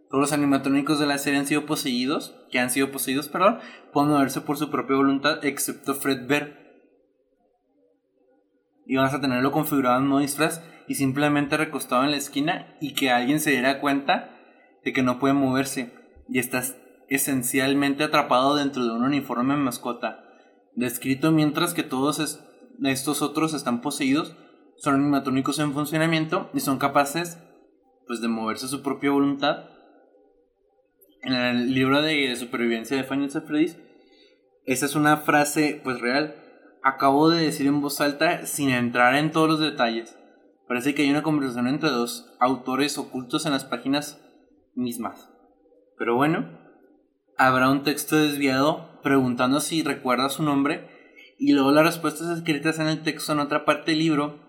Todos 0.09 0.22
los 0.22 0.32
animatrónicos 0.32 1.00
de 1.00 1.07
la 1.07 1.18
serie 1.18 1.40
han 1.40 1.46
sido 1.46 1.66
poseídos, 1.66 2.36
que 2.55 2.61
han 2.61 2.70
sido 2.70 2.92
poseídos, 2.92 3.26
perdón, 3.26 3.59
pueden 3.92 4.12
moverse 4.12 4.40
por 4.40 4.57
su 4.57 4.70
propia 4.70 4.94
voluntad, 4.94 5.44
excepto 5.44 5.92
Fred 5.92 6.28
Bear. 6.28 6.57
Y 8.86 8.94
vamos 8.94 9.12
a 9.12 9.20
tenerlo 9.20 9.50
configurado 9.50 9.98
en 9.98 10.07
modo 10.07 10.20
disfraz 10.20 10.62
y 10.86 10.94
simplemente 10.94 11.57
recostado 11.57 12.05
en 12.05 12.12
la 12.12 12.16
esquina 12.16 12.76
y 12.80 12.94
que 12.94 13.11
alguien 13.11 13.40
se 13.40 13.50
diera 13.50 13.80
cuenta 13.80 14.38
de 14.84 14.92
que 14.92 15.02
no 15.02 15.18
puede 15.18 15.34
moverse 15.34 15.92
y 16.28 16.38
estás 16.38 16.76
esencialmente 17.09 18.05
atrapado 18.05 18.55
dentro 18.55 18.84
de 18.84 18.92
un 18.92 19.02
uniforme 19.02 19.57
mascota, 19.57 20.22
descrito 20.76 21.32
mientras 21.32 21.74
que 21.74 21.82
todos 21.82 22.40
estos 22.84 23.20
otros 23.20 23.52
están 23.52 23.80
poseídos, 23.80 24.36
son 24.76 24.94
animatrónicos 24.94 25.59
en 25.59 25.72
funcionamiento 25.72 26.50
y 26.55 26.61
son 26.61 26.78
capaces 26.78 27.36
pues 28.07 28.20
de 28.20 28.28
moverse 28.28 28.66
a 28.66 28.68
su 28.68 28.80
propia 28.80 29.11
voluntad. 29.11 29.70
En 31.25 31.33
el 31.33 31.72
libro 31.72 32.03
de 32.03 32.37
supervivencia 32.37 32.99
de 32.99 33.05
Final 33.05 33.31
Freddy's, 33.31 33.79
esa 34.66 34.85
es 34.85 34.95
una 34.95 35.16
frase 35.16 35.81
pues 35.83 35.99
real. 36.01 36.35
Acabo 36.83 37.31
de 37.31 37.45
decir 37.45 37.66
en 37.66 37.81
voz 37.81 38.03
alta 38.03 38.45
sin 38.45 38.68
entrar 38.68 39.14
en 39.14 39.31
todos 39.31 39.49
los 39.49 39.61
detalles. 39.61 40.18
Parece 40.68 40.95
que 40.95 41.01
hay 41.01 41.11
una 41.11 41.22
conversación 41.22 41.66
entre 41.66 41.89
dos 41.89 42.35
autores 42.41 42.99
ocultos 42.99 43.47
en 43.47 43.53
las 43.53 43.64
páginas 43.64 44.20
mismas. 44.75 45.31
Pero 45.97 46.14
bueno, 46.14 46.59
habrá 47.39 47.70
un 47.70 47.85
texto 47.85 48.16
desviado 48.16 49.01
preguntando 49.03 49.61
si 49.61 49.83
recuerda 49.83 50.29
su 50.29 50.43
nombre 50.43 50.91
y 51.39 51.53
luego 51.53 51.72
las 51.72 51.87
respuestas 51.87 52.37
escritas 52.37 52.79
en 52.81 52.89
el 52.89 53.03
texto 53.03 53.33
en 53.33 53.39
otra 53.41 53.64
parte 53.64 53.93
del 53.93 54.01
libro 54.01 54.41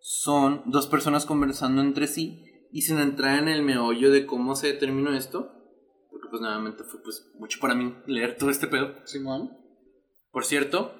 son 0.00 0.62
dos 0.66 0.88
personas 0.88 1.24
conversando 1.24 1.82
entre 1.82 2.08
sí 2.08 2.44
y 2.72 2.82
sin 2.82 2.98
entrar 2.98 3.38
en 3.38 3.46
el 3.48 3.62
meollo 3.62 4.10
de 4.10 4.26
cómo 4.26 4.56
se 4.56 4.68
determinó 4.68 5.14
esto, 5.14 5.59
pues 6.30 6.40
nuevamente 6.40 6.84
fue 6.84 7.02
pues 7.02 7.30
mucho 7.38 7.58
para 7.60 7.74
mí 7.74 7.94
leer 8.06 8.36
todo 8.36 8.50
este 8.50 8.66
pedo. 8.66 8.94
Simón. 9.04 9.56
Por 10.30 10.44
cierto, 10.44 10.94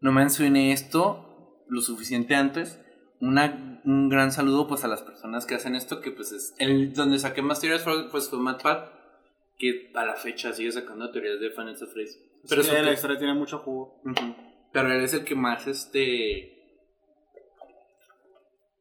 no 0.00 0.12
mencioné 0.12 0.72
esto 0.72 1.64
lo 1.68 1.80
suficiente 1.80 2.34
antes. 2.34 2.80
Una, 3.20 3.80
un 3.84 4.08
gran 4.08 4.32
saludo 4.32 4.66
pues 4.68 4.84
a 4.84 4.88
las 4.88 5.02
personas 5.02 5.46
que 5.46 5.54
hacen 5.54 5.74
esto, 5.74 6.00
que 6.00 6.10
pues 6.10 6.32
es 6.32 6.54
el 6.58 6.92
donde 6.92 7.18
saqué 7.18 7.42
más 7.42 7.60
teorías 7.60 7.82
fue, 7.82 8.10
pues 8.10 8.28
fue 8.28 8.38
MatPat, 8.38 8.92
que 9.58 9.90
a 9.94 10.04
la 10.04 10.14
fecha 10.14 10.52
sigue 10.52 10.72
sacando 10.72 11.10
teorías 11.10 11.40
de 11.40 11.50
Final 11.50 11.76
Fantasy. 11.76 12.18
Pero 12.48 12.62
sí, 12.62 12.70
la 12.70 12.92
historia 12.92 13.18
tiene 13.18 13.34
mucho 13.34 13.60
jugo. 13.60 14.02
Pero 14.72 14.92
él 14.92 15.02
es 15.02 15.14
el 15.14 15.24
que 15.24 15.34
más 15.34 15.66
este 15.66 16.50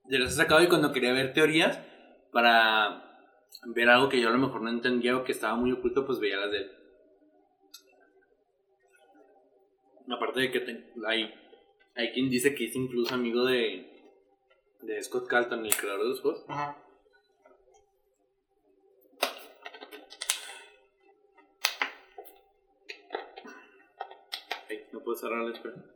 de 0.06 0.20
los 0.20 0.32
he 0.32 0.36
sacado 0.36 0.62
y 0.62 0.68
cuando 0.68 0.91
quería 0.91 1.14
ver 1.14 1.34
teorías 1.34 1.80
para 2.32 3.12
ver 3.66 3.89
algo 3.89 4.10
que 4.10 4.20
yo 4.20 4.30
a 4.30 4.32
lo 4.32 4.38
mejor 4.38 4.62
no 4.62 4.70
entendía 4.70 5.18
o 5.18 5.24
que 5.24 5.32
estaba 5.32 5.56
muy 5.56 5.72
oculto, 5.72 6.06
pues 6.06 6.20
veía 6.20 6.38
las 6.38 6.51
de 6.51 6.58
él. 6.58 6.72
Aparte 10.12 10.41
de 10.41 10.51
que 10.51 10.91
hay, 11.08 11.34
hay 11.95 12.12
quien 12.12 12.30
dice 12.30 12.54
que 12.54 12.66
es 12.66 12.76
incluso 12.76 13.16
amigo 13.16 13.45
de, 13.45 13.89
de 14.82 15.04
Scott 15.04 15.28
Calton, 15.28 15.66
el 15.66 15.76
creador 15.76 16.04
de 16.04 16.10
los 16.10 16.22
juegos. 16.22 16.45
Ajá. 16.47 16.78
Ay, 24.70 24.86
no 24.91 24.99
puedo 25.04 25.18
cerrar 25.18 25.43
la 25.43 25.54
espera. 25.54 25.93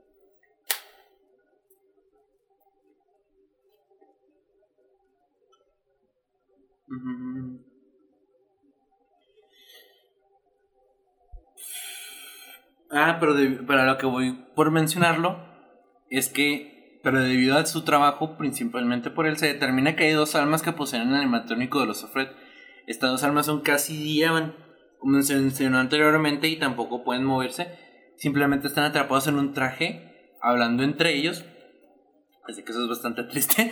Ah, 12.98 13.18
pero 13.20 13.36
para 13.68 13.86
lo 13.86 13.98
que 13.98 14.06
voy 14.06 14.32
por 14.56 14.72
mencionarlo 14.72 15.40
es 16.10 16.30
que, 16.30 17.00
pero 17.04 17.20
debido 17.20 17.58
a 17.58 17.66
su 17.66 17.84
trabajo, 17.84 18.38
principalmente 18.38 19.12
por 19.12 19.28
él, 19.28 19.38
se 19.38 19.48
determina 19.48 19.96
que 19.96 20.06
hay 20.06 20.14
dos 20.14 20.36
almas 20.36 20.62
que 20.64 20.72
poseen 20.72 21.10
el 21.10 21.16
animatrónico 21.16 21.80
de 21.80 21.86
los 21.86 22.00
Sofred. 22.00 22.30
Estas 22.88 23.12
dos 23.12 23.24
almas 23.24 23.46
son 23.46 23.62
casi 23.62 23.96
diaban, 23.98 24.56
como 25.00 25.22
se 25.22 25.36
mencionó 25.36 25.78
anteriormente, 25.78 26.48
y 26.48 26.58
tampoco 26.58 27.04
pueden 27.04 27.24
moverse. 27.24 27.68
Simplemente 28.16 28.68
están 28.68 28.86
atrapados 28.86 29.28
en 29.28 29.36
un 29.38 29.54
traje, 29.54 30.32
hablando 30.42 30.84
entre 30.84 31.14
ellos. 31.14 31.46
Así 32.48 32.64
que 32.64 32.72
eso 32.72 32.82
es 32.84 32.90
bastante 32.90 33.24
triste. 33.30 33.72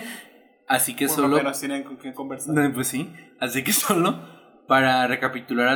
Así 0.68 0.94
que 0.94 1.06
Bueno, 1.06 1.22
solo. 1.22 1.36
apenas 1.36 1.58
tienen 1.58 1.82
con 1.84 1.96
quién 1.96 2.14
conversar. 2.14 2.54
No, 2.54 2.72
pues 2.72 2.86
sí. 2.88 3.12
Así 3.40 3.64
que 3.64 3.72
solo 3.72 4.20
para 4.68 5.06
recapitular 5.08 5.68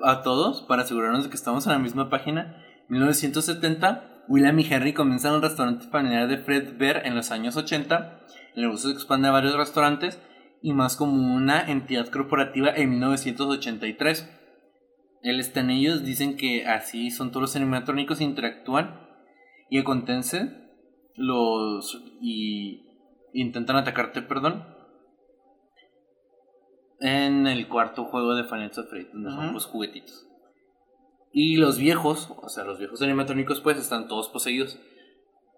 a, 0.00 0.10
a 0.10 0.22
todos, 0.22 0.62
para 0.62 0.82
asegurarnos 0.82 1.24
de 1.24 1.30
que 1.30 1.36
estamos 1.36 1.66
en 1.66 1.72
la 1.72 1.78
misma 1.78 2.08
página. 2.08 2.62
1970, 2.88 4.24
William 4.28 4.58
y 4.58 4.66
Henry 4.68 4.92
comienzan 4.92 5.34
el 5.34 5.42
restaurante 5.42 5.86
familiar 5.86 6.28
de 6.28 6.38
Fred 6.38 6.76
Bear 6.78 7.06
en 7.06 7.14
los 7.14 7.30
años 7.30 7.56
80. 7.56 8.20
El 8.54 8.62
negocio 8.62 8.90
se 8.90 8.94
expande 8.94 9.28
a 9.28 9.32
varios 9.32 9.54
restaurantes 9.54 10.20
y 10.62 10.72
más 10.72 10.96
como 10.96 11.34
una 11.34 11.70
entidad 11.70 12.08
corporativa 12.08 12.70
en 12.70 12.90
1983. 12.90 14.28
Él 15.22 15.40
está 15.40 15.60
en 15.60 15.70
ellos, 15.70 16.04
dicen 16.04 16.36
que 16.36 16.66
así 16.66 17.10
son 17.10 17.30
todos 17.30 17.42
los 17.42 17.56
animatrónicos, 17.56 18.20
interactúan 18.20 19.00
y 19.70 19.78
acontece 19.78 20.66
los 21.16 22.02
y 22.20 22.86
intentan 23.32 23.76
atacarte, 23.76 24.22
perdón. 24.22 24.64
En 27.00 27.46
el 27.46 27.68
cuarto 27.68 28.04
juego 28.04 28.34
de 28.34 28.44
Final 28.44 28.70
Fantasy, 28.70 29.08
donde 29.12 29.30
son 29.30 29.52
los 29.52 29.66
juguetitos. 29.66 30.25
Y 31.38 31.58
los 31.58 31.76
viejos, 31.76 32.32
o 32.42 32.48
sea, 32.48 32.64
los 32.64 32.78
viejos 32.78 33.02
animatrónicos, 33.02 33.60
pues 33.60 33.76
están 33.76 34.08
todos 34.08 34.30
poseídos. 34.30 34.80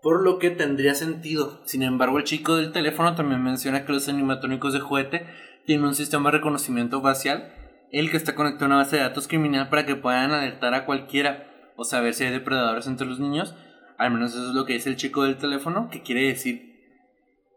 Por 0.03 0.25
lo 0.25 0.41
que 0.41 0.51
tendría 0.51 0.93
sentido. 0.97 1.61
Sin 1.67 1.85
embargo, 1.85 2.19
el 2.19 2.25
chico 2.25 2.57
del 2.57 2.73
teléfono 2.73 3.15
también 3.15 3.45
menciona 3.45 3.85
que 3.85 3.93
los 3.93 4.09
animatrónicos 4.09 4.73
de 4.73 4.81
juguete 4.81 5.27
tienen 5.67 5.87
un 5.87 5.95
sistema 5.95 6.33
de 6.33 6.39
reconocimiento 6.39 7.01
facial, 7.01 7.55
el 7.93 8.11
que 8.11 8.17
está 8.17 8.35
conectado 8.35 8.65
a 8.65 8.69
una 8.71 8.77
base 8.79 8.97
de 8.97 9.03
datos 9.03 9.29
criminal 9.29 9.69
para 9.69 9.87
que 9.87 9.95
puedan 9.95 10.33
alertar 10.33 10.75
a 10.75 10.85
cualquiera 10.85 11.49
o 11.77 11.85
saber 11.85 12.13
si 12.13 12.25
hay 12.25 12.33
depredadores 12.33 12.89
entre 12.89 13.07
los 13.07 13.21
niños. 13.21 13.55
Al 13.99 14.11
menos 14.11 14.33
eso 14.33 14.49
es 14.49 14.55
lo 14.57 14.65
que 14.65 14.73
dice 14.73 14.91
el 14.91 14.97
chico 14.97 15.23
del 15.23 15.37
teléfono, 15.37 15.91
que 15.91 16.03
quiere 16.03 16.27
decir 16.27 16.75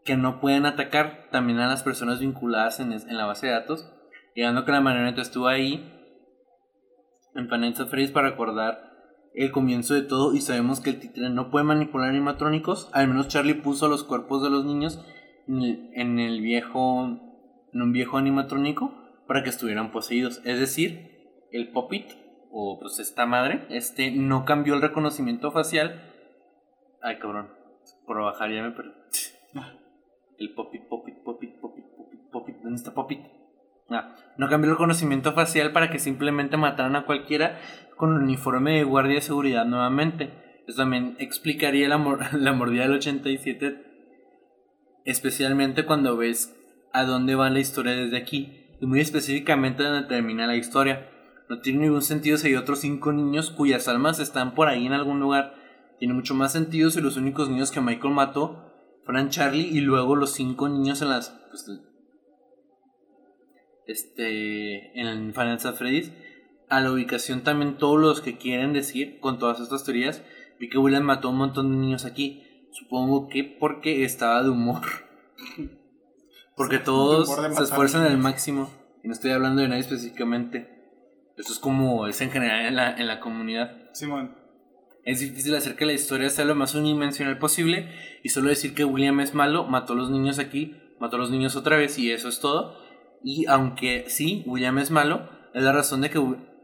que 0.04 0.16
no 0.16 0.40
pueden 0.40 0.64
atacar 0.66 1.26
también 1.32 1.58
a 1.58 1.66
las 1.66 1.82
personas 1.82 2.20
vinculadas 2.20 2.78
en, 2.78 2.92
en 2.92 3.16
la 3.16 3.26
base 3.26 3.48
de 3.48 3.54
datos, 3.54 3.90
llegando 4.36 4.64
que 4.64 4.70
la 4.70 4.80
marioneta 4.80 5.22
estuvo 5.22 5.48
ahí 5.48 5.98
en 7.34 7.48
Financial 7.48 7.88
Freeze 7.88 8.12
para 8.12 8.30
recordar 8.30 8.92
el 9.34 9.50
comienzo 9.50 9.94
de 9.94 10.02
todo 10.02 10.34
y 10.34 10.40
sabemos 10.40 10.80
que 10.80 10.90
el 10.90 11.00
títere 11.00 11.30
no 11.30 11.50
puede 11.50 11.64
manipular 11.64 12.10
animatrónicos, 12.10 12.90
al 12.92 13.08
menos 13.08 13.28
Charlie 13.28 13.54
puso 13.54 13.88
los 13.88 14.04
cuerpos 14.04 14.42
de 14.42 14.50
los 14.50 14.64
niños 14.64 15.04
en 15.48 15.62
el, 15.62 15.90
en 15.94 16.18
el 16.18 16.40
viejo 16.40 17.06
en 17.72 17.80
un 17.80 17.92
viejo 17.92 18.18
animatrónico 18.18 18.92
para 19.26 19.42
que 19.42 19.48
estuvieran 19.48 19.92
poseídos, 19.92 20.42
es 20.44 20.58
decir, 20.58 21.46
el 21.52 21.70
Puppet 21.70 22.18
o 22.50 22.78
pues 22.78 22.98
esta 22.98 23.24
madre, 23.24 23.66
este 23.70 24.10
no 24.10 24.44
cambió 24.44 24.74
el 24.74 24.82
reconocimiento 24.82 25.50
facial. 25.52 26.02
Ay, 27.00 27.18
cabrón, 27.18 27.48
por 28.06 28.20
bajar 28.20 28.52
ya 28.52 28.62
me 28.62 28.72
perdí. 28.72 28.92
El 30.38 30.54
Puppet, 30.54 30.86
Puppet, 30.88 31.22
Puppet, 31.22 31.60
Puppet, 31.60 31.84
Puppet, 31.96 32.30
Puppet, 32.30 32.56
¿dónde 32.62 32.76
está 32.76 32.92
Puppet? 32.92 33.20
Ah, 33.90 34.16
no 34.38 34.48
cambió 34.48 34.70
el 34.70 34.76
reconocimiento 34.76 35.32
facial 35.32 35.72
para 35.72 35.90
que 35.90 35.98
simplemente 35.98 36.56
mataran 36.56 36.96
a 36.96 37.04
cualquiera 37.04 37.60
con 37.96 38.12
un 38.12 38.22
uniforme 38.22 38.78
de 38.78 38.84
guardia 38.84 39.16
de 39.16 39.20
seguridad 39.20 39.64
nuevamente. 39.64 40.30
Eso 40.66 40.78
también 40.78 41.16
explicaría 41.18 41.88
la, 41.88 41.98
la 42.32 42.52
mordida 42.52 42.82
del 42.82 42.94
87, 42.94 43.84
especialmente 45.04 45.84
cuando 45.84 46.16
ves 46.16 46.56
a 46.92 47.04
dónde 47.04 47.34
va 47.34 47.50
la 47.50 47.60
historia 47.60 47.92
desde 47.92 48.16
aquí, 48.16 48.66
y 48.80 48.86
muy 48.86 49.00
específicamente 49.00 49.82
donde 49.82 50.08
termina 50.08 50.46
la 50.46 50.56
historia. 50.56 51.08
No 51.48 51.60
tiene 51.60 51.80
ningún 51.80 52.02
sentido 52.02 52.38
si 52.38 52.48
hay 52.48 52.56
otros 52.56 52.80
cinco 52.80 53.12
niños 53.12 53.50
cuyas 53.50 53.88
almas 53.88 54.20
están 54.20 54.54
por 54.54 54.68
ahí 54.68 54.86
en 54.86 54.92
algún 54.92 55.20
lugar. 55.20 55.54
Tiene 55.98 56.14
mucho 56.14 56.34
más 56.34 56.52
sentido 56.52 56.90
si 56.90 57.00
los 57.00 57.16
únicos 57.16 57.48
niños 57.48 57.70
que 57.70 57.80
Michael 57.80 58.14
mató 58.14 58.72
fueran 59.04 59.28
Charlie 59.28 59.68
y 59.68 59.80
luego 59.80 60.16
los 60.16 60.32
cinco 60.32 60.68
niños 60.68 61.02
en 61.02 61.10
las 61.10 61.30
pues, 61.50 61.70
este 63.92 64.98
en 64.98 65.32
Final 65.32 65.58
Freddy's 65.58 66.12
a 66.68 66.80
la 66.80 66.90
ubicación 66.90 67.42
también 67.42 67.76
todos 67.76 68.00
los 68.00 68.20
que 68.22 68.38
quieren 68.38 68.72
decir 68.72 69.20
con 69.20 69.38
todas 69.38 69.60
estas 69.60 69.84
teorías 69.84 70.22
vi 70.58 70.70
que 70.70 70.78
William 70.78 71.02
mató 71.02 71.28
a 71.28 71.30
un 71.32 71.36
montón 71.36 71.70
de 71.70 71.76
niños 71.76 72.04
aquí. 72.04 72.68
Supongo 72.72 73.28
que 73.28 73.44
porque 73.44 74.04
estaba 74.04 74.42
de 74.42 74.48
humor. 74.48 74.82
Porque 76.54 76.78
todos 76.78 77.34
se 77.56 77.62
esfuerzan 77.62 78.04
al 78.04 78.18
máximo. 78.18 78.70
Y 79.02 79.08
no 79.08 79.14
estoy 79.14 79.30
hablando 79.30 79.62
de 79.62 79.68
nadie 79.68 79.80
específicamente. 79.80 80.68
Eso 81.36 81.52
es 81.52 81.58
como 81.58 82.06
es 82.06 82.20
en 82.20 82.30
general 82.30 82.66
en 82.66 82.76
la, 82.76 82.94
en 82.94 83.06
la 83.06 83.20
comunidad. 83.20 83.90
Simón. 83.94 84.36
es 85.04 85.20
difícil 85.20 85.54
hacer 85.54 85.76
que 85.76 85.86
la 85.86 85.94
historia 85.94 86.28
sea 86.28 86.44
lo 86.44 86.54
más 86.54 86.74
unidimensional 86.74 87.38
posible 87.38 87.88
y 88.22 88.28
solo 88.28 88.50
decir 88.50 88.74
que 88.74 88.84
William 88.84 89.20
es 89.20 89.34
malo, 89.34 89.64
mató 89.64 89.94
a 89.94 89.96
los 89.96 90.10
niños 90.10 90.38
aquí, 90.38 90.76
mató 91.00 91.16
a 91.16 91.20
los 91.20 91.30
niños 91.30 91.56
otra 91.56 91.76
vez 91.78 91.98
y 91.98 92.12
eso 92.12 92.28
es 92.28 92.38
todo. 92.40 92.81
Y 93.24 93.46
aunque 93.46 94.06
sí, 94.08 94.42
William 94.46 94.78
es 94.78 94.90
malo, 94.90 95.28
es 95.54 95.62
la 95.62 95.72
razón 95.72 96.00
de 96.00 96.10
que 96.10 96.18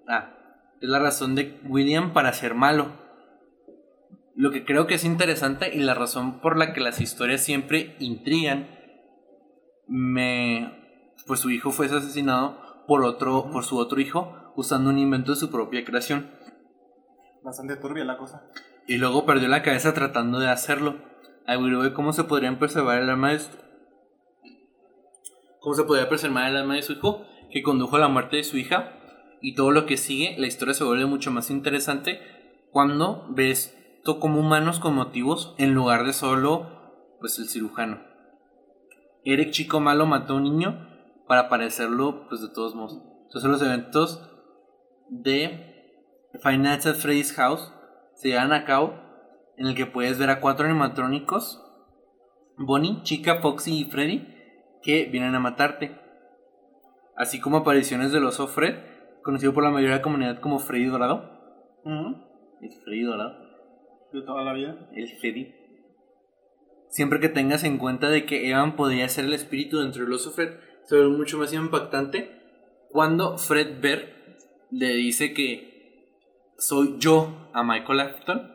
ah, 0.09 0.35
es 0.81 0.89
la 0.89 0.99
razón 0.99 1.35
de 1.35 1.61
William 1.65 2.13
para 2.13 2.33
ser 2.33 2.55
malo. 2.55 2.93
Lo 4.35 4.51
que 4.51 4.65
creo 4.65 4.87
que 4.87 4.95
es 4.95 5.05
interesante 5.05 5.75
y 5.75 5.81
la 5.81 5.95
razón 5.95 6.41
por 6.41 6.57
la 6.57 6.73
que 6.73 6.81
las 6.81 7.01
historias 7.01 7.43
siempre 7.43 7.97
intrigan 7.99 8.69
me 9.89 10.75
pues 11.27 11.41
su 11.41 11.51
hijo 11.51 11.73
fue 11.73 11.87
asesinado 11.87 12.85
por 12.87 13.03
otro 13.03 13.51
por 13.51 13.65
su 13.65 13.79
otro 13.79 14.01
hijo 14.01 14.53
usando 14.55 14.91
un 14.91 14.99
invento 14.99 15.33
de 15.33 15.39
su 15.39 15.51
propia 15.51 15.85
creación 15.85 16.31
Bastante 17.43 17.77
turbia 17.77 18.05
la 18.05 18.19
cosa. 18.19 18.43
y 18.87 18.97
luego 18.97 19.25
perdió 19.25 19.49
la 19.49 19.63
cabeza 19.63 19.95
tratando 19.95 20.39
de 20.39 20.49
hacerlo. 20.49 20.97
Averigué 21.47 21.95
cómo 21.95 22.13
se 22.13 22.25
podrían 22.25 22.59
preservar 22.59 23.01
el 23.01 23.09
alma 23.09 23.33
de. 23.33 23.41
Cómo 25.69 25.77
se 25.77 25.85
podría 25.85 26.09
preservar 26.09 26.49
el 26.49 26.57
alma 26.57 26.77
de 26.77 26.83
su 26.83 26.95
hijo, 26.95 27.27
que 27.51 27.63
condujo 27.63 27.97
a 27.97 27.99
la 27.99 28.09
muerte 28.09 28.37
de 28.37 28.45
su 28.45 28.57
hija. 28.57 28.95
Y 29.43 29.55
todo 29.55 29.71
lo 29.71 29.85
que 29.85 29.99
sigue, 29.99 30.35
la 30.39 30.47
historia 30.47 30.73
se 30.73 30.83
vuelve 30.83 31.05
mucho 31.05 31.31
más 31.31 31.51
interesante 31.51 32.21
cuando 32.71 33.27
ves 33.29 33.77
esto 33.99 34.19
como 34.19 34.41
humanos 34.41 34.81
con 34.81 34.95
motivos 34.95 35.55
en 35.59 35.75
lugar 35.75 36.07
de 36.07 36.15
solo 36.15 37.19
pues 37.21 37.39
el 37.39 37.51
cirujano. 37.51 38.01
Eric 39.27 39.51
Chico 39.51 39.79
Malo 39.79 40.07
mató 40.07 40.33
a 40.33 40.37
un 40.37 40.45
niño 40.45 40.89
para 41.27 41.51
parecerlo 41.51 42.27
pues 42.31 42.41
de 42.41 42.49
todos 42.49 42.75
modos. 42.75 43.03
Entonces 43.25 43.51
los 43.51 43.61
eventos 43.61 44.27
de 45.11 46.01
Financial 46.43 46.95
Freddy's 46.95 47.35
House 47.35 47.75
se 48.15 48.29
llevan 48.29 48.55
a 48.55 48.65
cabo 48.65 48.95
en 49.59 49.67
el 49.67 49.75
que 49.75 49.85
puedes 49.85 50.19
ver 50.19 50.31
a 50.31 50.41
cuatro 50.41 50.65
animatrónicos, 50.65 51.63
Bonnie, 52.57 53.03
Chica, 53.03 53.43
Foxy 53.43 53.81
y 53.81 53.85
Freddy, 53.85 54.38
que 54.83 55.07
vienen 55.07 55.35
a 55.35 55.41
matarte. 55.41 55.99
Así 57.17 57.41
como 57.41 57.59
apariciones 57.59 58.13
del 58.13 58.25
oso 58.25 58.47
Fred, 58.47 58.77
conocido 59.23 59.53
por 59.53 59.65
la 59.65 59.71
mayoría 59.71 59.95
de 59.95 59.99
la 59.99 60.03
comunidad 60.03 60.41
como 60.41 60.59
Freddy 60.59 60.87
Dorado. 60.87 61.31
El 62.61 62.71
Freddy 62.85 63.03
Dorado. 63.03 63.35
De 64.13 64.23
toda 64.23 64.43
la 64.43 64.53
vida. 64.53 64.89
El 64.93 65.09
Freddy. 65.09 65.55
Siempre 66.89 67.21
que 67.21 67.29
tengas 67.29 67.65
en 67.65 67.79
cuenta 67.79 68.09
de 68.09 68.25
que 68.25 68.49
Evan 68.49 68.77
podría 68.77 69.09
ser 69.09 69.27
el 69.27 69.35
espíritu 69.35 69.81
dentro 69.81 70.05
del 70.05 70.13
oso 70.13 70.31
Fred, 70.31 70.55
se 70.85 70.97
ve 70.97 71.09
mucho 71.09 71.37
más 71.39 71.53
impactante 71.53 72.39
cuando 72.89 73.37
Fred 73.37 73.81
Bear 73.81 74.07
le 74.71 74.95
dice 74.95 75.35
que 75.35 75.69
soy 76.57 76.97
yo 76.99 77.51
a 77.53 77.63
Michael 77.63 78.01
Afton, 78.01 78.51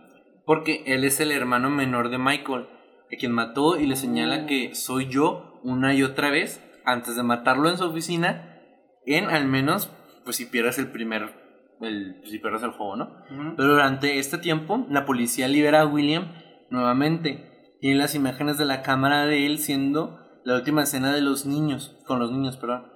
porque 0.45 0.83
él 0.87 1.03
es 1.03 1.19
el 1.19 1.31
hermano 1.31 1.69
menor 1.69 2.09
de 2.09 2.17
Michael, 2.17 2.67
a 3.11 3.15
quien 3.17 3.31
mató 3.31 3.79
y 3.79 3.85
le 3.85 3.95
señala 3.95 4.45
que 4.45 4.73
soy 4.73 5.07
yo 5.09 5.52
una 5.63 5.93
y 5.93 6.03
otra 6.03 6.29
vez 6.29 6.61
antes 6.85 7.15
de 7.15 7.23
matarlo 7.23 7.69
en 7.69 7.77
su 7.77 7.85
oficina, 7.85 8.59
en 9.05 9.25
al 9.29 9.45
menos, 9.47 9.89
pues 10.23 10.35
si 10.37 10.45
pierdas 10.45 10.77
el 10.79 10.87
primer, 10.91 11.33
el, 11.81 12.21
si 12.25 12.39
pierdas 12.39 12.63
el 12.63 12.71
juego, 12.71 12.95
¿no? 12.95 13.17
Pero 13.55 13.69
durante 13.69 14.19
este 14.19 14.37
tiempo, 14.37 14.85
la 14.89 15.05
policía 15.05 15.47
libera 15.47 15.81
a 15.81 15.85
William 15.85 16.33
nuevamente. 16.69 17.49
Tiene 17.79 17.97
las 17.99 18.15
imágenes 18.15 18.57
de 18.57 18.65
la 18.65 18.81
cámara 18.81 19.25
de 19.25 19.45
él 19.45 19.59
siendo 19.59 20.19
la 20.45 20.55
última 20.55 20.83
escena 20.83 21.13
de 21.13 21.21
los 21.21 21.45
niños, 21.45 21.97
con 22.05 22.19
los 22.19 22.31
niños, 22.31 22.57
perdón. 22.57 22.87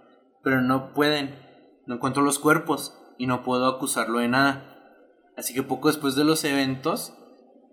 Pero 0.44 0.62
no 0.62 0.94
pueden, 0.94 1.36
no 1.86 1.96
encuentro 1.96 2.24
los 2.24 2.40
cuerpos 2.40 2.98
y 3.18 3.28
no 3.28 3.44
puedo 3.44 3.68
acusarlo 3.68 4.20
de 4.20 4.28
nada. 4.30 4.74
Así 5.36 5.54
que 5.54 5.64
poco 5.64 5.88
después 5.90 6.16
de 6.16 6.24
los 6.24 6.44
eventos 6.46 7.14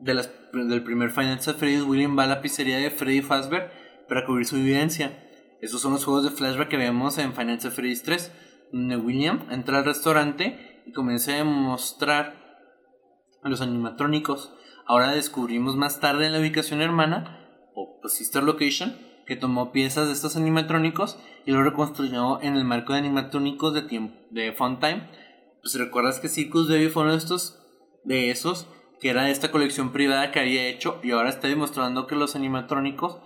de 0.01 0.14
las- 0.14 0.30
del 0.53 0.82
primer 0.82 1.11
Financial 1.11 1.55
Freddy, 1.55 1.80
William 1.82 2.18
va 2.18 2.24
a 2.24 2.28
la 2.28 2.40
pizzería 2.40 2.78
de 2.78 2.90
Freddy 2.90 3.22
Fazbear 3.22 3.70
para 4.09 4.24
cubrir 4.24 4.46
su 4.46 4.57
evidencia. 4.57 5.20
Esos 5.61 5.80
son 5.80 5.92
los 5.92 6.05
juegos 6.05 6.24
de 6.24 6.30
flashback 6.30 6.68
que 6.68 6.76
vemos 6.76 7.18
en 7.18 7.34
Financial 7.34 7.72
Freddy's 7.72 8.02
3, 8.02 8.32
donde 8.72 8.96
William 8.96 9.46
entra 9.50 9.78
al 9.78 9.84
restaurante 9.84 10.82
y 10.86 10.92
comienza 10.92 11.32
a 11.32 11.36
demostrar 11.36 12.44
a 13.42 13.48
los 13.48 13.61
animatrónicos. 13.61 14.52
Ahora 14.86 15.12
descubrimos 15.12 15.76
más 15.76 16.00
tarde 16.00 16.26
en 16.26 16.32
la 16.32 16.40
ubicación 16.40 16.82
hermana, 16.82 17.70
o 17.74 17.98
pues, 18.00 18.14
sister 18.14 18.42
location, 18.42 18.96
que 19.26 19.36
tomó 19.36 19.72
piezas 19.72 20.07
de 20.07 20.12
estos 20.12 20.36
animatrónicos 20.36 21.18
y 21.46 21.52
lo 21.52 21.62
reconstruyó 21.62 22.40
en 22.42 22.57
el 22.57 22.64
marco 22.64 22.92
de 22.92 22.98
animatrónicos 22.98 23.72
de, 23.74 23.82
tiempo, 23.82 24.14
de 24.30 24.52
Funtime. 24.52 25.09
Pues 25.62 25.78
recuerdas 25.78 26.20
que 26.20 26.28
Circus 26.28 26.68
Baby 26.68 26.88
fue 26.88 27.05
uno 27.05 27.12
de 27.12 27.18
estos, 27.18 27.59
de 28.05 28.30
esos, 28.30 28.68
que 29.00 29.11
era 29.11 29.24
de 29.24 29.30
esta 29.30 29.50
colección 29.50 29.92
privada 29.92 30.30
que 30.30 30.40
había 30.40 30.68
hecho 30.68 31.00
y 31.02 31.12
ahora 31.12 31.30
está 31.30 31.48
demostrando 31.48 32.07
que 32.07 32.16
los 32.16 32.36
animatrónicos 32.36 33.18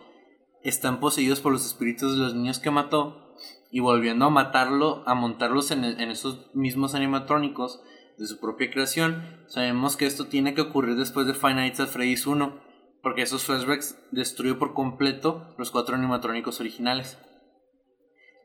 están 0.62 1.00
poseídos 1.00 1.40
por 1.40 1.52
los 1.52 1.64
espíritus 1.64 2.12
de 2.12 2.24
los 2.24 2.34
niños 2.34 2.58
que 2.58 2.70
mató 2.70 3.34
y 3.70 3.80
volviendo 3.80 4.26
a 4.26 4.30
matarlo, 4.30 5.02
a 5.06 5.14
montarlos 5.14 5.70
en, 5.70 5.84
en 5.84 6.10
esos 6.10 6.50
mismos 6.54 6.94
animatrónicos 6.94 7.82
de 8.18 8.26
su 8.26 8.40
propia 8.40 8.70
creación. 8.70 9.44
Sabemos 9.46 9.96
que 9.96 10.06
esto 10.06 10.26
tiene 10.26 10.54
que 10.54 10.62
ocurrir 10.62 10.96
después 10.96 11.26
de 11.26 11.34
Five 11.34 11.54
Nights 11.54 11.80
at 11.80 11.88
Freddy's 11.88 12.26
1, 12.26 12.60
porque 13.02 13.22
esos 13.22 13.44
flashbacks 13.44 13.98
destruyen 14.10 14.58
por 14.58 14.74
completo 14.74 15.54
los 15.56 15.70
cuatro 15.70 15.94
animatrónicos 15.94 16.60
originales. 16.60 17.18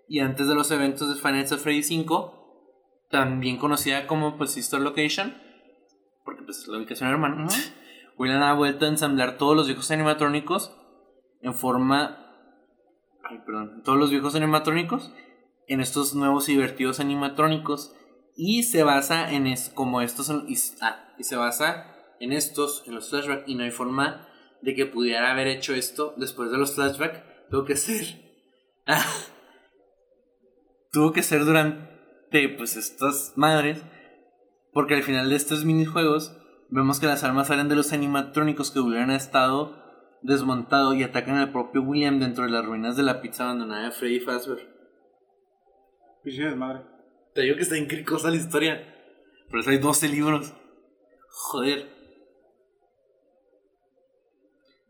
Y 0.08 0.20
antes 0.20 0.48
de 0.48 0.56
los 0.56 0.70
eventos 0.72 1.10
de 1.10 1.20
Five 1.20 1.34
Nights 1.34 1.52
at 1.54 1.60
Freddy's 1.60 1.88
5, 1.88 3.08
también 3.10 3.58
conocida 3.58 4.08
como 4.08 4.38
pues, 4.38 4.52
Sister 4.52 4.80
Location, 4.80 5.36
porque 6.24 6.44
pues 6.44 6.60
es 6.60 6.68
la 6.68 6.78
ubicación 6.78 7.10
hermana. 7.10 7.48
William 8.18 8.44
ha 8.44 8.54
vuelto 8.54 8.86
a 8.86 8.90
ensamblar 8.90 9.38
todos 9.38 9.56
los 9.56 9.68
viejos 9.68 9.90
animatrónicos 9.90 10.76
en 11.44 11.54
forma. 11.54 12.18
Ay, 13.24 13.40
perdón. 13.46 13.84
Todos 13.84 14.00
los 14.00 14.10
viejos 14.10 14.34
animatrónicos 14.36 15.14
en 15.68 15.80
estos 15.82 16.16
nuevos 16.16 16.50
y 16.50 16.54
divertidos 16.54 17.00
animatrónicos. 17.00 17.96
Y 18.36 18.64
se 18.64 18.84
basa 18.84 19.32
en 19.32 19.46
es, 19.46 19.70
como 19.70 20.02
estos. 20.02 20.26
son- 20.26 20.46
Y, 20.50 20.56
ah, 20.82 21.14
y 21.20 21.24
se 21.24 21.36
basa 21.36 21.96
en 22.20 22.32
estos, 22.34 22.84
en 22.88 22.96
los 22.96 23.10
flashbacks. 23.10 23.44
Y 23.48 23.56
no 23.56 23.64
hay 23.64 23.72
forma 23.72 24.28
de 24.62 24.74
que 24.74 24.86
pudiera 24.88 25.32
haber 25.32 25.48
hecho 25.48 25.76
esto 25.76 26.14
después 26.18 26.50
de 26.52 26.58
los 26.58 26.74
flashbacks. 26.74 27.22
Tuvo 27.52 27.66
que 27.66 27.76
ser. 27.76 28.06
Ah, 28.88 29.06
tuvo 30.92 31.12
que 31.12 31.24
ser 31.24 31.46
durante 31.46 32.50
pues 32.58 32.76
estas 32.76 33.34
madres. 33.36 33.84
Porque 34.72 34.96
al 34.96 35.04
final 35.04 35.30
de 35.30 35.36
estos 35.36 35.66
minijuegos 35.66 36.36
vemos 36.70 37.00
que 37.00 37.06
las 37.06 37.24
armas 37.24 37.48
salen 37.48 37.70
de 37.70 37.76
los 37.76 37.94
animatrónicos 37.94 38.72
que 38.72 38.80
hubieran 38.80 39.12
estado 39.12 39.83
desmontado 40.24 40.94
y 40.94 41.04
atacan 41.04 41.36
al 41.36 41.52
propio 41.52 41.84
William 41.84 42.20
dentro 42.20 42.46
de 42.46 42.52
las 42.52 42.66
ruinas 42.66 42.98
de 42.98 43.04
la 43.04 43.22
pizza 43.22 43.44
abandonada 43.44 43.86
de 43.86 43.92
Freddy 43.92 44.20
Fazbear. 44.22 44.60
Piche 46.24 46.44
desmadre. 46.44 46.82
Te 47.36 47.42
digo 47.42 47.56
que 47.56 47.64
está 47.64 47.78
incricosa 47.78 48.30
la 48.30 48.38
historia. 48.38 48.82
Por 49.50 49.60
eso 49.60 49.70
hay 49.70 49.78
12 49.78 50.08
libros. 50.08 50.54
Joder. 51.30 51.90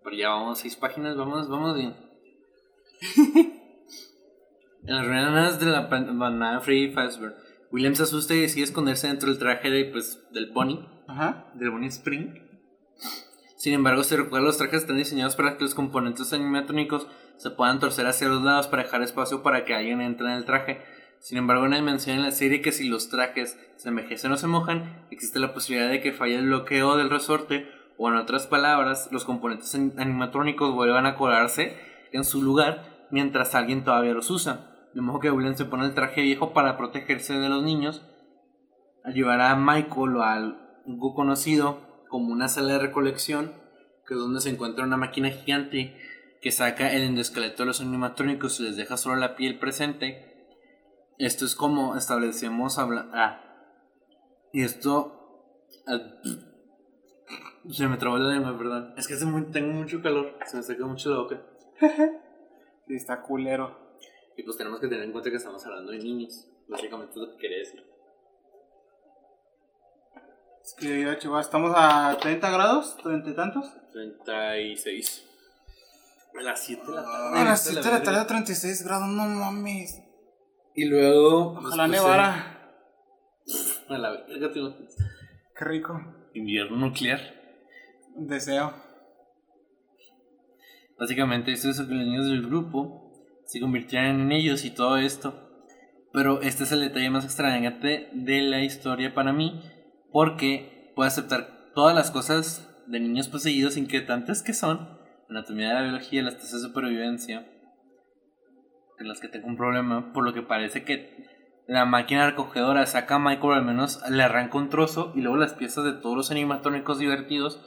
Pero 0.03 0.15
ya 0.15 0.29
vamos, 0.29 0.59
6 0.59 0.75
páginas, 0.75 1.17
vamos, 1.17 1.49
vamos 1.49 1.75
bien. 1.75 1.95
en 4.85 4.95
las 4.95 5.05
ruinas 5.07 5.59
de 5.59 5.65
la 5.65 5.79
abandonada 5.79 6.55
de 6.55 6.61
Freddy 6.61 6.91
Fazbear, 6.91 7.35
William 7.71 7.95
se 7.95 8.03
asusta 8.03 8.35
y 8.35 8.41
decide 8.41 8.65
esconderse 8.65 9.07
dentro 9.07 9.29
del 9.29 9.39
traje 9.39 9.71
de, 9.71 9.85
pues, 9.85 10.21
del 10.31 10.51
Pony. 10.51 10.85
Ajá. 11.07 11.51
Del 11.55 11.71
Bonnie 11.71 11.89
Spring. 11.89 12.42
Sin 13.63 13.73
embargo, 13.73 14.03
se 14.03 14.17
recuerda 14.17 14.45
los 14.45 14.57
trajes 14.57 14.81
están 14.81 14.97
diseñados 14.97 15.37
para 15.37 15.55
que 15.55 15.63
los 15.63 15.73
componentes 15.73 16.33
animatrónicos 16.33 17.07
se 17.37 17.49
puedan 17.49 17.79
torcer 17.79 18.05
hacia 18.05 18.27
los 18.27 18.43
lados 18.43 18.67
para 18.67 18.83
dejar 18.83 19.01
espacio 19.01 19.41
para 19.41 19.63
que 19.63 19.73
alguien 19.73 20.01
entre 20.01 20.27
en 20.27 20.33
el 20.33 20.43
traje. 20.43 20.81
Sin 21.21 21.37
embargo, 21.37 21.65
nadie 21.69 21.81
menciona 21.81 22.19
en 22.19 22.25
la 22.25 22.31
serie 22.31 22.61
que 22.61 22.73
si 22.73 22.89
los 22.89 23.07
trajes 23.07 23.57
se 23.77 23.87
envejecen 23.87 24.33
o 24.33 24.35
se 24.35 24.47
mojan, 24.47 25.05
existe 25.11 25.39
la 25.39 25.53
posibilidad 25.53 25.89
de 25.89 26.01
que 26.01 26.11
falle 26.11 26.35
el 26.35 26.47
bloqueo 26.47 26.97
del 26.97 27.09
resorte 27.09 27.69
o 27.97 28.09
en 28.09 28.17
otras 28.17 28.47
palabras, 28.47 29.07
los 29.13 29.23
componentes 29.23 29.73
animatrónicos 29.75 30.73
vuelvan 30.73 31.05
a 31.05 31.15
colarse 31.15 31.77
en 32.11 32.25
su 32.25 32.41
lugar 32.41 33.07
mientras 33.11 33.55
alguien 33.55 33.85
todavía 33.85 34.13
los 34.13 34.29
usa. 34.29 34.89
De 34.93 34.99
modo 34.99 35.21
que 35.21 35.31
William 35.31 35.55
se 35.55 35.63
pone 35.63 35.85
el 35.85 35.93
traje 35.93 36.21
viejo 36.21 36.51
para 36.51 36.75
protegerse 36.75 37.39
de 37.39 37.47
los 37.47 37.63
niños. 37.63 38.05
Llevará 39.13 39.51
a 39.51 39.55
Michael 39.55 40.17
o 40.17 40.21
a 40.21 40.33
algo 40.33 41.13
conocido 41.15 41.82
como 42.13 42.31
una 42.31 42.47
sala 42.47 42.73
de 42.73 42.77
recolección, 42.79 43.53
que 44.05 44.13
es 44.13 44.19
donde 44.19 44.39
se 44.39 44.51
encuentra 44.51 44.85
una 44.85 44.97
máquina 44.97 45.31
gigante 45.31 45.97
que 46.41 46.51
saca 46.51 46.93
el 46.93 47.01
endosqueleto 47.01 47.63
de 47.63 47.65
los 47.65 47.81
animatrónicos 47.81 48.59
y 48.59 48.65
les 48.65 48.77
deja 48.77 48.97
solo 48.97 49.15
la 49.15 49.35
piel 49.35 49.57
presente. 49.57 50.45
Esto 51.17 51.43
es 51.43 51.55
como 51.55 51.95
establecemos 51.95 52.77
habla 52.77 53.09
ah. 53.13 53.41
Y 54.51 54.61
esto 54.61 55.57
ah, 55.87 55.99
se 57.71 57.87
me 57.87 57.97
trabó 57.97 58.19
la 58.19 58.31
lengua, 58.31 58.55
perdón. 58.59 58.93
Es 58.95 59.07
que 59.07 59.15
tengo 59.15 59.73
mucho 59.73 59.99
calor, 60.03 60.37
se 60.45 60.57
me 60.57 60.61
saca 60.61 60.85
mucho 60.85 61.09
la 61.09 61.17
boca. 61.17 61.41
sí, 62.87 62.93
está 62.93 63.23
culero. 63.23 63.97
Y 64.37 64.43
pues 64.43 64.55
tenemos 64.55 64.79
que 64.79 64.87
tener 64.87 65.05
en 65.05 65.13
cuenta 65.13 65.31
que 65.31 65.37
estamos 65.37 65.65
hablando 65.65 65.91
de 65.91 65.97
niños. 65.97 66.47
Básicamente 66.67 67.13
es 67.13 67.17
lo 67.17 67.31
que 67.31 67.37
quería 67.37 67.57
decir. 67.57 67.83
Es 70.63 70.73
que 70.75 71.01
ya, 71.01 71.19
chaval, 71.19 71.41
estamos 71.41 71.73
a 71.75 72.17
30 72.21 72.49
grados, 72.51 72.97
¿30 73.03 73.31
y 73.31 73.35
tantos? 73.35 73.69
36. 73.91 75.25
A 76.39 76.41
las 76.41 76.63
7 76.63 76.81
de 76.87 76.91
la 76.93 77.03
tarde. 77.03 77.39
A 77.39 77.43
las 77.43 77.63
7 77.65 77.81
de 77.81 77.91
la 77.91 78.01
tarde, 78.01 78.25
36 78.25 78.83
grados, 78.83 79.09
no 79.09 79.25
mames. 79.25 80.01
Y 80.73 80.85
luego. 80.85 81.57
Ojalá 81.57 81.87
nevara. 81.89 82.75
A 83.89 83.97
la 83.97 84.11
verga, 84.11 84.53
tío. 84.53 84.73
Qué 85.57 85.65
rico. 85.65 85.99
Invierno 86.33 86.77
nuclear. 86.77 87.19
Deseo. 88.15 88.73
Básicamente, 90.97 91.51
esto 91.51 91.71
es 91.71 91.77
lo 91.79 91.87
que 91.89 91.93
los 91.93 92.05
niños 92.05 92.27
del 92.27 92.47
grupo 92.47 93.11
se 93.45 93.59
convirtieran 93.59 94.21
en 94.21 94.31
ellos 94.31 94.63
y 94.63 94.71
todo 94.71 94.95
esto. 94.95 95.49
Pero 96.13 96.41
este 96.41 96.63
es 96.63 96.71
el 96.71 96.79
detalle 96.79 97.09
más 97.09 97.25
extrañante 97.25 98.09
de 98.13 98.41
la 98.43 98.61
historia 98.63 99.13
para 99.13 99.33
mí 99.33 99.72
porque 100.13 100.93
puede 100.95 101.07
aceptar 101.07 101.71
todas 101.73 101.95
las 101.95 102.11
cosas 102.11 102.69
de 102.87 102.99
niños 102.99 103.27
poseídos 103.27 103.75
inquietantes 103.75 104.43
que 104.43 104.53
son, 104.53 104.99
anatomía 105.27 105.69
de 105.69 105.73
la 105.73 105.81
biología, 105.81 106.21
las 106.21 106.37
tasas 106.37 106.61
de 106.61 106.67
supervivencia, 106.67 107.49
en 108.99 109.07
las 109.07 109.19
que 109.19 109.27
tengo 109.27 109.47
un 109.47 109.57
problema, 109.57 110.13
por 110.13 110.23
lo 110.23 110.33
que 110.33 110.43
parece 110.43 110.85
que 110.85 111.25
la 111.67 111.85
máquina 111.85 112.29
recogedora 112.29 112.85
saca 112.85 113.15
a 113.15 113.19
Michael, 113.19 113.53
al 113.53 113.65
menos 113.65 114.07
le 114.07 114.21
arranca 114.21 114.57
un 114.59 114.69
trozo 114.69 115.13
y 115.15 115.21
luego 115.21 115.37
las 115.37 115.53
piezas 115.53 115.83
de 115.83 115.93
todos 115.93 116.15
los 116.15 116.31
animatrónicos 116.31 116.99
divertidos 116.99 117.59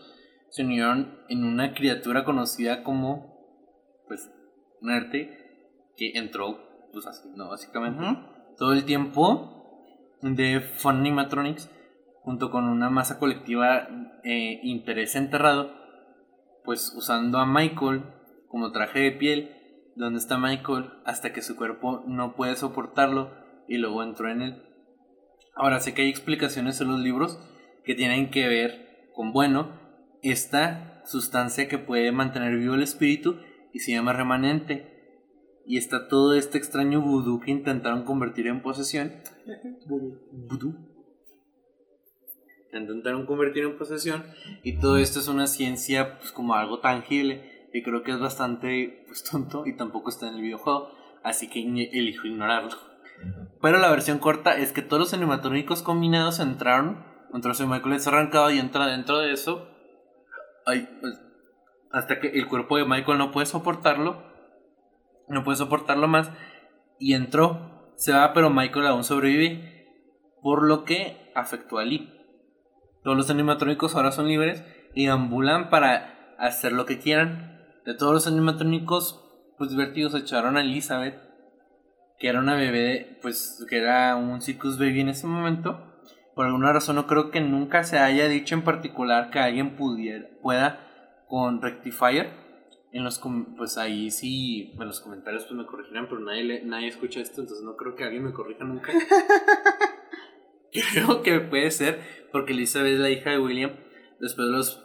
se 0.51 0.63
unieron 0.63 1.19
en 1.29 1.45
una 1.45 1.75
criatura 1.75 2.25
conocida 2.25 2.85
como, 2.85 4.05
pues, 4.07 4.31
Nerte, 4.81 5.93
que 5.97 6.13
entró, 6.15 6.61
pues 6.93 7.07
así, 7.09 7.29
¿no? 7.35 7.49
Básicamente, 7.49 8.05
todo 8.57 8.73
el 8.73 8.85
tiempo 8.85 9.83
de 10.23 10.61
Fun 10.61 10.97
Animatronics 10.97 11.71
junto 12.27 12.51
con 12.51 12.65
una 12.65 12.91
masa 12.91 13.21
colectiva 13.21 13.87
eh, 14.25 14.59
interés 14.65 15.15
enterrado, 15.15 15.71
pues 16.65 16.93
usando 16.97 17.39
a 17.39 17.47
Michael 17.47 18.03
como 18.49 18.73
traje 18.73 18.99
de 18.99 19.13
piel, 19.13 19.53
donde 19.95 20.19
está 20.19 20.37
Michael 20.37 20.91
hasta 21.05 21.33
que 21.33 21.41
su 21.41 21.55
cuerpo 21.55 22.03
no 22.09 22.35
puede 22.35 22.57
soportarlo 22.57 23.31
y 23.69 23.79
luego 23.79 24.03
entró 24.03 24.29
en 24.29 24.43
él. 24.43 24.63
Ahora 25.55 25.79
sé 25.79 25.95
que 25.95 26.03
hay 26.03 26.09
explicaciones 26.09 26.81
en 26.81 26.89
los 26.89 26.99
libros 26.99 27.39
que 27.85 27.95
tienen 27.95 28.33
que 28.33 28.49
ver 28.49 29.09
con, 29.15 29.33
bueno, 29.33 29.79
esta 30.21 31.03
sustancia 31.05 31.69
que 31.69 31.79
puede 31.79 32.11
mantener 32.11 32.57
vivo 32.57 32.75
el 32.75 32.83
espíritu 32.83 33.37
y 33.73 33.79
se 33.79 33.93
llama 33.93 34.13
remanente. 34.13 35.23
Y 35.65 35.77
está 35.77 36.09
todo 36.09 36.35
este 36.35 36.59
extraño 36.59 37.01
vudú 37.03 37.39
que 37.39 37.53
intentaron 37.53 38.03
convertir 38.03 38.49
en 38.49 38.63
posesión. 38.63 39.13
Intentaron 42.73 43.27
convertir 43.27 43.65
en 43.65 43.79
posesión 43.79 44.25
y 44.63 44.79
todo 44.79 44.97
esto 44.97 45.21
es 45.21 45.29
una 45.29 45.47
ciencia 45.47 46.19
pues 46.19 46.33
como 46.33 46.55
algo 46.55 46.81
tangible 46.81 47.69
y 47.73 47.83
creo 47.83 48.03
que 48.03 48.13
es 48.13 48.21
bastante 48.21 49.05
pues 49.07 49.25
tonto 49.25 49.67
y 49.67 49.77
tampoco 49.77 50.11
está 50.11 50.29
en 50.29 50.35
el 50.35 50.43
videojuego 50.43 50.91
así 51.23 51.49
que 51.49 51.61
elijo 51.61 52.27
ignorarlo. 52.27 52.77
Pero 53.63 53.79
la 53.79 53.91
versión 53.91 54.19
corta 54.19 54.57
es 54.57 54.73
que 54.73 54.83
todos 54.83 55.01
los 55.01 55.15
animatrónicos 55.15 55.83
combinados 55.83 56.39
entraron 56.39 57.05
trozo 57.41 57.65
de 57.65 57.69
Michael 57.69 57.97
es 57.97 58.07
arrancado 58.07 58.51
y 58.51 58.59
entra 58.59 58.87
dentro 58.87 59.19
de 59.19 59.33
eso. 59.33 59.69
Ay, 60.65 60.89
pues, 61.01 61.21
hasta 61.93 62.19
que 62.19 62.29
el 62.29 62.49
cuerpo 62.49 62.77
de 62.77 62.85
Michael 62.85 63.19
no 63.19 63.31
puede 63.31 63.47
soportarlo 63.47 64.23
no 65.29 65.43
puede 65.43 65.57
soportarlo 65.57 66.07
más 66.09 66.31
y 66.99 67.15
entró. 67.15 67.93
Se 67.97 68.13
va 68.13 68.33
pero 68.33 68.51
Michael 68.51 68.87
aún 68.87 69.05
sobrevive 69.05 69.89
por 70.43 70.63
lo 70.63 70.85
que 70.85 71.33
afectó 71.35 71.79
a 71.79 71.85
Lee 71.85 72.13
todos 73.07 73.17
los 73.17 73.31
animatrónicos 73.31 73.95
ahora 73.95 74.11
son 74.11 74.27
libres 74.27 74.65
y 74.93 75.07
ambulan 75.07 75.71
para 75.71 76.35
hacer 76.41 76.73
lo 76.73 76.87
que 76.87 76.99
quieran. 76.99 77.65
De 77.85 77.95
todos 77.95 78.13
los 78.13 78.27
animatrónicos, 78.27 79.25
pues 79.57 79.71
divertidos, 79.71 80.17
echaron 80.17 80.57
a 80.57 80.63
Elizabeth, 80.63 81.15
que 82.19 82.27
era 82.27 82.41
una 82.41 82.57
bebé, 82.57 83.21
pues 83.23 83.65
que 83.71 83.77
era 83.77 84.17
un 84.17 84.43
circus 84.43 84.77
baby 84.77 85.03
en 85.03 85.11
ese 85.11 85.29
momento. 85.29 85.81
Por 86.35 86.47
alguna 86.47 86.73
razón 86.73 86.97
no 86.97 87.07
creo 87.07 87.31
que 87.31 87.41
nunca 87.41 87.85
se 87.85 88.01
haya 88.01 88.27
dicho 88.27 88.57
en 88.57 88.63
particular 88.63 89.31
que 89.31 89.39
alguien 89.39 89.77
pudiera, 89.77 90.27
pueda 90.43 91.25
con 91.29 91.63
Rectifier. 91.63 92.33
En 92.91 93.05
los 93.05 93.23
pues 93.57 93.79
ahí 93.79 94.11
sí, 94.11 94.73
en 94.81 94.85
los 94.85 95.01
comentarios 95.01 95.45
pues 95.45 95.55
me 95.55 95.67
corregirán, 95.67 96.09
pero 96.09 96.23
nadie, 96.23 96.63
nadie 96.65 96.89
escucha 96.89 97.21
esto, 97.21 97.41
entonces 97.41 97.65
no 97.65 97.77
creo 97.77 97.95
que 97.95 98.03
alguien 98.03 98.25
me 98.25 98.33
corrija 98.33 98.65
nunca. 98.65 98.93
Creo 100.93 101.23
que 101.23 101.41
puede 101.41 101.71
ser 101.71 102.01
porque 102.37 102.53
Elizabeth 102.53 102.93
es 102.93 103.01
la 103.01 103.09
hija 103.09 103.31
de 103.31 103.39
William 103.39 103.71
después 104.21 104.49
de, 104.49 104.53
los, 104.53 104.85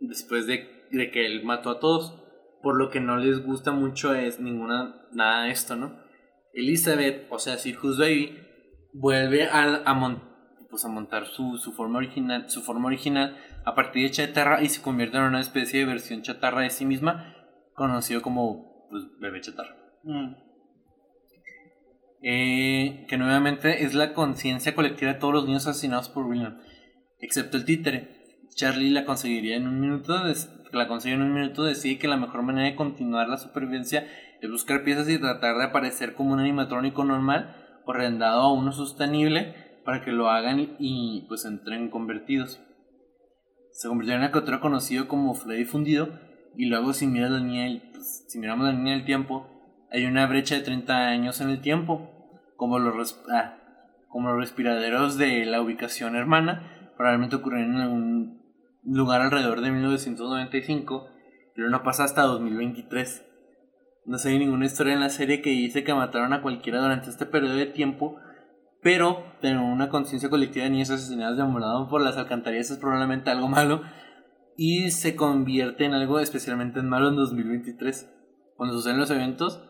después 0.00 0.46
de, 0.46 0.90
que 1.10 1.24
él 1.24 1.42
mató 1.42 1.70
a 1.70 1.80
todos. 1.80 2.22
Por 2.62 2.76
lo 2.76 2.90
que 2.90 3.00
no 3.00 3.16
les 3.16 3.42
gusta 3.42 3.72
mucho 3.72 4.14
es 4.14 4.40
ninguna 4.40 5.06
nada 5.10 5.44
de 5.44 5.52
esto, 5.52 5.74
¿no? 5.74 5.98
Elizabeth, 6.52 7.28
o 7.30 7.38
sea, 7.38 7.56
Circus 7.56 7.98
Baby, 7.98 8.38
vuelve 8.92 9.44
a, 9.44 9.82
pues 10.68 10.84
a 10.84 10.88
montar 10.88 11.24
su, 11.28 11.56
su, 11.56 11.72
forma 11.72 11.96
original, 11.96 12.50
su 12.50 12.60
forma 12.60 12.88
original 12.88 13.38
a 13.64 13.74
partir 13.74 14.02
de 14.02 14.10
chatarra 14.10 14.62
y 14.62 14.68
se 14.68 14.82
convierte 14.82 15.16
en 15.16 15.22
una 15.22 15.40
especie 15.40 15.80
de 15.80 15.86
versión 15.86 16.20
chatarra 16.20 16.60
de 16.60 16.68
sí 16.68 16.84
misma, 16.84 17.34
conocido 17.74 18.20
como 18.20 18.86
pues, 18.90 19.04
bebé 19.18 19.40
chatarra. 19.40 19.74
Mm. 20.02 20.34
Eh, 22.22 23.06
que 23.08 23.16
nuevamente 23.16 23.82
es 23.82 23.94
la 23.94 24.12
conciencia 24.12 24.74
colectiva 24.74 25.14
de 25.14 25.18
todos 25.18 25.32
los 25.32 25.46
niños 25.46 25.66
asesinados 25.66 26.10
por 26.10 26.26
William, 26.26 26.60
excepto 27.22 27.56
el 27.56 27.64
títere. 27.64 28.22
Charlie 28.54 28.90
la 28.90 29.06
conseguiría 29.06 29.56
en 29.56 29.66
un 29.66 29.80
minuto, 29.80 30.14
la 30.72 30.88
consigue 30.88 31.14
en 31.14 31.22
un 31.22 31.32
minuto, 31.32 31.64
decide 31.64 31.98
que 31.98 32.08
la 32.08 32.18
mejor 32.18 32.42
manera 32.42 32.68
de 32.68 32.76
continuar 32.76 33.28
la 33.28 33.38
supervivencia 33.38 34.06
es 34.42 34.50
buscar 34.50 34.84
piezas 34.84 35.08
y 35.08 35.18
tratar 35.18 35.56
de 35.56 35.64
aparecer 35.64 36.14
como 36.14 36.34
un 36.34 36.40
animatrónico 36.40 37.04
normal 37.04 37.56
o 37.86 37.92
rendado 37.92 38.42
a 38.42 38.52
uno 38.52 38.72
sostenible 38.72 39.54
para 39.84 40.04
que 40.04 40.12
lo 40.12 40.28
hagan 40.28 40.76
y, 40.78 41.24
pues 41.28 41.44
entren 41.44 41.88
convertidos. 41.88 42.60
Se 43.72 43.88
convirtió 43.88 44.14
en 44.14 44.28
criatura 44.28 44.60
conocido 44.60 45.08
como 45.08 45.34
Freddy 45.34 45.64
Fundido 45.64 46.10
y 46.56 46.66
luego 46.66 46.92
si 46.92 47.06
miras 47.06 47.30
la 47.30 47.38
línea, 47.38 47.82
pues, 47.92 48.26
si 48.28 48.38
miramos 48.38 48.66
la 48.66 48.72
línea 48.72 48.94
del 48.94 49.04
tiempo, 49.04 49.48
hay 49.90 50.04
una 50.04 50.26
brecha 50.26 50.56
de 50.56 50.62
30 50.62 51.08
años 51.08 51.40
en 51.40 51.50
el 51.50 51.60
tiempo, 51.60 52.10
como 52.56 52.78
los, 52.78 53.22
ah, 53.30 53.56
como 54.08 54.30
los 54.30 54.38
respiraderos 54.38 55.16
de 55.16 55.46
la 55.46 55.62
ubicación 55.62 56.16
hermana, 56.16 56.71
probablemente 57.02 57.34
ocurrieron 57.34 57.80
en 57.80 57.88
un 57.88 58.42
lugar 58.84 59.22
alrededor 59.22 59.60
de 59.60 59.72
1995, 59.72 61.08
pero 61.52 61.68
no 61.68 61.82
pasa 61.82 62.04
hasta 62.04 62.22
2023. 62.22 63.26
No 64.06 64.18
sé, 64.18 64.28
hay 64.28 64.38
ninguna 64.38 64.66
historia 64.66 64.94
en 64.94 65.00
la 65.00 65.10
serie 65.10 65.42
que 65.42 65.50
dice 65.50 65.82
que 65.82 65.94
mataron 65.94 66.32
a 66.32 66.42
cualquiera 66.42 66.80
durante 66.80 67.10
este 67.10 67.26
periodo 67.26 67.56
de 67.56 67.66
tiempo, 67.66 68.20
pero 68.82 69.24
tener 69.40 69.58
una 69.58 69.88
conciencia 69.88 70.30
colectiva 70.30 70.62
de 70.62 70.70
niños 70.70 70.90
asesinados 70.90 71.36
demorados 71.36 71.90
por 71.90 72.02
las 72.02 72.16
alcantarillas 72.16 72.70
es 72.70 72.78
probablemente 72.78 73.30
algo 73.30 73.48
malo 73.48 73.82
y 74.56 74.92
se 74.92 75.16
convierte 75.16 75.84
en 75.84 75.94
algo 75.94 76.20
especialmente 76.20 76.82
malo 76.82 77.08
en 77.08 77.16
2023, 77.16 78.14
cuando 78.56 78.76
suceden 78.76 78.98
los 78.98 79.10
eventos 79.10 79.60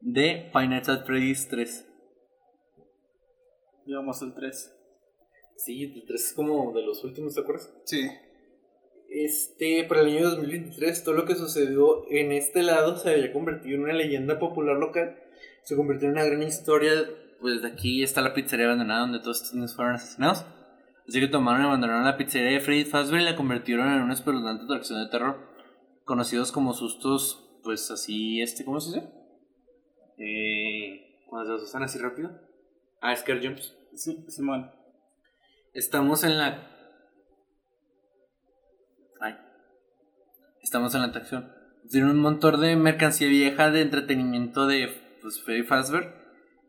de 0.00 0.48
Final 0.54 0.70
Nights 0.70 0.88
at 0.88 1.04
Freddy's 1.04 1.48
3. 1.48 1.86
Digamos 3.84 4.22
el 4.22 4.32
3. 4.32 4.77
Sí, 5.58 5.82
el 5.82 6.04
3 6.06 6.24
es 6.24 6.32
como 6.34 6.72
de 6.72 6.82
los 6.82 7.02
últimos, 7.02 7.34
¿te 7.34 7.40
acuerdas? 7.40 7.68
Sí. 7.84 8.08
Este, 9.10 9.84
para 9.84 10.02
el 10.02 10.16
año 10.16 10.30
2023, 10.30 11.02
todo 11.02 11.16
lo 11.16 11.24
que 11.24 11.34
sucedió 11.34 12.08
en 12.10 12.30
este 12.30 12.62
lado 12.62 12.96
se 12.96 13.10
había 13.10 13.32
convertido 13.32 13.74
en 13.74 13.82
una 13.82 13.92
leyenda 13.92 14.38
popular 14.38 14.76
local. 14.76 15.18
Se 15.64 15.74
convirtió 15.74 16.06
en 16.06 16.12
una 16.12 16.24
gran 16.24 16.44
historia. 16.44 16.92
Pues 17.40 17.62
de 17.62 17.68
aquí 17.68 18.04
está 18.04 18.20
la 18.20 18.34
pizzería 18.34 18.66
abandonada 18.66 19.00
donde 19.00 19.18
todos 19.18 19.38
estos 19.38 19.54
niños 19.54 19.74
fueron 19.74 19.96
asesinados. 19.96 20.44
Así 21.08 21.18
que 21.18 21.26
tomaron 21.26 21.62
y 21.62 21.64
abandonaron 21.64 22.04
la 22.04 22.16
pizzería 22.16 22.52
de 22.52 22.60
Freddy 22.60 22.84
Fazbear 22.84 23.22
y 23.22 23.24
la 23.24 23.36
convirtieron 23.36 23.88
en 23.92 24.02
una 24.02 24.14
espeluznante 24.14 24.64
atracción 24.64 25.02
de 25.02 25.10
terror. 25.10 25.38
Conocidos 26.04 26.52
como 26.52 26.72
sustos, 26.72 27.60
pues 27.64 27.90
así, 27.90 28.40
este, 28.40 28.64
¿cómo 28.64 28.80
se 28.80 28.94
dice? 28.94 29.08
Eh, 30.18 31.24
cuando 31.28 31.50
se 31.50 31.62
asustan 31.62 31.82
así 31.82 31.98
rápido. 31.98 32.30
Ah, 33.00 33.16
Scare 33.16 33.44
Jumps. 33.44 33.74
Sí, 33.94 34.24
Simón. 34.28 34.77
Estamos 35.74 36.24
en 36.24 36.38
la 36.38 36.66
Ay. 39.20 39.34
Estamos 40.62 40.94
en 40.94 41.02
la 41.02 41.08
atracción. 41.08 41.52
Tiene 41.90 42.10
un 42.10 42.18
montón 42.18 42.60
de 42.60 42.76
mercancía 42.76 43.28
vieja 43.28 43.70
de 43.70 43.82
entretenimiento 43.82 44.66
de 44.66 44.88
pues, 45.20 45.42
Freddy 45.42 45.62
Fazbear. 45.62 46.14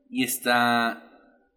Y 0.09 0.23
está. 0.23 1.05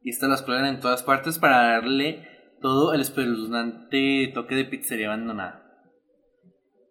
Y 0.02 0.10
está 0.10 0.28
las 0.28 0.42
cuelgan 0.42 0.66
en 0.66 0.80
todas 0.80 1.02
partes 1.02 1.38
para 1.38 1.74
darle 1.74 2.28
todo 2.60 2.94
el 2.94 3.00
espeluznante 3.00 4.30
toque 4.34 4.54
de 4.54 4.64
pizzería 4.64 5.08
abandonada. 5.08 5.62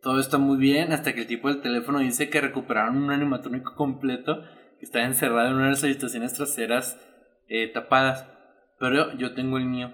Todo 0.02 0.20
está 0.20 0.38
muy 0.38 0.58
bien 0.58 0.94
hasta 0.94 1.14
que 1.14 1.22
el 1.22 1.28
tipo 1.28 1.48
del 1.48 1.62
teléfono 1.62 2.00
dice 2.00 2.30
que 2.30 2.42
recuperaron 2.42 2.98
un 2.98 3.12
animatrónico 3.12 3.76
completo 3.76 4.42
que 4.80 4.86
está 4.86 5.04
encerrado 5.04 5.50
en 5.50 5.56
una 5.56 5.66
de 5.66 5.72
las 5.72 5.84
habitaciones 5.84 6.34
traseras 6.34 7.00
eh, 7.48 7.68
tapadas. 7.68 8.28
Pero 8.80 9.16
yo 9.18 9.34
tengo 9.34 9.58
el 9.58 9.66
mío. 9.66 9.94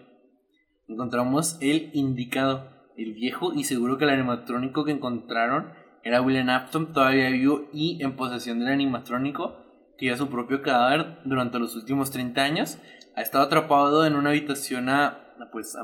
Encontramos 0.87 1.57
el 1.61 1.89
indicado 1.93 2.69
el 2.97 3.13
viejo 3.13 3.53
y 3.53 3.63
seguro 3.63 3.97
que 3.97 4.05
el 4.05 4.09
animatrónico 4.11 4.83
que 4.83 4.91
encontraron 4.91 5.71
era 6.03 6.21
William 6.21 6.49
Afton 6.49 6.93
todavía 6.93 7.29
vivo 7.29 7.69
y 7.73 8.01
en 8.01 8.15
posesión 8.15 8.59
del 8.59 8.69
animatrónico 8.69 9.57
que 9.97 10.07
ya 10.07 10.17
su 10.17 10.29
propio 10.29 10.61
cadáver 10.61 11.19
durante 11.25 11.59
los 11.59 11.75
últimos 11.75 12.11
30 12.11 12.41
años. 12.41 12.77
Ha 13.15 13.21
estado 13.21 13.43
atrapado 13.43 14.05
en 14.05 14.15
una 14.15 14.29
habitación 14.29 14.89
a, 14.89 15.35
pues 15.51 15.75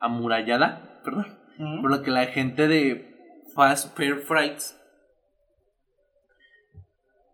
amurallada 0.00 1.00
perdón, 1.04 1.26
por 1.80 1.90
lo 1.90 2.02
que 2.02 2.10
la 2.10 2.26
gente 2.26 2.68
de 2.68 3.42
Fast 3.54 3.96
Fair 3.96 4.16
Frights 4.16 4.76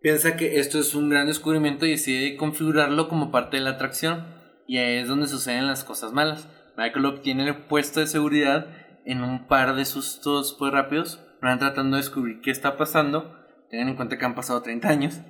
piensa 0.00 0.36
que 0.36 0.60
esto 0.60 0.78
es 0.78 0.94
un 0.94 1.08
gran 1.08 1.26
descubrimiento 1.26 1.86
y 1.86 1.92
decide 1.92 2.36
configurarlo 2.36 3.08
como 3.08 3.30
parte 3.30 3.56
de 3.56 3.64
la 3.64 3.70
atracción 3.70 4.35
y 4.66 4.78
ahí 4.78 4.98
es 4.98 5.08
donde 5.08 5.28
suceden 5.28 5.66
las 5.66 5.84
cosas 5.84 6.12
malas 6.12 6.48
Michael 6.76 7.06
obtiene 7.06 7.48
el 7.48 7.64
puesto 7.64 8.00
de 8.00 8.06
seguridad 8.06 8.66
en 9.04 9.22
un 9.22 9.46
par 9.46 9.74
de 9.74 9.84
sustos 9.84 10.54
pues 10.58 10.72
rápidos. 10.72 11.22
Van 11.40 11.58
tratando 11.58 11.96
de 11.96 12.02
descubrir 12.02 12.40
qué 12.40 12.50
está 12.50 12.76
pasando. 12.76 13.34
Tengan 13.70 13.88
en 13.88 13.96
cuenta 13.96 14.18
que 14.18 14.24
han 14.24 14.34
pasado 14.34 14.62
30 14.62 14.88
años. 14.88 15.20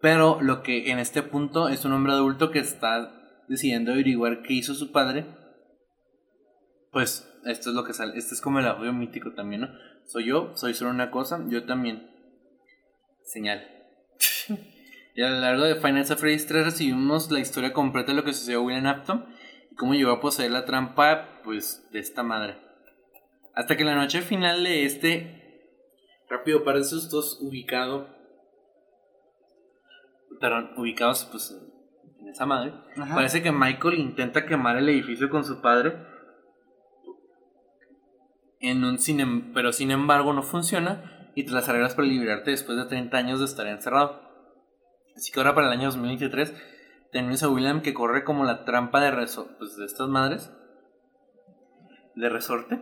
Pero 0.00 0.38
lo 0.40 0.62
que 0.62 0.90
en 0.90 0.98
este 0.98 1.22
punto 1.22 1.68
es 1.68 1.84
un 1.84 1.92
hombre 1.92 2.12
adulto 2.12 2.50
que 2.50 2.58
está 2.60 3.42
decidiendo 3.48 3.92
averiguar 3.92 4.42
qué 4.42 4.54
hizo 4.54 4.74
su 4.74 4.92
padre. 4.92 5.26
Pues 6.92 7.28
esto 7.44 7.70
es 7.70 7.76
lo 7.76 7.84
que 7.84 7.92
sale. 7.92 8.16
Este 8.16 8.34
es 8.34 8.40
como 8.40 8.60
el 8.60 8.66
audio 8.66 8.92
mítico 8.92 9.32
también, 9.32 9.62
¿no? 9.62 9.68
Soy 10.06 10.26
yo, 10.26 10.52
soy 10.54 10.74
solo 10.74 10.90
una 10.90 11.10
cosa, 11.10 11.44
yo 11.48 11.64
también. 11.64 12.10
Señal. 13.24 13.75
Y 15.16 15.22
a 15.22 15.30
lo 15.30 15.40
largo 15.40 15.64
de 15.64 15.76
Final 15.76 16.04
Fantasy 16.04 16.46
3 16.46 16.64
recibimos 16.66 17.30
la 17.30 17.40
historia 17.40 17.72
completa 17.72 18.12
de 18.12 18.18
lo 18.18 18.24
que 18.24 18.34
sucedió 18.34 18.60
a 18.60 18.62
William 18.62 18.86
Afton 18.86 19.26
cómo 19.76 19.94
llegó 19.94 20.10
a 20.10 20.20
poseer 20.20 20.50
la 20.50 20.64
trampa, 20.64 21.40
pues, 21.44 21.88
de 21.92 22.00
esta 22.00 22.22
madre. 22.22 22.58
Hasta 23.54 23.76
que 23.76 23.84
la 23.84 23.94
noche 23.94 24.22
final 24.22 24.64
de 24.64 24.84
este 24.84 25.42
rápido 26.28 26.64
par 26.64 26.76
de 26.76 26.84
sustos 26.84 27.38
ubicado, 27.40 28.08
perdón, 30.40 30.72
ubicados, 30.76 31.26
pues, 31.30 31.56
en 32.20 32.28
esa 32.28 32.44
madre, 32.44 32.74
parece 33.14 33.42
que 33.42 33.52
Michael 33.52 33.98
intenta 33.98 34.46
quemar 34.46 34.76
el 34.76 34.88
edificio 34.88 35.30
con 35.30 35.44
su 35.44 35.60
padre. 35.60 35.96
En 38.60 38.82
un 38.84 38.98
cine, 38.98 39.50
pero 39.54 39.72
sin 39.72 39.90
embargo 39.90 40.32
no 40.32 40.42
funciona 40.42 41.30
y 41.34 41.44
te 41.44 41.52
las 41.52 41.68
arreglas 41.68 41.94
para 41.94 42.08
liberarte 42.08 42.50
después 42.50 42.76
de 42.76 42.86
30 42.86 43.16
años 43.16 43.38
de 43.38 43.44
estar 43.44 43.66
encerrado. 43.66 44.25
Así 45.16 45.32
que 45.32 45.40
ahora 45.40 45.54
para 45.54 45.68
el 45.68 45.72
año 45.72 45.86
2023 45.86 46.52
tenemos 47.10 47.42
a 47.42 47.48
William 47.48 47.80
que 47.80 47.94
corre 47.94 48.24
como 48.24 48.44
la 48.44 48.64
trampa 48.64 49.00
de 49.00 49.10
pues, 49.58 49.76
de 49.76 49.86
estas 49.86 50.08
madres. 50.08 50.52
De 52.14 52.28
resorte. 52.28 52.80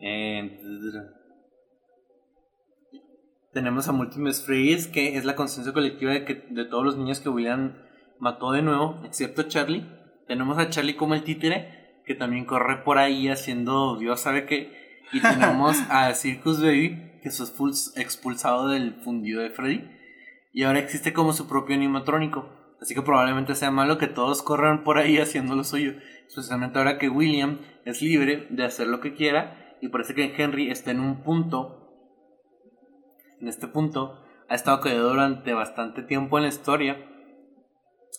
tenemos 3.52 3.88
a 3.88 3.92
Múltiples 3.92 4.44
Freeze, 4.44 4.90
que 4.90 5.16
es 5.16 5.24
la 5.24 5.34
conciencia 5.34 5.72
colectiva 5.72 6.12
de, 6.12 6.24
que, 6.24 6.46
de 6.50 6.64
todos 6.64 6.84
los 6.84 6.96
niños 6.96 7.20
que 7.20 7.28
William 7.28 7.76
mató 8.18 8.52
de 8.52 8.62
nuevo, 8.62 9.00
excepto 9.04 9.44
Charlie. 9.44 9.86
Tenemos 10.26 10.58
a 10.58 10.70
Charlie 10.70 10.96
como 10.96 11.14
el 11.14 11.24
títere, 11.24 12.02
que 12.04 12.14
también 12.14 12.44
corre 12.44 12.82
por 12.84 12.98
ahí 12.98 13.28
haciendo 13.28 13.96
Dios 13.96 14.20
sabe 14.20 14.46
qué. 14.46 15.00
Y 15.12 15.20
tenemos 15.20 15.76
a 15.90 16.14
Circus 16.14 16.62
Baby, 16.62 17.18
que 17.22 17.28
es 17.28 17.40
expulsado 17.96 18.68
del 18.68 18.94
fundido 18.94 19.42
de 19.42 19.50
Freddy. 19.50 19.99
Y 20.52 20.64
ahora 20.64 20.80
existe 20.80 21.12
como 21.12 21.32
su 21.32 21.48
propio 21.48 21.76
animatrónico. 21.76 22.48
Así 22.80 22.94
que 22.94 23.02
probablemente 23.02 23.54
sea 23.54 23.70
malo 23.70 23.98
que 23.98 24.06
todos 24.06 24.42
corran 24.42 24.84
por 24.84 24.98
ahí 24.98 25.18
haciendo 25.20 25.54
lo 25.54 25.64
suyo. 25.64 25.94
Especialmente 26.26 26.78
ahora 26.78 26.98
que 26.98 27.08
William 27.08 27.58
es 27.84 28.02
libre 28.02 28.46
de 28.50 28.64
hacer 28.64 28.86
lo 28.86 29.00
que 29.00 29.14
quiera. 29.14 29.76
Y 29.80 29.88
parece 29.88 30.14
que 30.14 30.34
Henry 30.36 30.70
está 30.70 30.90
en 30.90 31.00
un 31.00 31.22
punto. 31.22 31.76
En 33.40 33.48
este 33.48 33.66
punto. 33.66 34.24
Ha 34.48 34.54
estado 34.54 34.80
callado 34.80 35.10
durante 35.10 35.54
bastante 35.54 36.02
tiempo 36.02 36.36
en 36.36 36.42
la 36.42 36.48
historia. 36.48 37.06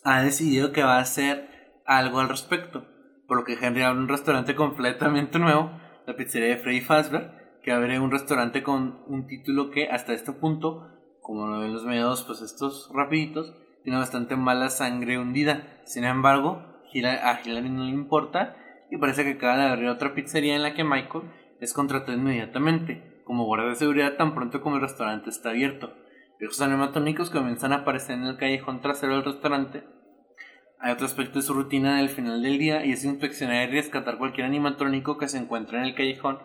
Ha 0.04 0.22
decidido 0.22 0.72
que 0.72 0.82
va 0.82 0.96
a 0.96 1.02
hacer 1.02 1.80
algo 1.84 2.20
al 2.20 2.28
respecto. 2.28 2.86
Por 3.28 3.36
lo 3.36 3.44
que 3.44 3.58
Henry 3.60 3.82
abre 3.82 4.00
un 4.00 4.08
restaurante 4.08 4.54
completamente 4.54 5.38
nuevo. 5.38 5.70
La 6.06 6.16
pizzería 6.16 6.48
de 6.48 6.56
Freddy 6.56 6.80
Fazbear. 6.80 7.60
Que 7.62 7.72
abre 7.72 8.00
un 8.00 8.10
restaurante 8.10 8.62
con 8.62 9.04
un 9.06 9.26
título 9.26 9.70
que 9.70 9.88
hasta 9.88 10.14
este 10.14 10.32
punto. 10.32 10.88
Como 11.22 11.46
lo 11.46 11.60
ven 11.60 11.72
los 11.72 11.84
medios, 11.84 12.24
pues 12.24 12.42
estos 12.42 12.90
rapiditos 12.92 13.54
tiene 13.84 13.98
bastante 13.98 14.36
mala 14.36 14.70
sangre 14.70 15.18
hundida. 15.18 15.80
Sin 15.84 16.04
embargo, 16.04 16.62
a 16.94 17.40
Hillary 17.42 17.70
no 17.70 17.84
le 17.84 17.90
importa 17.90 18.56
y 18.90 18.98
parece 18.98 19.24
que 19.24 19.32
acaba 19.32 19.56
de 19.56 19.70
abrir 19.70 19.88
otra 19.88 20.14
pizzería 20.14 20.54
en 20.54 20.62
la 20.62 20.74
que 20.74 20.84
Michael 20.84 21.24
es 21.60 21.72
contratado 21.72 22.12
inmediatamente, 22.12 23.22
como 23.24 23.44
guardia 23.44 23.70
de 23.70 23.76
seguridad 23.76 24.16
tan 24.16 24.34
pronto 24.34 24.60
como 24.60 24.76
el 24.76 24.82
restaurante 24.82 25.30
está 25.30 25.50
abierto. 25.50 25.94
Viejos 26.38 26.60
animatónicos 26.60 27.30
comienzan 27.30 27.72
a 27.72 27.76
aparecer 27.76 28.16
en 28.16 28.24
el 28.24 28.36
callejón 28.36 28.80
trasero 28.80 29.14
del 29.14 29.24
restaurante. 29.24 29.84
Hay 30.80 30.90
otro 30.90 31.06
aspecto 31.06 31.38
de 31.38 31.44
su 31.44 31.54
rutina 31.54 31.98
del 31.98 32.08
final 32.08 32.42
del 32.42 32.58
día 32.58 32.84
y 32.84 32.90
es 32.90 33.04
inspeccionar 33.04 33.68
y 33.68 33.72
rescatar 33.72 34.18
cualquier 34.18 34.46
animatrónico 34.46 35.16
que 35.16 35.28
se 35.28 35.38
encuentre 35.38 35.78
en 35.78 35.84
el 35.84 35.94
callejón 35.94 36.40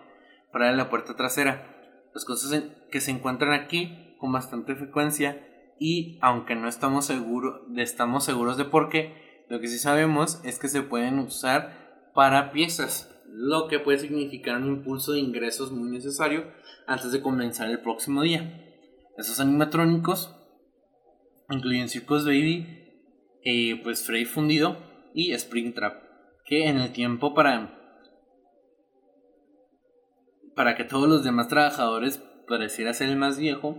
para 0.54 0.72
la 0.72 0.90
puerta 0.90 1.16
trasera. 1.16 1.76
Las 2.14 2.24
cosas 2.24 2.64
que 2.92 3.02
se 3.02 3.12
encuentran 3.12 3.54
aquí 3.54 4.07
con 4.18 4.32
bastante 4.32 4.76
frecuencia 4.76 5.44
y 5.80 6.18
aunque 6.22 6.56
no 6.56 6.68
estamos, 6.68 7.06
seguros 7.06 7.62
estamos 7.78 8.24
seguros 8.24 8.58
de 8.58 8.66
por 8.66 8.90
qué, 8.90 9.46
lo 9.50 9.60
que 9.60 9.68
sí 9.68 9.78
sabemos 9.78 10.42
es 10.44 10.60
que 10.60 10.68
se 10.68 10.82
pueden 10.82 11.20
usar 11.20 12.12
para 12.14 12.52
piezas, 12.52 13.14
lo 13.28 13.68
que 13.68 13.80
puede 13.80 14.00
significar 14.00 14.58
un 14.58 14.68
impulso 14.68 15.14
de 15.14 15.20
ingresos 15.20 15.72
muy 15.72 15.90
necesario 15.90 16.52
antes 16.88 17.12
de 17.12 17.22
comenzar 17.22 17.70
el 17.70 17.82
próximo 17.82 18.24
día. 18.24 18.64
Esos 19.18 19.40
animatrónicos 19.40 20.36
incluyen 21.50 21.90
Circus 21.90 22.26
Baby, 22.26 22.66
eh, 23.44 23.80
pues 23.84 24.06
Frey 24.06 24.26
Fundido 24.26 24.78
y 25.14 25.32
Springtrap, 25.34 26.04
que 26.46 26.68
en 26.68 26.80
el 26.80 26.92
tiempo 26.92 27.34
para 27.34 27.74
para 30.56 30.76
que 30.76 30.84
todos 30.84 31.08
los 31.08 31.24
demás 31.24 31.48
trabajadores 31.48 32.18
pareciera 32.48 32.94
ser 32.94 33.10
el 33.10 33.16
más 33.16 33.38
viejo, 33.38 33.78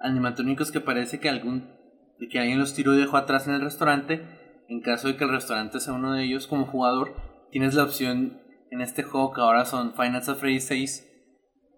animatrónicos 0.00 0.70
que 0.70 0.80
parece 0.80 1.20
que 1.20 1.28
algún 1.28 1.78
que 2.30 2.38
alguien 2.38 2.58
los 2.58 2.74
tiró 2.74 2.94
y 2.94 2.98
dejó 2.98 3.16
atrás 3.16 3.46
en 3.48 3.54
el 3.54 3.62
restaurante. 3.62 4.22
En 4.68 4.82
caso 4.82 5.08
de 5.08 5.16
que 5.16 5.24
el 5.24 5.30
restaurante 5.30 5.80
sea 5.80 5.94
uno 5.94 6.12
de 6.12 6.22
ellos 6.22 6.46
como 6.46 6.66
jugador, 6.66 7.16
tienes 7.50 7.74
la 7.74 7.84
opción 7.84 8.40
en 8.70 8.80
este 8.82 9.02
juego 9.02 9.32
que 9.32 9.40
ahora 9.40 9.64
son 9.64 9.94
Final 9.94 10.22
Fantasy 10.22 10.60
6 10.60 11.06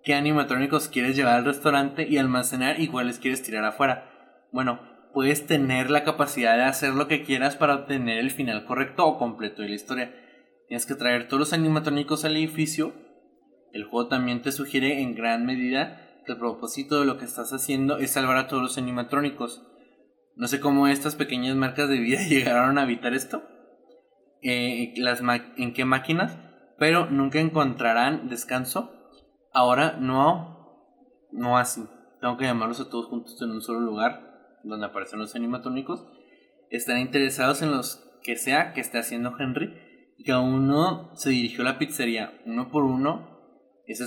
qué 0.04 0.14
animatrónicos 0.14 0.88
quieres 0.88 1.16
llevar 1.16 1.36
al 1.36 1.44
restaurante 1.44 2.06
y 2.08 2.18
almacenar 2.18 2.80
y 2.80 2.88
cuáles 2.88 3.18
quieres 3.18 3.42
tirar 3.42 3.64
afuera. 3.64 4.10
Bueno, 4.52 4.80
puedes 5.12 5.46
tener 5.46 5.90
la 5.90 6.04
capacidad 6.04 6.56
de 6.56 6.64
hacer 6.64 6.92
lo 6.92 7.08
que 7.08 7.22
quieras 7.22 7.56
para 7.56 7.74
obtener 7.74 8.18
el 8.18 8.30
final 8.30 8.64
correcto 8.64 9.06
o 9.06 9.18
completo 9.18 9.62
de 9.62 9.68
la 9.68 9.74
historia. 9.74 10.14
Tienes 10.68 10.86
que 10.86 10.94
traer 10.94 11.28
todos 11.28 11.40
los 11.40 11.52
animatrónicos 11.52 12.24
al 12.24 12.36
edificio. 12.36 12.94
El 13.72 13.84
juego 13.84 14.08
también 14.08 14.42
te 14.42 14.52
sugiere 14.52 15.00
en 15.00 15.14
gran 15.14 15.46
medida 15.46 16.01
el 16.26 16.38
propósito 16.38 17.00
de 17.00 17.06
lo 17.06 17.18
que 17.18 17.24
estás 17.24 17.52
haciendo 17.52 17.98
es 17.98 18.12
salvar 18.12 18.36
a 18.36 18.48
todos 18.48 18.62
los 18.62 18.78
animatrónicos. 18.78 19.62
No 20.36 20.46
sé 20.48 20.60
cómo 20.60 20.86
estas 20.86 21.16
pequeñas 21.16 21.56
marcas 21.56 21.88
de 21.88 21.98
vida 21.98 22.20
llegaron 22.28 22.78
a 22.78 22.84
evitar 22.84 23.14
esto. 23.14 23.42
Eh, 24.42 24.94
en 25.56 25.72
qué 25.72 25.84
máquinas, 25.84 26.36
pero 26.78 27.06
nunca 27.06 27.40
encontrarán 27.40 28.28
descanso. 28.28 28.92
Ahora 29.52 29.96
no, 30.00 30.88
no 31.30 31.58
así. 31.58 31.84
Tengo 32.20 32.36
que 32.36 32.44
llamarlos 32.44 32.80
a 32.80 32.88
todos 32.88 33.06
juntos 33.06 33.40
en 33.42 33.50
un 33.50 33.62
solo 33.62 33.80
lugar 33.80 34.58
donde 34.64 34.86
aparecen 34.86 35.18
los 35.18 35.34
animatrónicos. 35.34 36.06
Están 36.70 36.98
interesados 36.98 37.62
en 37.62 37.70
los 37.70 38.08
que 38.22 38.36
sea 38.36 38.72
que 38.72 38.80
esté 38.80 38.98
haciendo 38.98 39.34
Henry. 39.38 39.74
Y 40.18 40.24
cada 40.24 40.40
uno 40.40 41.10
se 41.14 41.30
dirigió 41.30 41.62
a 41.62 41.64
la 41.64 41.78
pizzería, 41.78 42.40
uno 42.46 42.70
por 42.70 42.84
uno. 42.84 43.30
Ese 43.86 44.04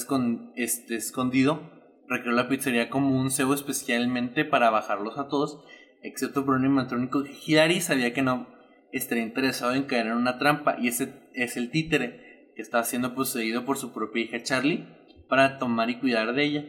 este 0.55 0.95
escondido 0.95 1.74
recreó 2.07 2.33
la 2.33 2.47
pizzería 2.47 2.89
como 2.89 3.19
un 3.19 3.31
cebo 3.31 3.53
especialmente 3.53 4.45
para 4.45 4.69
bajarlos 4.69 5.17
a 5.17 5.27
todos, 5.27 5.63
excepto 6.01 6.45
por 6.45 6.55
un 6.55 6.65
animatrónico 6.65 7.23
Hidari 7.25 7.81
sabía 7.81 8.13
que 8.13 8.21
no 8.21 8.47
estaría 8.91 9.23
interesado 9.23 9.73
en 9.73 9.83
caer 9.83 10.07
en 10.07 10.13
una 10.13 10.37
trampa, 10.37 10.77
y 10.79 10.87
ese 10.87 11.29
es 11.33 11.57
el 11.57 11.71
títere 11.71 12.51
que 12.55 12.61
está 12.61 12.83
siendo 12.83 13.13
poseído 13.13 13.65
por 13.65 13.77
su 13.77 13.93
propia 13.93 14.23
hija 14.23 14.43
Charlie 14.43 14.87
para 15.27 15.57
tomar 15.57 15.89
y 15.89 15.99
cuidar 15.99 16.33
de 16.33 16.43
ella. 16.43 16.65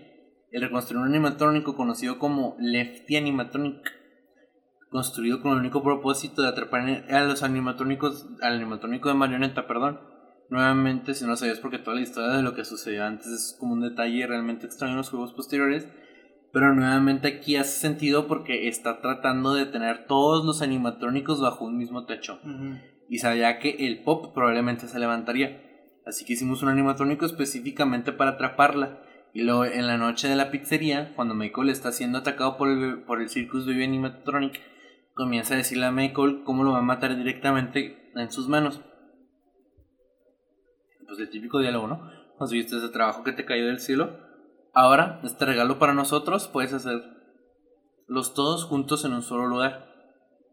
El 0.51 0.63
reconstruir 0.63 1.03
un 1.03 1.09
animatrónico 1.09 1.77
conocido 1.77 2.19
como 2.19 2.57
Lefty 2.59 3.17
Animatronic, 3.17 3.93
construido 4.91 5.43
con 5.43 5.53
el 5.53 5.59
único 5.59 5.83
propósito 5.83 6.43
de 6.43 6.49
atrapar 6.49 7.05
a 7.11 7.21
los 7.23 7.43
animatrónicos, 7.43 8.27
al 8.41 8.55
animatrónico 8.55 9.09
de 9.09 9.15
marioneta, 9.15 9.67
perdón, 9.67 10.01
Nuevamente, 10.49 11.15
si 11.15 11.25
no 11.25 11.31
lo 11.31 11.37
sabías, 11.37 11.59
porque 11.59 11.79
toda 11.79 11.97
la 11.97 12.03
historia 12.03 12.37
de 12.37 12.43
lo 12.43 12.55
que 12.55 12.65
sucedió 12.65 13.05
antes 13.05 13.27
es 13.27 13.57
como 13.59 13.73
un 13.73 13.81
detalle 13.81 14.27
realmente 14.27 14.67
extraño 14.67 14.93
en 14.93 14.99
los 14.99 15.11
juegos 15.11 15.33
posteriores. 15.33 15.89
Pero 16.53 16.75
nuevamente 16.75 17.29
aquí 17.29 17.57
hace 17.57 17.81
sentido 17.81 18.29
porque 18.29 18.69
está 18.69 19.01
tratando 19.01 19.55
de 19.55 19.67
tener 19.67 20.07
todos 20.07 20.45
los 20.45 20.63
animatrónicos 20.63 21.41
bajo 21.41 21.65
un 21.65 21.77
mismo 21.77 22.07
techo. 22.07 22.41
Y 23.09 23.19
sabía 23.19 23.59
que 23.59 23.87
el 23.87 24.03
pop 24.05 24.33
probablemente 24.33 24.89
se 24.89 24.99
levantaría. 24.99 25.63
Así 26.07 26.25
que 26.25 26.35
hicimos 26.35 26.63
un 26.63 26.69
animatrónico 26.69 27.27
específicamente 27.27 28.13
para 28.13 28.33
atraparla. 28.33 29.03
Y 29.35 29.43
luego 29.43 29.65
en 29.67 29.87
la 29.87 29.99
noche 29.99 30.29
de 30.29 30.37
la 30.37 30.51
pizzería, 30.51 31.13
cuando 31.15 31.35
Michael 31.35 31.69
está 31.69 31.93
siendo 31.93 32.19
atacado 32.19 32.57
por 32.57 32.71
el, 32.71 33.03
por 33.03 33.21
el 33.21 33.29
Circus 33.29 33.67
Baby 33.67 33.85
Animatronic, 33.85 34.61
comienza 35.13 35.55
a 35.55 35.59
decirle 35.59 35.87
a 35.87 35.93
Michael 35.93 36.43
cómo 36.45 36.65
lo 36.65 36.73
va 36.73 36.79
a 36.79 36.83
matar 36.83 37.17
directamente 37.17 38.11
en 38.15 38.31
sus 38.31 38.49
manos 38.49 38.81
pues 41.07 41.19
el 41.19 41.31
típico 41.31 41.59
diálogo, 41.61 41.87
¿no? 41.89 42.11
Conseguiste 42.37 42.77
ese 42.77 42.89
trabajo 42.89 43.25
que 43.25 43.33
te 43.33 43.45
cayó 43.45 43.67
del 43.67 43.81
cielo. 43.81 44.19
Ahora, 44.75 45.21
este 45.25 45.47
regalo 45.47 45.79
para 45.79 45.95
nosotros, 45.95 46.49
puedes 46.49 46.73
hacer 46.73 47.03
los 48.07 48.35
todos 48.35 48.65
juntos 48.65 49.05
en 49.05 49.13
un 49.13 49.23
solo 49.23 49.47
lugar. 49.47 49.87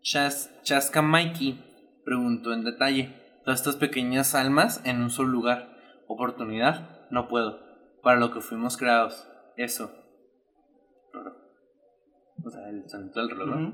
Chas 0.02 0.50
Chaska 0.64 1.02
Mikey 1.02 2.02
preguntó 2.06 2.54
en 2.54 2.64
detalle. 2.64 3.22
Todas 3.44 3.60
estas 3.60 3.76
pequeñas 3.76 4.36
almas 4.36 4.82
en 4.86 5.02
un 5.02 5.10
solo 5.10 5.30
lugar. 5.30 5.76
Oportunidad, 6.08 7.08
no 7.12 7.28
puedo. 7.28 7.60
Para 8.02 8.20
lo 8.20 8.32
que 8.32 8.42
fuimos 8.42 8.78
creados. 8.78 9.28
Eso. 9.58 9.92
O 12.44 12.50
sea, 12.50 12.70
el 12.70 12.90
santo 12.90 13.20
del 13.20 13.38
reloj. 13.38 13.74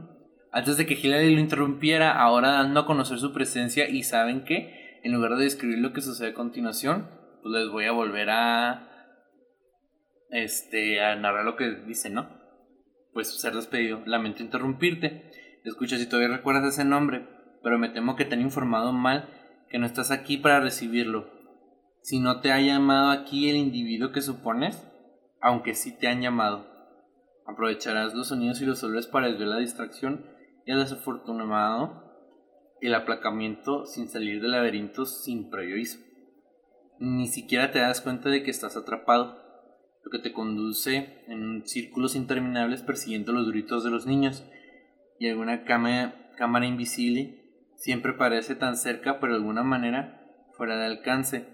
Antes 0.51 0.77
de 0.77 0.86
que 0.86 0.95
Hillary 0.95 1.34
lo 1.34 1.41
interrumpiera, 1.41 2.19
ahora 2.19 2.53
dando 2.53 2.80
a 2.80 2.86
conocer 2.86 3.19
su 3.19 3.34
presencia 3.34 3.88
y 3.88 4.03
saben 4.03 4.43
que 4.43 4.88
en 5.03 5.13
lugar 5.13 5.35
de 5.35 5.43
describir 5.43 5.79
lo 5.79 5.93
que 5.93 6.01
sucede 6.01 6.29
a 6.29 6.33
continuación, 6.33 7.09
pues 7.41 7.53
les 7.53 7.69
voy 7.69 7.85
a 7.85 7.91
volver 7.91 8.29
a 8.29 8.85
este 10.29 11.01
a 11.01 11.15
narrar 11.15 11.45
lo 11.45 11.55
que 11.55 11.69
dice, 11.87 12.09
¿no? 12.09 12.29
Pues 13.13 13.39
ser 13.39 13.53
despedido. 13.53 14.01
Lamento 14.05 14.43
interrumpirte. 14.43 15.31
Escucha 15.63 15.97
si 15.97 16.07
todavía 16.07 16.35
recuerdas 16.35 16.73
ese 16.73 16.85
nombre, 16.85 17.27
pero 17.63 17.77
me 17.77 17.89
temo 17.89 18.15
que 18.15 18.25
te 18.25 18.35
han 18.35 18.41
informado 18.41 18.93
mal 18.93 19.29
que 19.69 19.79
no 19.79 19.85
estás 19.85 20.11
aquí 20.11 20.37
para 20.37 20.59
recibirlo. 20.59 21.29
Si 22.01 22.19
no 22.19 22.41
te 22.41 22.51
ha 22.51 22.59
llamado 22.59 23.11
aquí 23.11 23.49
el 23.49 23.55
individuo 23.57 24.11
que 24.11 24.21
supones, 24.21 24.87
aunque 25.41 25.75
sí 25.75 25.97
te 25.97 26.07
han 26.07 26.21
llamado. 26.21 26.67
Aprovecharás 27.45 28.13
los 28.13 28.27
sonidos 28.27 28.61
y 28.61 28.65
los 28.65 28.83
olores 28.83 29.07
para 29.07 29.27
desviar 29.27 29.49
la 29.49 29.57
distracción 29.57 30.25
y 30.65 30.71
al 30.71 30.79
desafortunado 30.79 32.09
el 32.82 32.95
aplacamiento 32.95 33.86
sin 33.86 34.09
salir 34.09 34.41
del 34.41 34.51
laberinto 34.51 35.05
sin 35.05 35.49
previo 35.49 35.75
aviso. 35.75 35.99
Ni 36.99 37.27
siquiera 37.27 37.71
te 37.71 37.80
das 37.80 38.01
cuenta 38.01 38.30
de 38.30 38.43
que 38.43 38.51
estás 38.51 38.75
atrapado, 38.75 39.41
lo 40.03 40.11
que 40.11 40.19
te 40.19 40.34
conduce 40.34 41.23
en 41.27 41.65
círculos 41.65 42.15
interminables 42.15 42.82
persiguiendo 42.82 43.32
los 43.32 43.49
gritos 43.49 43.84
de 43.84 43.89
los 43.89 44.05
niños 44.05 44.45
y 45.17 45.27
alguna 45.27 45.65
cámara, 45.65 46.32
cámara 46.38 46.65
invisible 46.65 47.39
siempre 47.75 48.13
parece 48.13 48.55
tan 48.55 48.77
cerca 48.77 49.19
pero 49.19 49.34
de 49.34 49.39
alguna 49.39 49.63
manera 49.63 50.21
fuera 50.53 50.77
de 50.77 50.86
alcance. 50.86 51.47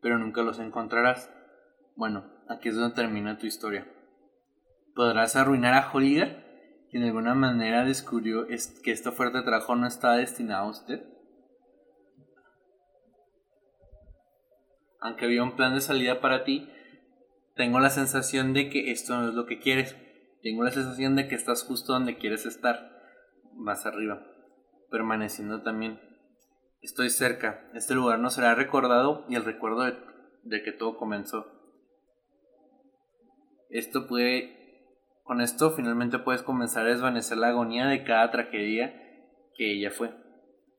Pero 0.00 0.18
nunca 0.18 0.42
los 0.42 0.58
encontrarás. 0.58 1.30
Bueno, 1.96 2.24
aquí 2.48 2.68
es 2.68 2.76
donde 2.76 2.94
termina 2.94 3.38
tu 3.38 3.46
historia. 3.46 3.86
¿Podrás 4.94 5.36
arruinar 5.36 5.74
a 5.74 5.90
Holliger? 5.90 6.43
Que 6.94 7.00
de 7.00 7.06
alguna 7.06 7.34
manera 7.34 7.84
descubrió 7.84 8.46
que 8.46 8.92
esta 8.92 9.08
oferta 9.08 9.38
de 9.38 9.44
trabajo 9.44 9.74
no 9.74 9.88
estaba 9.88 10.16
destinada 10.16 10.60
a 10.60 10.70
usted? 10.70 11.02
Aunque 15.00 15.24
había 15.24 15.42
un 15.42 15.56
plan 15.56 15.74
de 15.74 15.80
salida 15.80 16.20
para 16.20 16.44
ti, 16.44 16.70
tengo 17.56 17.80
la 17.80 17.90
sensación 17.90 18.52
de 18.52 18.70
que 18.70 18.92
esto 18.92 19.16
no 19.16 19.28
es 19.28 19.34
lo 19.34 19.44
que 19.44 19.58
quieres. 19.58 19.96
Tengo 20.40 20.62
la 20.62 20.70
sensación 20.70 21.16
de 21.16 21.26
que 21.26 21.34
estás 21.34 21.64
justo 21.64 21.94
donde 21.94 22.16
quieres 22.16 22.46
estar, 22.46 22.92
más 23.54 23.86
arriba, 23.86 24.24
permaneciendo 24.88 25.62
también. 25.62 25.98
Estoy 26.80 27.10
cerca, 27.10 27.68
este 27.74 27.94
lugar 27.94 28.20
no 28.20 28.30
será 28.30 28.54
recordado 28.54 29.26
y 29.28 29.34
el 29.34 29.44
recuerdo 29.44 29.82
de, 29.82 29.96
de 30.44 30.62
que 30.62 30.70
todo 30.70 30.96
comenzó. 30.96 31.44
Esto 33.68 34.06
puede 34.06 34.63
con 35.24 35.40
esto 35.40 35.70
finalmente 35.70 36.18
puedes 36.18 36.42
comenzar 36.42 36.86
a 36.86 36.90
desvanecer 36.90 37.38
la 37.38 37.48
agonía 37.48 37.86
de 37.86 38.04
cada 38.04 38.30
tragedia 38.30 38.94
que 39.56 39.72
ella 39.72 39.90
fue. 39.90 40.14